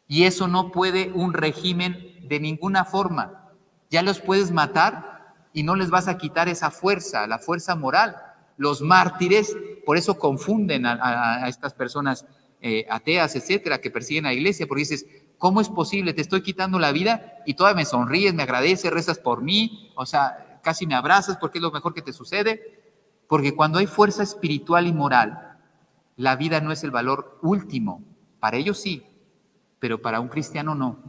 Y 0.08 0.24
eso 0.24 0.48
no 0.48 0.72
puede 0.72 1.12
un 1.14 1.34
régimen 1.34 2.28
de 2.28 2.40
ninguna 2.40 2.86
forma. 2.86 3.52
Ya 3.90 4.02
los 4.02 4.20
puedes 4.20 4.52
matar 4.52 5.19
y 5.54 5.64
no 5.64 5.76
les 5.76 5.90
vas 5.90 6.08
a 6.08 6.18
quitar 6.18 6.48
esa 6.50 6.72
fuerza, 6.72 7.28
la 7.28 7.40
fuerza 7.40 7.76
moral. 7.76 8.16
Los 8.58 8.82
mártires, 8.82 9.56
por 9.86 9.98
eso 9.98 10.18
confunden 10.18 10.86
a, 10.86 11.48
estas 11.48 11.74
personas 11.74 12.26
eh, 12.62 12.86
ateas, 12.90 13.36
etcétera, 13.36 13.80
que 13.80 13.90
persiguen 13.90 14.26
a 14.26 14.30
la 14.30 14.36
iglesia, 14.36 14.68
porque 14.68 14.82
dices, 14.82 15.06
¿Cómo 15.40 15.62
es 15.62 15.70
posible? 15.70 16.14
Te 16.14 16.22
estoy 16.22 16.42
quitando 16.42 16.80
la 16.80 16.92
vida 16.92 17.42
y 17.46 17.54
todavía 17.54 17.78
me 17.78 17.86
sonríes, 17.86 18.34
me 18.34 18.44
agradeces, 18.44 18.92
rezas 18.92 19.20
por 19.20 19.42
mí, 19.42 19.90
o 19.96 20.06
sea, 20.06 20.60
casi 20.62 20.86
me 20.86 20.96
abrazas 20.96 21.38
porque 21.38 21.60
es 21.60 21.62
lo 21.62 21.72
mejor 21.72 21.94
que 21.94 22.02
te 22.02 22.12
sucede. 22.12 22.82
Porque 23.26 23.56
cuando 23.56 23.80
hay 23.80 23.88
fuerza 23.88 24.22
espiritual 24.22 24.86
y 24.86 24.92
moral, 24.92 25.58
la 26.18 26.36
vida 26.36 26.60
no 26.60 26.74
es 26.74 26.84
el 26.84 26.92
valor 26.92 27.40
último. 27.42 28.04
Para 28.42 28.58
ellos 28.58 28.80
sí, 28.80 29.06
pero 29.80 30.02
para 30.02 30.20
un 30.20 30.28
cristiano 30.28 30.76
no. 30.76 31.00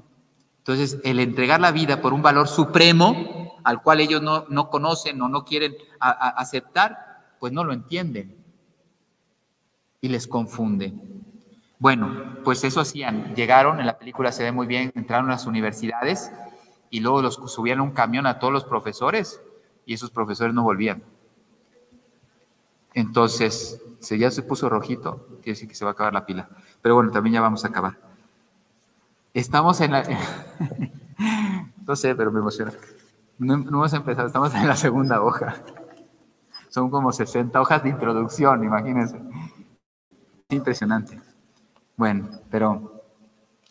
Entonces, 0.59 0.99
el 1.03 1.19
entregar 1.19 1.61
la 1.61 1.73
vida 1.73 2.01
por 2.01 2.13
un 2.13 2.23
valor 2.23 2.47
supremo 2.47 3.40
al 3.65 3.83
cual 3.83 4.01
ellos 4.01 4.23
no, 4.23 4.47
no 4.49 4.71
conocen 4.71 5.21
o 5.23 5.29
no 5.29 5.45
quieren 5.45 5.75
aceptar, 5.99 7.35
pues 7.39 7.53
no 7.53 7.65
lo 7.65 7.73
entienden 7.73 8.37
y 10.01 10.09
les 10.09 10.27
confunde. 10.27 10.95
Bueno, 11.79 12.37
pues 12.45 12.63
eso 12.65 12.81
hacían. 12.81 13.35
Llegaron, 13.35 13.81
en 13.81 13.87
la 13.87 13.99
película 13.99 14.33
se 14.33 14.43
ve 14.43 14.53
muy 14.53 14.67
bien, 14.67 14.93
entraron 14.95 15.29
a 15.29 15.33
las 15.33 15.47
universidades 15.47 16.31
y 16.91 17.01
luego 17.01 17.23
los 17.23 17.37
subían 17.47 17.81
un 17.81 17.93
camión 17.93 18.27
a 18.27 18.39
todos 18.39 18.53
los 18.53 18.65
profesores 18.65 19.41
y 19.87 19.95
esos 19.95 20.11
profesores 20.11 20.55
no 20.55 20.63
volvían. 20.63 21.03
Entonces, 22.93 23.81
si 24.01 24.19
ya 24.19 24.31
se 24.31 24.43
puso 24.43 24.69
rojito, 24.69 25.27
quiere 25.43 25.53
decir 25.53 25.69
que 25.69 25.75
se 25.75 25.85
va 25.85 25.93
a 25.93 25.95
acabar 25.95 26.13
la 26.13 26.27
pila. 26.27 26.49
Pero 26.83 26.97
bueno, 26.97 27.11
también 27.11 27.35
ya 27.35 27.41
vamos 27.41 27.65
a 27.65 27.69
acabar. 27.69 27.97
Estamos 29.33 29.81
en 29.81 29.93
la... 29.93 30.03
no 31.87 31.97
sé, 31.97 32.15
pero 32.15 32.33
me 32.33 32.41
emociona. 32.41 32.73
No, 33.41 33.55
hemos 33.55 33.93
empezado, 33.95 34.27
estamos 34.27 34.55
en 34.55 34.69
la 34.69 34.77
segunda 34.77 35.23
hoja. 35.23 35.65
Son 36.69 36.91
como 36.91 37.11
60 37.11 37.59
hojas 37.59 37.83
de 37.83 37.89
introducción, 37.89 38.63
imagínense. 38.63 39.19
Impresionante. 40.51 41.19
Bueno, 41.97 42.29
pero 42.51 43.03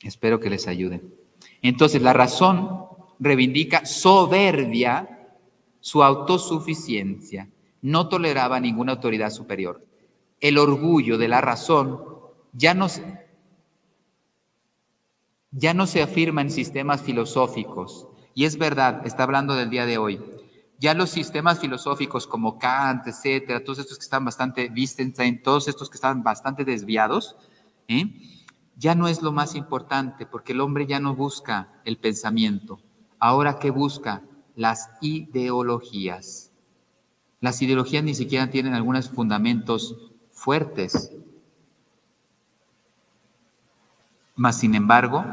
espero 0.02 0.40
que 0.40 0.50
les 0.50 0.68
ayude. 0.68 1.04
Entonces, 1.62 2.02
la 2.02 2.14
razón 2.14 2.88
reivindica 3.20 3.86
soberbia, 3.86 5.30
su 5.80 6.04
autosuficiencia, 6.04 7.48
no 7.84 8.10
toleraba 8.10 8.60
ninguna 8.60 8.94
autoridad 8.94 9.30
superior. 9.30 9.86
El 10.40 10.58
orgullo 10.58 11.20
de 11.20 11.28
la 11.28 11.42
razón 11.42 12.02
ya 12.54 12.74
no 12.74 12.90
se 12.90 13.04
afirma 16.02 16.42
en 16.42 16.50
sistemas 16.50 17.04
filosóficos. 17.04 18.08
Y 18.40 18.46
es 18.46 18.58
verdad, 18.58 19.06
está 19.06 19.24
hablando 19.24 19.54
del 19.54 19.70
día 19.70 19.86
de 19.86 19.98
hoy. 19.98 20.22
Ya 20.80 20.94
los 20.94 21.10
sistemas 21.10 21.60
filosóficos 21.60 22.26
como 22.26 22.58
Kant, 22.58 23.06
etcétera, 23.06 23.66
todos 23.66 23.80
estos 23.80 23.98
que 23.98 24.04
están 24.04 24.24
bastante, 24.24 24.72
Wittgenstein, 24.74 25.44
todos 25.44 25.68
estos 25.68 25.90
que 25.90 25.96
están 25.96 26.24
bastante 26.24 26.64
desviados, 26.64 27.36
¿eh? 27.90 28.06
ya 28.78 28.96
no 28.96 29.10
es 29.10 29.22
lo 29.22 29.34
más 29.34 29.56
importante, 29.56 30.26
porque 30.26 30.54
el 30.54 30.62
hombre 30.62 30.88
ya 30.88 31.02
no 31.02 31.16
busca 31.16 31.82
el 31.84 31.98
pensamiento. 31.98 32.80
Ahora, 33.20 33.60
¿qué 33.60 33.72
busca? 33.72 34.22
Las 34.56 34.90
ideologías. 35.02 36.54
Las 37.42 37.62
ideologías 37.62 38.06
ni 38.06 38.16
siquiera 38.16 38.50
tienen 38.50 38.74
algunos 38.74 39.10
fundamentos 39.10 39.98
fuertes. 40.32 41.12
Más 44.38 44.58
sin 44.58 44.76
embargo, 44.76 45.26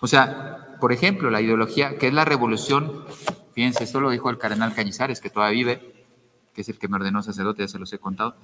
o 0.00 0.08
sea, 0.08 0.55
por 0.80 0.92
ejemplo, 0.92 1.30
la 1.30 1.40
ideología, 1.40 1.98
que 1.98 2.08
es 2.08 2.14
la 2.14 2.24
revolución, 2.24 3.04
fíjense, 3.54 3.84
esto 3.84 4.00
lo 4.00 4.10
dijo 4.10 4.30
el 4.30 4.38
cardenal 4.38 4.74
Cañizares, 4.74 5.20
que 5.20 5.30
todavía 5.30 5.64
vive, 5.64 6.04
que 6.54 6.62
es 6.62 6.68
el 6.68 6.78
que 6.78 6.88
me 6.88 6.96
ordenó 6.96 7.22
sacerdote, 7.22 7.62
ya 7.62 7.68
se 7.68 7.78
los 7.78 7.92
he 7.92 7.98
contado. 7.98 8.36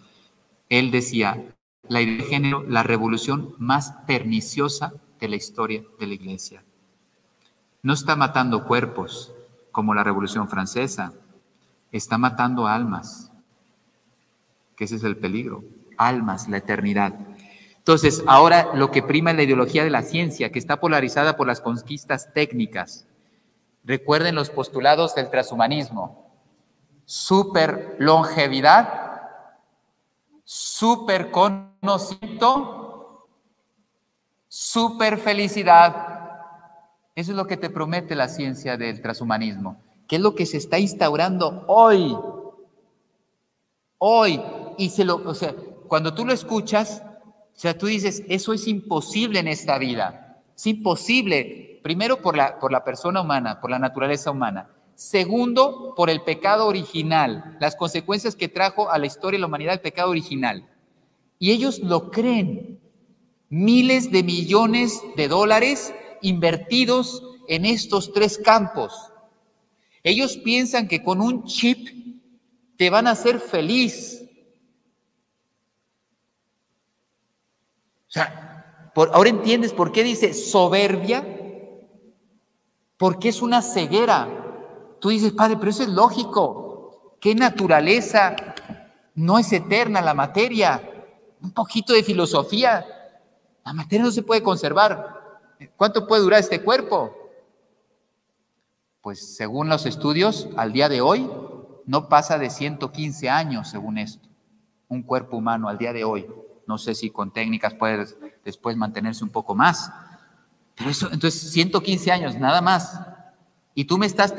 Él 0.68 0.90
decía, 0.90 1.42
la 1.88 2.00
idea 2.00 2.18
de 2.18 2.24
género 2.24 2.64
la 2.68 2.82
revolución 2.82 3.54
más 3.58 3.92
perniciosa 4.06 4.92
de 5.20 5.28
la 5.28 5.36
historia 5.36 5.82
de 5.98 6.06
la 6.06 6.14
Iglesia. 6.14 6.64
No 7.82 7.92
está 7.92 8.16
matando 8.16 8.64
cuerpos 8.64 9.32
como 9.72 9.94
la 9.94 10.04
Revolución 10.04 10.48
Francesa, 10.48 11.12
está 11.90 12.18
matando 12.18 12.66
almas, 12.66 13.30
que 14.76 14.84
ese 14.84 14.96
es 14.96 15.04
el 15.04 15.16
peligro, 15.16 15.64
almas, 15.96 16.48
la 16.48 16.58
eternidad. 16.58 17.14
Entonces, 17.82 18.22
ahora 18.26 18.70
lo 18.74 18.90
que 18.90 19.02
prima 19.02 19.30
es 19.30 19.36
la 19.36 19.42
ideología 19.42 19.84
de 19.84 19.90
la 19.90 20.02
ciencia, 20.02 20.50
que 20.50 20.58
está 20.58 20.80
polarizada 20.80 21.36
por 21.36 21.46
las 21.46 21.60
conquistas 21.60 22.32
técnicas. 22.32 23.06
Recuerden 23.84 24.34
los 24.36 24.50
postulados 24.50 25.14
del 25.14 25.30
transhumanismo. 25.30 26.30
Super 27.04 27.96
longevidad 27.98 29.12
super 30.52 31.30
conocimiento, 31.30 33.26
super 34.48 35.18
felicidad. 35.18 36.20
Eso 37.14 37.32
es 37.32 37.36
lo 37.36 37.46
que 37.46 37.56
te 37.56 37.70
promete 37.70 38.14
la 38.14 38.28
ciencia 38.28 38.76
del 38.76 39.00
transhumanismo, 39.00 39.80
que 40.06 40.16
es 40.16 40.22
lo 40.22 40.34
que 40.34 40.44
se 40.44 40.58
está 40.58 40.78
instaurando 40.78 41.64
hoy. 41.68 42.16
Hoy. 43.98 44.42
Y 44.78 44.90
se 44.90 45.04
lo, 45.04 45.16
o 45.16 45.34
sea, 45.34 45.54
cuando 45.86 46.14
tú 46.14 46.24
lo 46.24 46.32
escuchas, 46.32 47.02
o 47.54 47.58
sea, 47.62 47.76
tú 47.76 47.86
dices, 47.86 48.24
eso 48.28 48.52
es 48.52 48.66
imposible 48.66 49.38
en 49.38 49.48
esta 49.48 49.78
vida. 49.78 50.42
Es 50.56 50.66
imposible, 50.66 51.80
primero 51.82 52.20
por 52.20 52.36
la, 52.36 52.58
por 52.58 52.72
la 52.72 52.84
persona 52.84 53.20
humana, 53.20 53.60
por 53.60 53.70
la 53.70 53.78
naturaleza 53.78 54.30
humana. 54.30 54.68
Segundo, 54.94 55.94
por 55.96 56.10
el 56.10 56.22
pecado 56.22 56.66
original, 56.66 57.56
las 57.60 57.76
consecuencias 57.76 58.36
que 58.36 58.48
trajo 58.48 58.90
a 58.90 58.98
la 58.98 59.06
historia 59.06 59.38
y 59.38 59.40
la 59.40 59.46
humanidad 59.46 59.74
el 59.74 59.80
pecado 59.80 60.10
original. 60.10 60.68
Y 61.38 61.50
ellos 61.50 61.80
lo 61.80 62.10
creen. 62.10 62.80
Miles 63.48 64.10
de 64.10 64.22
millones 64.22 65.02
de 65.16 65.28
dólares 65.28 65.94
invertidos 66.20 67.22
en 67.48 67.64
estos 67.64 68.12
tres 68.12 68.38
campos. 68.38 68.92
Ellos 70.02 70.36
piensan 70.36 70.88
que 70.88 71.02
con 71.02 71.20
un 71.20 71.44
chip 71.44 71.88
te 72.76 72.90
van 72.90 73.06
a 73.06 73.12
hacer 73.12 73.40
feliz. 73.40 74.24
O 78.12 78.14
sea, 78.14 78.92
ahora 78.94 79.30
entiendes 79.30 79.72
por 79.72 79.90
qué 79.90 80.04
dice 80.04 80.34
soberbia, 80.34 81.26
porque 82.98 83.30
es 83.30 83.40
una 83.40 83.62
ceguera. 83.62 84.28
Tú 85.00 85.08
dices, 85.08 85.32
Padre, 85.32 85.56
pero 85.56 85.70
eso 85.70 85.82
es 85.82 85.88
lógico. 85.88 87.16
¿Qué 87.18 87.34
naturaleza 87.34 88.36
no 89.14 89.38
es 89.38 89.50
eterna 89.54 90.02
la 90.02 90.12
materia? 90.12 91.06
Un 91.40 91.52
poquito 91.52 91.94
de 91.94 92.04
filosofía. 92.04 92.84
La 93.64 93.72
materia 93.72 94.04
no 94.04 94.10
se 94.10 94.22
puede 94.22 94.42
conservar. 94.42 95.40
¿Cuánto 95.78 96.06
puede 96.06 96.20
durar 96.20 96.40
este 96.40 96.60
cuerpo? 96.60 97.16
Pues 99.00 99.36
según 99.36 99.70
los 99.70 99.86
estudios, 99.86 100.50
al 100.58 100.74
día 100.74 100.90
de 100.90 101.00
hoy, 101.00 101.30
no 101.86 102.10
pasa 102.10 102.36
de 102.36 102.50
115 102.50 103.30
años, 103.30 103.70
según 103.70 103.96
esto. 103.96 104.28
Un 104.88 105.02
cuerpo 105.02 105.38
humano 105.38 105.70
al 105.70 105.78
día 105.78 105.94
de 105.94 106.04
hoy. 106.04 106.26
No 106.66 106.78
sé 106.78 106.94
si 106.94 107.10
con 107.10 107.32
técnicas 107.32 107.74
puede 107.74 108.06
después 108.44 108.76
mantenerse 108.76 109.24
un 109.24 109.30
poco 109.30 109.54
más. 109.54 109.90
Pero 110.74 110.90
eso, 110.90 111.08
entonces, 111.12 111.52
115 111.52 112.12
años, 112.12 112.36
nada 112.36 112.60
más. 112.60 113.00
Y 113.74 113.84
tú 113.84 113.98
me 113.98 114.06
estás 114.06 114.34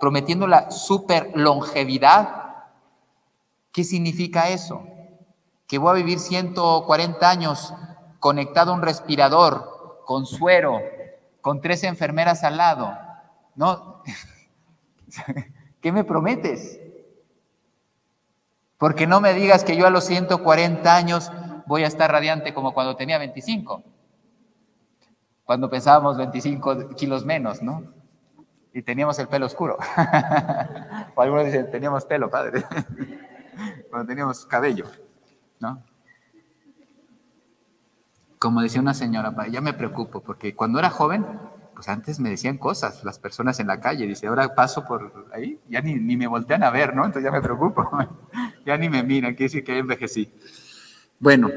prometiendo 0.00 0.46
la 0.46 0.70
super 0.70 1.32
longevidad. 1.34 2.66
¿Qué 3.72 3.84
significa 3.84 4.48
eso? 4.50 4.86
Que 5.66 5.78
voy 5.78 5.90
a 5.90 5.94
vivir 5.94 6.18
140 6.18 7.28
años 7.28 7.74
conectado 8.20 8.72
a 8.72 8.74
un 8.74 8.82
respirador, 8.82 10.02
con 10.04 10.26
suero, 10.26 10.80
con 11.40 11.60
tres 11.60 11.84
enfermeras 11.84 12.44
al 12.44 12.56
lado. 12.56 12.96
¿No? 13.54 14.02
¿Qué 15.80 15.92
me 15.92 16.04
prometes? 16.04 16.80
Porque 18.84 19.06
no 19.06 19.22
me 19.22 19.32
digas 19.32 19.64
que 19.64 19.78
yo 19.78 19.86
a 19.86 19.90
los 19.90 20.04
140 20.04 20.94
años 20.94 21.32
voy 21.64 21.84
a 21.84 21.86
estar 21.86 22.12
radiante 22.12 22.52
como 22.52 22.74
cuando 22.74 22.96
tenía 22.96 23.16
25, 23.16 23.82
cuando 25.42 25.70
pensábamos 25.70 26.18
25 26.18 26.90
kilos 26.90 27.24
menos, 27.24 27.62
¿no? 27.62 27.94
y 28.74 28.82
teníamos 28.82 29.18
el 29.20 29.28
pelo 29.28 29.46
oscuro. 29.46 29.78
o 31.14 31.22
algunos 31.22 31.46
dicen, 31.46 31.70
teníamos 31.70 32.04
pelo, 32.04 32.28
padre. 32.28 32.62
Cuando 33.88 34.06
teníamos 34.06 34.44
cabello, 34.44 34.84
¿no? 35.60 35.82
Como 38.38 38.60
decía 38.60 38.82
una 38.82 38.92
señora, 38.92 39.32
ya 39.48 39.62
me 39.62 39.72
preocupo, 39.72 40.20
porque 40.20 40.54
cuando 40.54 40.78
era 40.78 40.90
joven, 40.90 41.24
pues 41.74 41.88
antes 41.88 42.20
me 42.20 42.30
decían 42.30 42.58
cosas 42.58 43.04
las 43.04 43.18
personas 43.18 43.58
en 43.60 43.66
la 43.66 43.80
calle, 43.80 44.06
dice, 44.06 44.26
ahora 44.26 44.54
paso 44.54 44.84
por 44.84 45.28
ahí, 45.32 45.58
ya 45.68 45.80
ni, 45.80 45.94
ni 45.94 46.16
me 46.16 46.26
voltean 46.26 46.62
a 46.62 46.70
ver, 46.70 46.94
¿no? 46.94 47.04
Entonces 47.04 47.24
ya 47.24 47.32
me 47.32 47.42
preocupo, 47.42 47.88
ya 48.66 48.76
ni 48.76 48.88
me 48.88 49.02
miran, 49.02 49.34
quiere 49.34 49.44
decir 49.44 49.64
que 49.64 49.78
envejecí. 49.78 50.32
Bueno, 51.18 51.50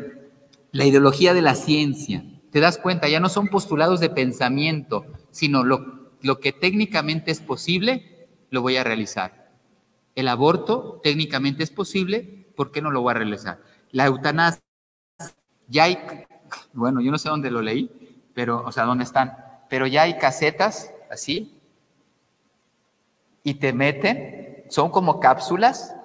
la 0.71 0.85
ideología 0.85 1.33
de 1.33 1.41
la 1.41 1.55
ciencia, 1.55 2.23
te 2.51 2.59
das 2.59 2.77
cuenta, 2.77 3.07
ya 3.07 3.19
no 3.19 3.29
son 3.29 3.47
postulados 3.47 3.99
de 3.99 4.09
pensamiento, 4.09 5.05
sino 5.31 5.63
lo, 5.63 6.11
lo 6.21 6.39
que 6.39 6.51
técnicamente 6.51 7.31
es 7.31 7.39
posible, 7.39 8.27
lo 8.49 8.61
voy 8.61 8.77
a 8.77 8.83
realizar. 8.83 9.51
El 10.15 10.27
aborto 10.27 10.99
técnicamente 11.03 11.63
es 11.63 11.69
posible, 11.69 12.47
¿por 12.55 12.71
qué 12.71 12.81
no 12.81 12.91
lo 12.91 13.01
voy 13.01 13.11
a 13.11 13.15
realizar? 13.15 13.61
La 13.91 14.05
eutanasia, 14.05 14.61
ya 15.67 15.87
bueno, 16.73 17.01
yo 17.01 17.11
no 17.11 17.17
sé 17.17 17.29
dónde 17.29 17.51
lo 17.51 17.61
leí, 17.61 17.91
pero, 18.33 18.63
o 18.65 18.71
sea, 18.71 18.83
dónde 18.83 19.03
están, 19.03 19.35
pero 19.69 19.87
ya 19.87 20.03
hay 20.03 20.17
casetas 20.17 20.93
así, 21.09 21.59
y 23.43 23.55
te 23.55 23.73
meten, 23.73 24.65
son 24.69 24.91
como 24.91 25.19
cápsulas, 25.19 25.95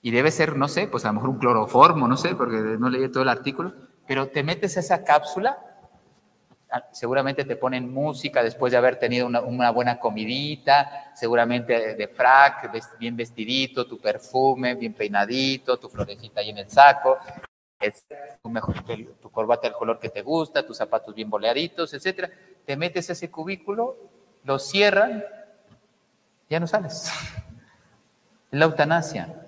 y 0.00 0.10
debe 0.10 0.30
ser, 0.30 0.56
no 0.56 0.68
sé, 0.68 0.86
pues 0.86 1.04
a 1.04 1.08
lo 1.08 1.14
mejor 1.14 1.30
un 1.30 1.38
cloroformo, 1.38 2.06
no 2.06 2.16
sé, 2.16 2.34
porque 2.34 2.56
no 2.56 2.88
leí 2.88 3.08
todo 3.10 3.24
el 3.24 3.28
artículo, 3.28 3.74
pero 4.06 4.28
te 4.28 4.42
metes 4.42 4.76
esa 4.76 5.02
cápsula, 5.02 5.58
ah, 6.70 6.84
seguramente 6.92 7.44
te 7.44 7.56
ponen 7.56 7.92
música 7.92 8.42
después 8.42 8.70
de 8.70 8.78
haber 8.78 8.98
tenido 8.98 9.26
una, 9.26 9.70
buena 9.70 9.98
comidita, 9.98 11.12
seguramente 11.14 11.96
de 11.96 12.08
frac, 12.08 12.70
bien 12.98 13.16
vestidito, 13.16 13.86
tu 13.86 13.98
perfume, 13.98 14.76
bien 14.76 14.94
peinadito, 14.94 15.76
tu 15.76 15.88
florecita 15.88 16.40
ahí 16.40 16.50
en 16.50 16.58
el 16.58 16.70
saco, 16.70 17.18
tu, 18.42 18.48
mejor, 18.50 18.74
tu 19.20 19.30
corbata 19.30 19.68
del 19.68 19.76
color 19.76 19.98
que 19.98 20.08
te 20.08 20.22
gusta, 20.22 20.66
tus 20.66 20.76
zapatos 20.76 21.14
bien 21.14 21.30
boleaditos, 21.30 21.94
etcétera. 21.94 22.30
Te 22.64 22.76
metes 22.76 23.08
a 23.08 23.12
ese 23.12 23.30
cubículo, 23.30 23.96
lo 24.44 24.58
cierran, 24.58 25.24
ya 26.50 26.60
no 26.60 26.66
sales. 26.66 27.10
La 28.50 28.64
eutanasia. 28.64 29.44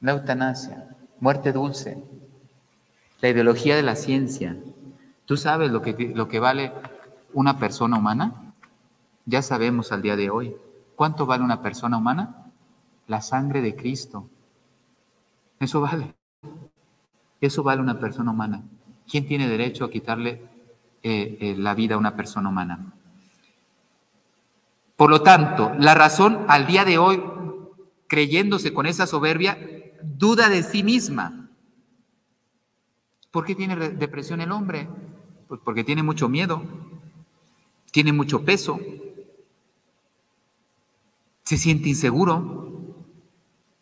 La 0.00 0.12
eutanasia. 0.12 0.88
Muerte 1.20 1.52
dulce. 1.52 2.02
La 3.20 3.28
ideología 3.28 3.76
de 3.76 3.82
la 3.82 3.96
ciencia. 3.96 4.56
¿Tú 5.26 5.36
sabes 5.36 5.70
lo 5.70 5.82
que, 5.82 5.92
lo 6.14 6.28
que 6.28 6.40
vale 6.40 6.72
una 7.32 7.58
persona 7.58 7.98
humana? 7.98 8.54
Ya 9.26 9.42
sabemos 9.42 9.92
al 9.92 10.02
día 10.02 10.16
de 10.16 10.30
hoy. 10.30 10.56
¿Cuánto 10.96 11.26
vale 11.26 11.44
una 11.44 11.62
persona 11.62 11.98
humana? 11.98 12.50
La 13.06 13.20
sangre 13.20 13.60
de 13.60 13.76
Cristo. 13.76 14.28
Eso 15.60 15.80
vale. 15.80 16.14
Eso 17.42 17.64
vale 17.64 17.82
una 17.82 17.98
persona 17.98 18.30
humana. 18.30 18.62
¿Quién 19.10 19.26
tiene 19.26 19.48
derecho 19.48 19.84
a 19.84 19.90
quitarle 19.90 20.40
eh, 21.02 21.38
eh, 21.40 21.56
la 21.58 21.74
vida 21.74 21.96
a 21.96 21.98
una 21.98 22.14
persona 22.14 22.48
humana? 22.48 22.94
Por 24.96 25.10
lo 25.10 25.22
tanto, 25.22 25.72
la 25.76 25.92
razón 25.94 26.44
al 26.46 26.68
día 26.68 26.84
de 26.84 26.98
hoy, 26.98 27.20
creyéndose 28.06 28.72
con 28.72 28.86
esa 28.86 29.08
soberbia, 29.08 29.58
duda 30.02 30.48
de 30.48 30.62
sí 30.62 30.84
misma. 30.84 31.48
¿Por 33.32 33.44
qué 33.44 33.56
tiene 33.56 33.74
depresión 33.90 34.40
el 34.40 34.52
hombre? 34.52 34.88
Pues 35.48 35.60
porque 35.64 35.82
tiene 35.82 36.04
mucho 36.04 36.28
miedo, 36.28 36.62
tiene 37.90 38.12
mucho 38.12 38.44
peso, 38.44 38.78
se 41.42 41.56
siente 41.56 41.88
inseguro, 41.88 42.94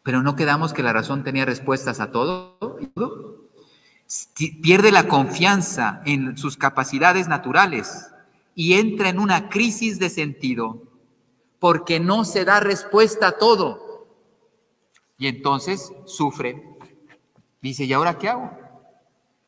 pero 0.03 0.23
no 0.23 0.35
quedamos 0.35 0.73
que 0.73 0.83
la 0.83 0.95
razón 0.95 1.25
tenía 1.25 1.45
respuestas 1.45 2.01
a 2.01 2.11
todo 2.11 2.57
pierde 4.61 4.93
la 4.93 5.07
confianza 5.07 6.03
en 6.05 6.37
sus 6.37 6.57
capacidades 6.57 7.29
naturales 7.29 8.11
y 8.55 8.75
entra 8.75 9.09
en 9.09 9.19
una 9.19 9.49
crisis 9.49 9.99
de 9.99 10.11
sentido 10.11 10.83
porque 11.59 12.01
no 12.01 12.25
se 12.25 12.45
da 12.45 12.61
respuesta 12.61 13.29
a 13.29 13.39
todo. 13.39 14.09
Y 15.19 15.29
entonces 15.29 15.93
sufre. 16.07 16.65
Dice, 17.61 17.85
¿y 17.85 17.93
ahora 17.93 18.19
qué 18.19 18.31
hago? 18.31 18.51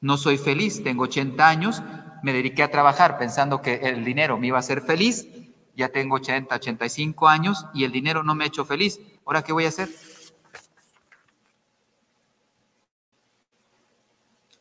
No 0.00 0.16
soy 0.16 0.36
feliz, 0.36 0.82
tengo 0.84 1.04
80 1.04 1.48
años, 1.48 1.82
me 2.22 2.32
dediqué 2.32 2.62
a 2.62 2.70
trabajar 2.70 3.18
pensando 3.18 3.62
que 3.62 3.76
el 3.76 4.04
dinero 4.04 4.38
me 4.38 4.48
iba 4.48 4.58
a 4.58 4.60
hacer 4.60 4.82
feliz, 4.82 5.26
ya 5.74 5.88
tengo 5.88 6.16
80, 6.16 6.54
85 6.54 7.28
años 7.28 7.66
y 7.72 7.84
el 7.84 7.92
dinero 7.92 8.22
no 8.22 8.34
me 8.34 8.44
ha 8.44 8.48
hecho 8.48 8.64
feliz. 8.64 9.00
¿Ahora 9.24 9.42
qué 9.42 9.52
voy 9.52 9.64
a 9.64 9.68
hacer? 9.68 9.88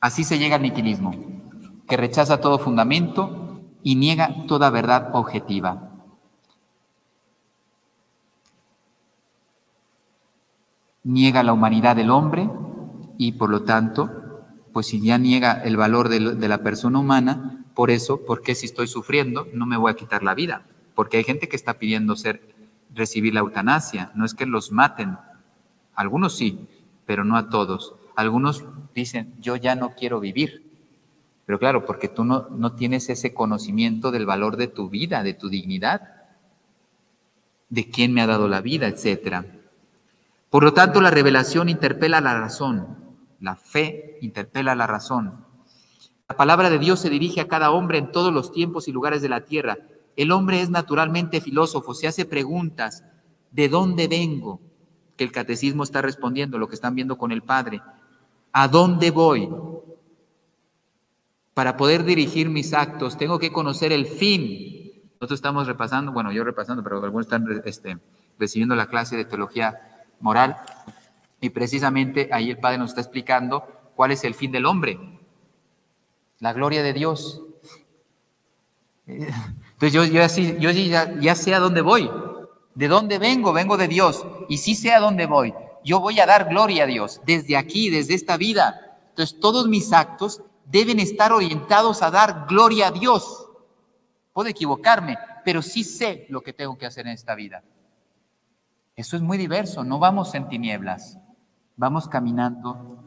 Así 0.02 0.24
se 0.24 0.39
llega 0.39 0.56
al 0.56 0.64
niquilismo, 0.64 1.14
que 1.88 1.95
rechaza 1.95 2.41
todo 2.41 2.58
fundamento 2.58 3.62
y 3.84 3.95
niega 3.95 4.47
toda 4.47 4.72
verdad 4.72 5.12
objetiva. 5.14 5.91
Niega 11.04 11.43
la 11.43 11.54
humanidad 11.54 11.95
del 11.95 12.10
hombre 12.10 12.49
y 13.20 13.34
por 13.34 13.52
lo 13.52 13.62
tanto, 13.62 14.10
pues 14.74 14.88
si 14.88 14.99
ya 15.02 15.20
niega 15.20 15.54
el 15.64 15.78
valor 15.78 16.10
de, 16.10 16.20
la 16.20 16.64
persona 16.64 16.97
humana, 16.97 17.64
por 17.76 17.91
eso, 17.91 18.26
¿por 18.26 18.41
qué 18.41 18.56
si 18.56 18.66
estoy 18.66 18.88
sufriendo 18.88 19.47
no 19.54 19.68
me 19.68 19.78
voy 19.78 19.91
a 19.91 19.95
quitar 19.95 20.24
la 20.24 20.34
vida? 20.34 20.66
Porque 20.95 21.18
hay 21.18 21.24
gente 21.24 21.47
que 21.47 21.56
está 21.56 21.76
pidiendo 21.76 22.16
ser, 22.16 22.56
recibir 22.93 23.36
la 23.36 23.41
eutanasia, 23.41 24.12
no 24.16 24.26
es 24.26 24.34
que 24.34 24.47
los 24.47 24.72
maten, 24.72 25.18
algunos 25.93 26.36
sí, 26.36 26.68
pero 27.06 27.24
no 27.24 27.38
a 27.38 27.49
todos. 27.49 27.95
Algunos 28.16 28.64
dicen, 28.93 29.35
yo 29.39 29.55
ya 29.55 29.75
no 29.75 29.95
quiero 29.95 30.19
vivir. 30.19 30.69
Pero 31.45 31.59
claro, 31.59 31.85
porque 31.85 32.07
tú 32.07 32.23
no, 32.23 32.47
no 32.49 32.73
tienes 32.73 33.09
ese 33.09 33.33
conocimiento 33.33 34.11
del 34.11 34.25
valor 34.25 34.57
de 34.57 34.67
tu 34.67 34.89
vida, 34.89 35.23
de 35.23 35.33
tu 35.33 35.49
dignidad, 35.49 36.01
de 37.69 37.89
quién 37.89 38.13
me 38.13 38.21
ha 38.21 38.27
dado 38.27 38.47
la 38.47 38.61
vida, 38.61 38.87
etc. 38.87 39.45
Por 40.49 40.63
lo 40.63 40.73
tanto, 40.73 41.01
la 41.01 41.09
revelación 41.09 41.69
interpela 41.69 42.21
la 42.21 42.39
razón, 42.39 42.97
la 43.39 43.55
fe 43.55 44.17
interpela 44.21 44.75
la 44.75 44.87
razón. 44.87 45.45
La 46.27 46.37
palabra 46.37 46.69
de 46.69 46.79
Dios 46.79 46.99
se 46.99 47.09
dirige 47.09 47.41
a 47.41 47.47
cada 47.47 47.71
hombre 47.71 47.97
en 47.97 48.11
todos 48.11 48.33
los 48.33 48.51
tiempos 48.51 48.87
y 48.87 48.91
lugares 48.91 49.21
de 49.21 49.29
la 49.29 49.45
tierra. 49.45 49.77
El 50.15 50.31
hombre 50.31 50.61
es 50.61 50.69
naturalmente 50.69 51.41
filósofo, 51.41 51.93
se 51.93 52.07
hace 52.07 52.25
preguntas, 52.25 53.03
¿de 53.51 53.69
dónde 53.69 54.07
vengo? 54.07 54.61
Que 55.17 55.23
el 55.23 55.31
catecismo 55.31 55.83
está 55.83 56.01
respondiendo, 56.01 56.57
lo 56.57 56.67
que 56.67 56.75
están 56.75 56.95
viendo 56.95 57.17
con 57.17 57.31
el 57.31 57.41
Padre. 57.41 57.81
¿A 58.54 58.68
dónde 58.68 59.12
voy? 59.12 59.49
Para 61.54 61.78
poder 61.78 62.04
dirigir 62.04 62.49
mis 62.49 62.74
actos, 62.74 63.18
tengo 63.18 63.39
que 63.39 63.52
conocer 63.52 63.91
el 63.91 64.06
fin. 64.06 64.91
Nosotros 65.20 65.38
estamos 65.38 65.68
repasando, 65.68 66.12
bueno, 66.12 66.32
yo 66.32 66.43
repasando, 66.43 66.84
pero 66.84 67.04
algunos 67.04 67.28
están 67.28 67.45
este, 67.66 67.97
recibiendo 68.39 68.76
la 68.76 68.88
clase 68.88 69.16
de 69.16 69.26
teología 69.26 70.06
moral. 70.20 70.58
Y 71.39 71.49
precisamente 71.49 72.30
ahí 72.32 72.52
el 72.52 72.58
Padre 72.58 72.78
nos 72.78 72.91
está 72.91 73.02
explicando 73.02 73.91
cuál 73.95 74.12
es 74.12 74.24
el 74.24 74.34
fin 74.34 74.52
del 74.52 74.66
hombre. 74.66 74.99
La 76.39 76.54
gloria 76.54 76.84
de 76.84 76.93
Dios. 76.93 77.41
Entonces 79.06 79.93
yo, 79.93 80.24
así, 80.24 80.58
yo 80.60 80.72
ya, 80.72 81.20
ya 81.20 81.36
sé 81.36 81.54
a 81.54 81.60
dónde 81.60 81.82
voy. 81.82 82.10
¿De 82.76 82.88
dónde 82.88 83.20
vengo? 83.20 83.54
Vengo 83.54 83.78
de 83.78 83.88
Dios. 83.88 84.26
Y 84.49 84.58
sí 84.58 84.76
sé 84.76 84.93
a 84.93 84.99
dónde 84.99 85.26
voy 85.26 85.54
yo 85.84 85.99
voy 85.99 86.19
a 86.19 86.25
dar 86.25 86.49
gloria 86.49 86.84
a 86.84 86.88
Dios 86.88 87.21
desde 87.25 87.57
aquí, 87.57 87.89
desde 87.89 88.13
esta 88.13 88.38
vida. 88.38 88.99
Entonces 89.09 89.39
todos 89.39 89.67
mis 89.67 89.91
actos 89.93 90.41
deben 90.65 90.99
estar 90.99 91.32
orientados 91.32 92.01
a 92.01 92.11
dar 92.11 92.45
gloria 92.47 92.88
a 92.88 92.91
Dios. 92.91 93.47
Puedo 94.34 94.49
equivocarme, 94.49 95.17
pero 95.43 95.61
sí 95.61 95.84
sé 95.84 96.25
lo 96.29 96.41
que 96.41 96.53
tengo 96.53 96.77
que 96.77 96.86
hacer 96.86 97.05
en 97.07 97.13
esta 97.13 97.36
vida. 97.36 97.63
Eso 98.95 99.15
es 99.15 99.21
muy 99.21 99.38
diverso, 99.38 99.84
no 99.84 99.99
vamos 99.99 100.36
en 100.36 100.47
tinieblas, 100.47 101.17
vamos 101.75 102.07
caminando 102.07 103.01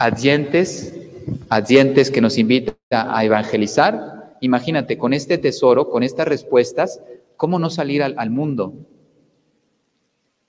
adyentes, 0.00 0.98
adyentes 1.50 2.10
que 2.10 2.22
nos 2.22 2.38
invita 2.38 2.74
a 2.90 3.22
evangelizar. 3.22 4.34
Imagínate, 4.40 4.96
con 4.96 5.12
este 5.12 5.36
tesoro, 5.36 5.90
con 5.90 6.02
estas 6.02 6.26
respuestas, 6.26 7.02
¿cómo 7.36 7.58
no 7.58 7.68
salir 7.68 8.02
al, 8.02 8.30
mundo? 8.30 8.72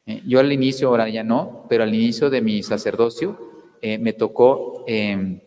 Eh, 0.05 0.23
yo 0.25 0.39
al 0.39 0.53
inicio, 0.53 0.87
ahora 0.87 1.09
ya 1.09 1.25
no, 1.25 1.65
pero 1.67 1.83
al 1.83 1.93
inicio 1.93 2.29
de 2.29 2.41
mi 2.41 2.63
sacerdocio 2.63 3.37
eh, 3.81 3.97
me 3.97 4.13
tocó, 4.13 4.85
em, 4.87 5.41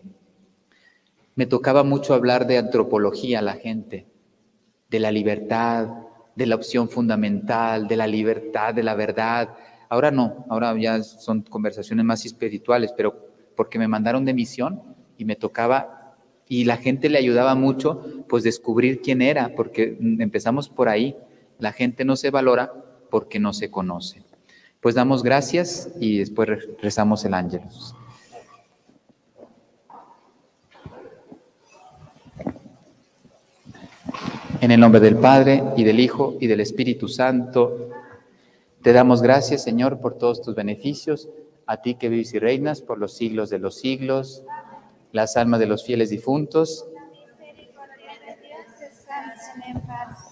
me 1.35 1.47
tocaba 1.47 1.83
mucho 1.83 2.13
hablar 2.13 2.47
de 2.47 2.59
antropología 2.59 3.39
a 3.39 3.43
la 3.43 3.55
gente, 3.55 4.07
de 4.91 5.01
la 5.01 5.11
libertad, 5.11 5.89
de 6.37 6.45
la 6.45 6.57
opción 6.57 6.91
fundamental, 6.91 7.89
de 7.89 7.97
la 7.97 8.07
libertad, 8.07 8.75
de 8.75 8.83
la 8.83 8.95
verdad. 8.95 9.55
Ahora 9.89 10.11
no, 10.11 10.45
ahora 10.51 10.77
ya 10.79 11.03
son 11.03 11.41
conversaciones 11.41 12.05
más 12.05 12.27
espirituales, 12.27 12.93
pero 12.95 13.34
porque 13.57 13.79
me 13.79 13.89
mandaron 13.89 14.25
de 14.25 14.35
misión 14.35 14.83
y 15.17 15.25
me 15.25 15.37
tocaba, 15.37 16.17
y 16.49 16.65
la 16.65 16.77
gente 16.77 17.09
le 17.09 17.19
ayudaba 17.19 17.55
mucho, 17.55 18.25
pues 18.29 18.45
descubrir 18.45 19.01
quién 19.01 19.23
era, 19.23 19.55
porque 19.55 19.97
empezamos 20.01 20.69
por 20.69 20.89
ahí. 20.89 21.17
La 21.59 21.73
gente 21.73 22.05
no 22.05 22.17
se 22.17 22.31
valora 22.31 22.73
porque 23.11 23.39
no 23.39 23.53
se 23.53 23.71
conoce. 23.71 24.23
Pues 24.81 24.95
damos 24.95 25.23
gracias 25.23 25.91
y 25.99 26.19
después 26.19 26.49
rezamos 26.83 27.25
el 27.25 27.33
ángelus. 27.33 27.95
En 34.61 34.71
el 34.71 34.81
nombre 34.81 35.01
del 35.01 35.17
Padre 35.17 35.63
y 35.77 35.85
del 35.85 36.01
Hijo 36.01 36.37
y 36.41 36.47
del 36.47 36.61
Espíritu 36.61 37.09
Santo, 37.09 37.91
te 38.83 38.93
damos 38.93 39.23
gracias, 39.23 39.63
Señor, 39.63 40.01
por 40.01 40.19
todos 40.19 40.43
tus 40.43 40.55
beneficios, 40.55 41.29
a 41.67 41.77
ti 41.79 41.95
que 41.95 42.09
vives 42.09 42.35
y 42.35 42.39
reinas 42.39 42.81
por 42.83 42.99
los 42.99 43.17
siglos 43.17 43.51
de 43.51 43.59
los 43.59 43.77
siglos, 43.77 44.45
las 45.12 45.37
almas 45.37 45.61
de 45.61 45.67
los 45.67 45.85
fieles 45.85 46.11
difuntos. 46.11 46.87
En 49.67 49.81
paz. 49.83 50.24